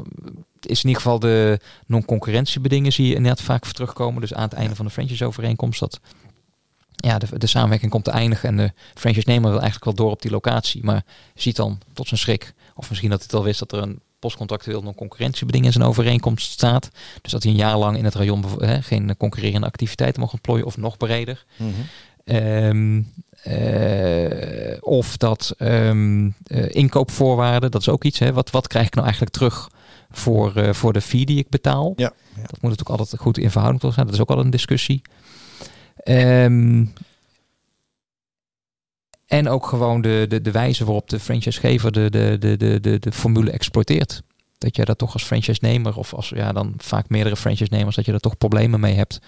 is 0.61 0.81
in 0.83 0.87
ieder 0.87 1.01
geval 1.01 1.19
de 1.19 1.59
non-concurrentiebedingen 1.85 2.91
zie 2.91 3.07
je 3.07 3.15
inderdaad 3.15 3.41
vaak 3.41 3.65
terugkomen. 3.65 4.21
Dus 4.21 4.33
aan 4.33 4.43
het 4.43 4.53
einde 4.53 4.75
van 4.75 4.85
de 4.85 4.91
franchise-overeenkomst 4.91 5.79
dat 5.79 5.99
ja, 6.95 7.17
de, 7.17 7.27
de 7.37 7.47
samenwerking 7.47 7.91
komt 7.91 8.03
te 8.03 8.11
eindigen 8.11 8.49
en 8.49 8.57
de 8.57 8.71
franchise-nemer 8.93 9.49
wil 9.49 9.59
eigenlijk 9.61 9.85
wel 9.85 9.93
door 10.05 10.11
op 10.11 10.21
die 10.21 10.31
locatie, 10.31 10.83
maar 10.83 11.03
ziet 11.35 11.55
dan 11.55 11.79
tot 11.93 12.07
zijn 12.07 12.19
schrik, 12.19 12.53
of 12.75 12.89
misschien 12.89 13.09
dat 13.09 13.17
hij 13.19 13.27
het 13.31 13.37
al 13.39 13.43
wist 13.45 13.59
dat 13.59 13.71
er 13.71 13.81
een 13.81 13.99
postcontractueel 14.25 14.81
non-concurrentiebeding 14.81 15.65
in 15.65 15.71
zijn 15.71 15.83
overeenkomst 15.83 16.51
staat. 16.51 16.89
Dus 17.21 17.31
dat 17.31 17.43
hij 17.43 17.51
een 17.51 17.57
jaar 17.57 17.77
lang 17.77 17.97
in 17.97 18.05
het 18.05 18.15
rayon 18.15 18.45
geen 18.83 19.17
concurrerende 19.17 19.67
activiteiten 19.67 20.21
mag 20.21 20.31
ontplooien 20.31 20.65
of 20.65 20.77
nog 20.77 20.97
breder. 20.97 21.45
Mm 21.57 21.73
-hmm. 22.25 23.05
of 24.79 25.17
dat 25.17 25.55
um, 25.59 26.35
inkoopvoorwaarden, 26.67 27.71
dat 27.71 27.81
is 27.81 27.89
ook 27.89 28.03
iets. 28.03 28.19
Hè, 28.19 28.33
wat, 28.33 28.49
wat 28.49 28.67
krijg 28.67 28.85
ik 28.87 28.93
nou 28.93 29.05
eigenlijk 29.05 29.35
terug 29.35 29.69
voor, 30.11 30.53
uh, 30.57 30.73
voor 30.73 30.93
de 30.93 31.01
fee 31.01 31.25
die 31.25 31.37
ik 31.37 31.49
betaal? 31.49 31.93
Ja, 31.95 32.13
ja. 32.35 32.41
Dat 32.41 32.61
moet 32.61 32.71
natuurlijk 32.71 32.99
altijd 32.99 33.21
goed 33.21 33.37
in 33.37 33.51
verhouding 33.51 33.93
zijn. 33.93 34.05
Dat 34.05 34.15
is 34.15 34.21
ook 34.21 34.29
al 34.29 34.39
een 34.39 34.49
discussie. 34.49 35.01
Um, 36.03 36.93
en 39.37 39.49
ook 39.49 39.67
gewoon 39.67 40.01
de, 40.01 40.25
de, 40.29 40.41
de 40.41 40.51
wijze 40.51 40.85
waarop 40.85 41.09
de 41.09 41.19
franchisegever 41.19 41.91
de, 41.91 42.09
de, 42.09 42.37
de, 42.39 42.57
de, 42.57 42.79
de, 42.79 42.99
de 42.99 43.11
formule 43.11 43.51
exploiteert. 43.51 44.21
Dat 44.57 44.75
je 44.75 44.85
daar 44.85 44.95
toch 44.95 45.13
als 45.13 45.23
franchise-nemer 45.23 45.97
of 45.97 46.13
als 46.13 46.29
ja, 46.29 46.51
dan 46.51 46.73
vaak 46.77 47.09
meerdere 47.09 47.35
franchise-nemers, 47.35 47.95
dat 47.95 48.05
je 48.05 48.11
daar 48.11 48.19
toch 48.19 48.37
problemen 48.37 48.79
mee 48.79 48.93
hebt. 48.93 49.19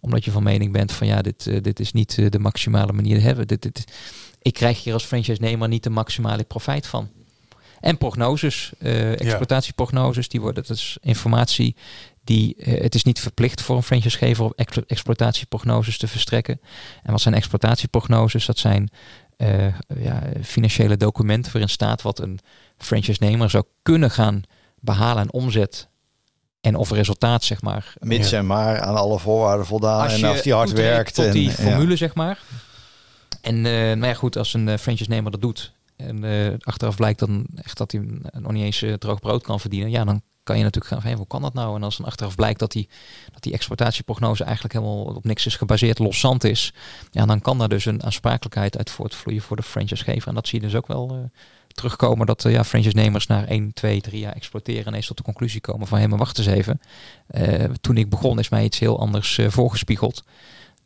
Omdat 0.00 0.24
je 0.24 0.30
van 0.30 0.42
mening 0.42 0.72
bent 0.72 0.92
van 0.92 1.06
ja, 1.06 1.22
dit, 1.22 1.46
uh, 1.46 1.62
dit 1.62 1.80
is 1.80 1.92
niet 1.92 2.16
uh, 2.16 2.30
de 2.30 2.38
maximale 2.38 2.92
manier 2.92 3.18
te 3.18 3.24
hebben. 3.24 3.46
Dit, 3.48 3.62
dit, 3.62 3.84
ik 4.42 4.54
krijg 4.54 4.84
hier 4.84 4.92
als 4.92 5.04
franchise-nemer 5.04 5.68
niet 5.68 5.82
de 5.82 5.90
maximale 5.90 6.44
profijt 6.44 6.86
van. 6.86 7.08
En 7.80 7.98
prognoses, 7.98 8.72
uh, 8.78 9.10
exploitatieprognoses, 9.10 10.28
die 10.28 10.40
worden, 10.40 10.64
dat 10.66 10.76
is 10.76 10.98
informatie 11.00 11.76
die, 12.24 12.54
uh, 12.58 12.80
het 12.80 12.94
is 12.94 13.04
niet 13.04 13.20
verplicht 13.20 13.62
voor 13.62 13.76
een 13.76 13.82
franchisegever 13.82 14.44
om 14.44 14.52
exploitatieprognoses 14.86 15.98
te 15.98 16.08
verstrekken. 16.08 16.60
En 17.02 17.12
wat 17.12 17.20
zijn 17.20 17.34
exploitatieprognoses? 17.34 18.46
Dat 18.46 18.58
zijn 18.58 18.90
uh, 19.42 19.66
ja, 19.98 20.22
financiële 20.42 20.96
documenten 20.96 21.52
waarin 21.52 21.70
staat 21.70 22.02
wat 22.02 22.18
een 22.18 22.38
franchise-nemer 22.78 23.50
zou 23.50 23.64
kunnen 23.82 24.10
gaan 24.10 24.42
behalen 24.80 25.22
aan 25.22 25.32
omzet 25.32 25.88
en 26.60 26.74
of 26.74 26.90
resultaat, 26.90 27.44
zeg 27.44 27.62
maar. 27.62 27.94
Mits 27.98 28.32
en 28.32 28.46
maar 28.46 28.80
aan 28.80 28.96
alle 28.96 29.18
voorwaarden 29.18 29.66
voldaan 29.66 30.02
als 30.02 30.22
en 30.22 30.28
als 30.28 30.42
die 30.42 30.52
hard 30.52 30.72
werkt. 30.72 31.14
Tot 31.14 31.32
die 31.32 31.50
formule, 31.50 31.96
zeg 31.96 32.14
maar. 32.14 32.38
En 33.40 33.54
uh, 33.54 33.62
nou 33.72 34.06
ja, 34.06 34.14
goed, 34.14 34.36
als 34.36 34.54
een 34.54 34.66
uh, 34.66 34.76
franchise-nemer 34.76 35.30
dat 35.30 35.40
doet 35.40 35.72
en 35.96 36.24
uh, 36.24 36.54
achteraf 36.60 36.96
blijkt 36.96 37.18
dan 37.18 37.46
echt 37.54 37.78
dat 37.78 37.92
hij 37.92 38.00
nog 38.32 38.52
niet 38.52 38.64
eens 38.64 38.84
droog 38.98 39.20
brood 39.20 39.42
kan 39.42 39.60
verdienen, 39.60 39.90
ja, 39.90 40.04
dan 40.04 40.22
kan 40.50 40.58
je 40.58 40.64
natuurlijk 40.64 40.92
gaan 40.92 41.10
van, 41.10 41.18
hoe 41.18 41.26
kan 41.26 41.42
dat 41.42 41.54
nou? 41.54 41.76
En 41.76 41.82
als 41.82 41.96
dan 41.96 42.06
achteraf 42.06 42.34
blijkt 42.34 42.58
dat 42.58 42.72
die, 42.72 42.88
dat 43.32 43.42
die 43.42 43.52
exploitatieprognose 43.52 44.44
eigenlijk 44.44 44.74
helemaal 44.74 45.02
op 45.02 45.24
niks 45.24 45.46
is 45.46 45.56
gebaseerd, 45.56 45.98
loszand 45.98 46.44
is, 46.44 46.72
ja, 47.10 47.26
dan 47.26 47.40
kan 47.40 47.58
daar 47.58 47.68
dus 47.68 47.84
een 47.84 48.04
aansprakelijkheid 48.04 48.78
uit 48.78 48.90
voortvloeien 48.90 49.42
voor 49.42 49.56
de 49.56 49.62
franchisegever. 49.62 50.28
En 50.28 50.34
dat 50.34 50.48
zie 50.48 50.60
je 50.60 50.66
dus 50.66 50.76
ook 50.76 50.86
wel 50.86 51.14
uh, 51.14 51.18
terugkomen, 51.68 52.26
dat 52.26 52.44
uh, 52.44 52.52
ja, 52.52 52.64
franchise-nemers 52.64 53.26
na 53.26 53.46
1, 53.46 53.72
2, 53.72 54.00
3 54.00 54.20
jaar 54.20 54.32
exporteren 54.32 54.84
en 54.84 54.94
eens 54.94 55.06
tot 55.06 55.16
de 55.16 55.22
conclusie 55.22 55.60
komen 55.60 55.86
van, 55.86 55.98
hé, 55.98 56.08
maar 56.08 56.18
wacht 56.18 56.38
eens 56.38 56.46
even. 56.46 56.80
Uh, 57.30 57.64
toen 57.80 57.96
ik 57.96 58.10
begon 58.10 58.38
is 58.38 58.48
mij 58.48 58.64
iets 58.64 58.78
heel 58.78 59.00
anders 59.00 59.38
voorgespiegeld 59.48 60.22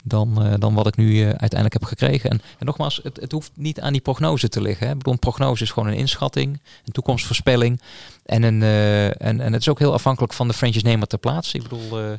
dan, 0.04 0.46
uh, 0.46 0.54
dan 0.58 0.74
wat 0.74 0.86
ik 0.86 0.96
nu 0.96 1.10
uh, 1.10 1.24
uiteindelijk 1.24 1.72
heb 1.72 1.84
gekregen. 1.84 2.30
En, 2.30 2.40
nogmaals, 2.58 3.00
het, 3.02 3.20
het, 3.20 3.32
hoeft 3.32 3.50
niet 3.54 3.80
aan 3.80 3.92
die 3.92 4.00
prognose 4.00 4.48
te 4.48 4.60
liggen. 4.60 4.86
Hè. 4.86 4.92
Ik 4.92 4.98
bedoel, 4.98 5.12
een 5.12 5.18
prognose 5.18 5.62
is 5.62 5.70
gewoon 5.70 5.88
een 5.88 5.96
inschatting, 5.96 6.60
een 6.84 6.92
toekomstvoorspelling. 6.92 7.80
En, 8.24 8.42
een, 8.42 8.60
uh, 8.60 9.06
en, 9.06 9.40
en 9.40 9.52
het 9.52 9.60
is 9.60 9.68
ook 9.68 9.78
heel 9.78 9.92
afhankelijk 9.92 10.32
van 10.32 10.48
de 10.48 10.54
franchise-nemer 10.54 11.06
ter 11.06 11.18
plaatse. 11.18 11.56
Ik 11.56 11.62
bedoel... 11.62 12.18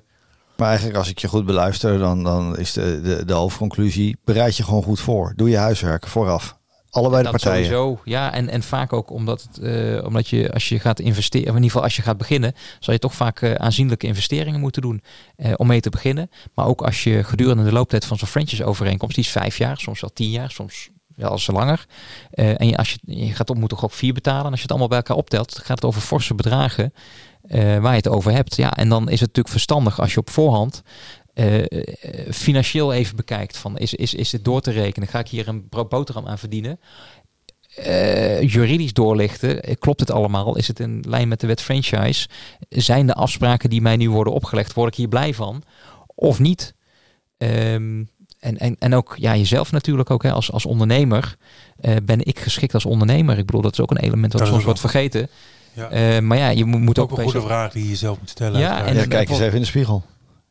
Maar 0.57 0.67
eigenlijk 0.67 0.97
als 0.97 1.09
ik 1.09 1.19
je 1.19 1.27
goed 1.27 1.45
beluister, 1.45 1.99
dan, 1.99 2.23
dan 2.23 2.57
is 2.57 2.73
de, 2.73 3.01
de, 3.01 3.25
de 3.25 3.33
hoofdconclusie, 3.33 4.17
bereid 4.23 4.57
je 4.57 4.63
gewoon 4.63 4.83
goed 4.83 4.99
voor. 4.99 5.33
Doe 5.35 5.49
je 5.49 5.57
huiswerk 5.57 6.07
vooraf. 6.07 6.57
Allebei 6.95 7.23
de 7.23 7.29
partijen. 7.29 7.65
Sowieso, 7.65 8.01
ja. 8.03 8.33
En, 8.33 8.49
en 8.49 8.63
vaak 8.63 8.93
ook 8.93 9.09
omdat, 9.11 9.41
het, 9.41 9.59
uh, 9.63 10.05
omdat 10.05 10.27
je 10.27 10.53
als 10.53 10.69
je 10.69 10.79
gaat 10.79 10.99
investeren, 10.99 11.47
of 11.47 11.55
in 11.55 11.63
ieder 11.63 11.69
geval 11.69 11.83
als 11.83 11.95
je 11.95 12.01
gaat 12.01 12.17
beginnen, 12.17 12.53
zal 12.79 12.93
je 12.93 12.99
toch 12.99 13.13
vaak 13.13 13.41
uh, 13.41 13.53
aanzienlijke 13.53 14.07
investeringen 14.07 14.59
moeten 14.59 14.81
doen 14.81 15.01
uh, 15.37 15.53
om 15.55 15.67
mee 15.67 15.79
te 15.79 15.89
beginnen. 15.89 16.29
Maar 16.53 16.65
ook 16.65 16.81
als 16.81 17.03
je 17.03 17.23
gedurende 17.23 17.63
de 17.63 17.71
looptijd 17.71 18.05
van 18.05 18.17
zo'n 18.17 18.27
franchise 18.27 18.65
overeenkomst, 18.65 19.15
die 19.15 19.23
is 19.23 19.31
vijf 19.31 19.57
jaar, 19.57 19.77
soms 19.77 20.01
wel 20.01 20.09
tien 20.13 20.29
jaar, 20.29 20.51
soms 20.51 20.89
wel 21.15 21.29
als 21.29 21.47
langer. 21.47 21.85
en 22.31 22.67
je, 22.67 22.77
als 22.77 22.91
je, 22.91 22.99
je 23.01 23.33
gaat 23.33 23.49
op, 23.49 23.57
moet 23.57 23.69
toch 23.69 23.83
ook 23.83 23.91
vier 23.91 24.13
betalen. 24.13 24.45
En 24.45 24.51
als 24.51 24.55
je 24.55 24.61
het 24.61 24.71
allemaal 24.71 24.87
bij 24.89 24.97
elkaar 24.97 25.17
optelt, 25.17 25.57
gaat 25.57 25.77
het 25.77 25.85
over 25.85 26.01
forse 26.01 26.35
bedragen 26.35 26.93
waar 27.49 27.91
je 27.91 27.97
het 27.97 28.07
over 28.07 28.31
hebt. 28.31 28.55
Ja, 28.55 28.75
en 28.75 28.89
dan 28.89 29.03
is 29.03 29.19
het 29.19 29.19
natuurlijk 29.19 29.49
verstandig 29.49 29.99
als 29.99 30.13
je 30.13 30.19
op 30.19 30.29
voorhand 30.29 30.83
uh, 31.35 31.65
financieel 32.31 32.93
even 32.93 33.15
bekijkt. 33.15 33.57
Van 33.57 33.77
is, 33.77 33.93
is, 33.93 34.13
is 34.13 34.31
het 34.31 34.43
door 34.43 34.61
te 34.61 34.71
rekenen? 34.71 35.07
Ga 35.07 35.19
ik 35.19 35.27
hier 35.27 35.47
een 35.47 35.69
boterham 35.69 36.27
aan 36.27 36.39
verdienen? 36.39 36.79
Uh, 37.79 38.41
juridisch 38.41 38.93
doorlichten. 38.93 39.77
Klopt 39.79 39.99
het 39.99 40.11
allemaal? 40.11 40.57
Is 40.57 40.67
het 40.67 40.79
in 40.79 41.03
lijn 41.07 41.27
met 41.27 41.39
de 41.39 41.47
wet 41.47 41.61
franchise? 41.61 42.27
Zijn 42.69 43.07
de 43.07 43.13
afspraken 43.13 43.69
die 43.69 43.81
mij 43.81 43.95
nu 43.95 44.09
worden 44.09 44.33
opgelegd, 44.33 44.73
word 44.73 44.91
ik 44.91 44.95
hier 44.95 45.07
blij 45.07 45.33
van? 45.33 45.63
Of 46.15 46.39
niet? 46.39 46.73
Um, 47.37 48.09
en, 48.39 48.57
en, 48.57 48.75
en 48.79 48.95
ook 48.95 49.15
ja, 49.19 49.35
jezelf 49.35 49.71
natuurlijk 49.71 50.09
ook 50.09 50.23
hè, 50.23 50.31
als, 50.31 50.51
als 50.51 50.65
ondernemer. 50.65 51.35
Uh, 51.81 51.95
ben 52.03 52.25
ik 52.25 52.39
geschikt 52.39 52.73
als 52.73 52.85
ondernemer? 52.85 53.37
Ik 53.37 53.45
bedoel, 53.45 53.61
dat 53.61 53.71
is 53.71 53.79
ook 53.79 53.91
een 53.91 53.97
element 53.97 54.33
wat 54.33 54.47
soms 54.47 54.63
wordt 54.63 54.79
vergeten. 54.79 55.29
Ja. 55.73 56.15
Uh, 56.15 56.21
maar 56.21 56.37
ja, 56.37 56.49
je 56.49 56.65
moet, 56.65 56.81
moet 56.81 56.99
ook... 56.99 57.11
ook 57.11 57.17
een 57.17 57.23
goede 57.23 57.41
vraag 57.41 57.71
die 57.71 57.83
je 57.83 57.89
jezelf 57.89 58.19
moet 58.19 58.29
stellen. 58.29 58.59
Ja, 58.59 58.85
en, 58.85 58.95
ja, 58.95 59.05
kijk 59.05 59.29
eens 59.29 59.39
even 59.39 59.53
in 59.53 59.61
de 59.61 59.67
spiegel. 59.67 60.03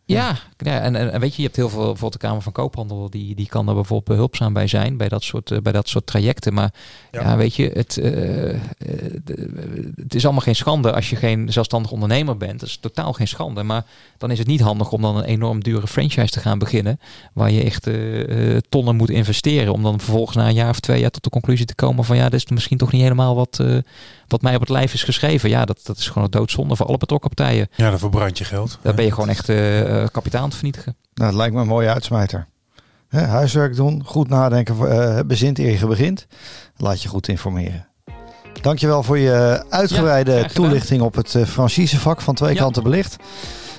Ja, 0.06 0.36
ja 0.56 0.80
en, 0.80 1.12
en, 1.12 1.20
weet 1.20 1.30
je, 1.30 1.36
je 1.36 1.46
hebt 1.46 1.56
heel 1.56 1.68
veel, 1.68 1.78
bijvoorbeeld 1.78 2.12
de 2.12 2.18
Kamer 2.18 2.42
van 2.42 2.52
Koophandel, 2.52 3.10
die, 3.10 3.34
die 3.34 3.46
kan 3.46 3.68
er 3.68 3.74
bijvoorbeeld 3.74 4.08
behulpzaam 4.08 4.52
bij 4.52 4.66
zijn, 4.66 4.96
bij 4.96 5.08
dat 5.08 5.22
soort, 5.22 5.50
uh, 5.50 5.58
bij 5.58 5.72
dat 5.72 5.88
soort 5.88 6.06
trajecten. 6.06 6.54
Maar 6.54 6.72
ja, 7.12 7.20
ja 7.20 7.36
weet 7.36 7.54
je, 7.54 7.70
het, 7.74 7.96
uh, 7.96 8.60
het 9.96 10.14
is 10.14 10.24
allemaal 10.24 10.42
geen 10.42 10.56
schande 10.56 10.92
als 10.92 11.10
je 11.10 11.16
geen 11.16 11.52
zelfstandig 11.52 11.90
ondernemer 11.90 12.36
bent. 12.36 12.60
Dat 12.60 12.68
is 12.68 12.76
totaal 12.76 13.12
geen 13.12 13.28
schande. 13.28 13.62
Maar 13.62 13.84
dan 14.18 14.30
is 14.30 14.38
het 14.38 14.46
niet 14.46 14.60
handig 14.60 14.92
om 14.92 15.02
dan 15.02 15.16
een 15.16 15.24
enorm 15.24 15.62
dure 15.62 15.86
franchise 15.86 16.32
te 16.32 16.40
gaan 16.40 16.58
beginnen, 16.58 17.00
waar 17.32 17.50
je 17.50 17.62
echt 17.62 17.86
uh, 17.86 18.56
tonnen 18.68 18.96
moet 18.96 19.10
investeren, 19.10 19.72
om 19.72 19.82
dan 19.82 20.00
vervolgens 20.00 20.36
na 20.36 20.48
een 20.48 20.54
jaar 20.54 20.70
of 20.70 20.80
twee 20.80 21.00
jaar 21.00 21.10
tot 21.10 21.24
de 21.24 21.30
conclusie 21.30 21.66
te 21.66 21.74
komen 21.74 22.04
van 22.04 22.16
ja, 22.16 22.28
dit 22.28 22.44
is 22.44 22.46
misschien 22.50 22.78
toch 22.78 22.92
niet 22.92 23.02
helemaal 23.02 23.34
wat, 23.34 23.62
wat 24.28 24.42
mij 24.42 24.54
op 24.54 24.60
het 24.60 24.68
lijf 24.68 24.94
is 24.94 25.02
geschreven. 25.02 25.48
Ja, 25.48 25.64
dat, 25.64 25.80
dat 25.82 25.96
is 25.96 26.06
gewoon 26.08 26.24
een 26.24 26.30
doodzonde 26.30 26.76
voor 26.76 26.86
alle 26.86 26.96
betrokken 26.96 27.30
partijen. 27.34 27.68
Ja, 27.76 27.90
dan 27.90 27.98
verbrand 27.98 28.38
je 28.38 28.44
geld. 28.44 28.78
Daar 28.82 28.94
ben 28.94 29.04
je 29.04 29.12
gewoon 29.12 29.28
echt 29.28 29.48
uh, 29.94 30.06
kapitaal 30.12 30.44
het 30.44 30.54
vernietigen. 30.54 30.96
Nou, 31.14 31.28
het 31.28 31.38
lijkt 31.38 31.54
me 31.54 31.60
een 31.60 31.66
mooie 31.66 31.88
uitsmijter. 31.88 32.46
Huiswerk 33.08 33.76
doen, 33.76 34.02
goed 34.04 34.28
nadenken, 34.28 34.76
uh, 34.78 35.18
bezint 35.26 35.58
eer 35.58 35.78
je 35.78 35.86
begint. 35.86 36.26
Laat 36.76 37.02
je 37.02 37.08
goed 37.08 37.28
informeren. 37.28 37.86
Dankjewel 38.62 39.02
voor 39.02 39.18
je 39.18 39.64
uitgebreide 39.68 40.32
ja, 40.32 40.46
toelichting 40.46 41.02
op 41.02 41.14
het 41.14 41.36
franchisevak 41.46 42.20
van 42.20 42.34
twee 42.34 42.54
ja. 42.54 42.60
kanten 42.60 42.82
belicht. 42.82 43.16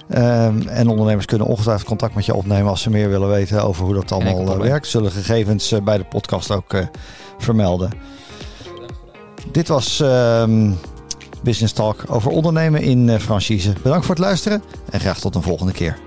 Um, 0.09 0.67
en 0.67 0.87
ondernemers 0.87 1.25
kunnen 1.25 1.47
ongetwijfeld 1.47 1.87
contact 1.87 2.15
met 2.15 2.25
je 2.25 2.33
opnemen 2.33 2.69
als 2.69 2.81
ze 2.81 2.89
meer 2.89 3.09
willen 3.09 3.29
weten 3.29 3.63
over 3.63 3.85
hoe 3.85 3.93
dat 3.93 4.11
allemaal 4.11 4.57
werkt. 4.57 4.87
Zullen 4.87 5.11
gegevens 5.11 5.73
bij 5.83 5.97
de 5.97 6.03
podcast 6.03 6.51
ook 6.51 6.75
vermelden. 7.37 7.91
Dit 9.51 9.67
was 9.67 9.99
um, 9.99 10.77
Business 11.45 11.73
Talk 11.73 12.03
over 12.07 12.31
ondernemen 12.31 12.81
in 12.81 13.19
franchise. 13.19 13.73
Bedankt 13.83 14.05
voor 14.05 14.15
het 14.15 14.23
luisteren 14.23 14.63
en 14.89 14.99
graag 14.99 15.19
tot 15.19 15.35
een 15.35 15.41
volgende 15.41 15.71
keer. 15.71 15.97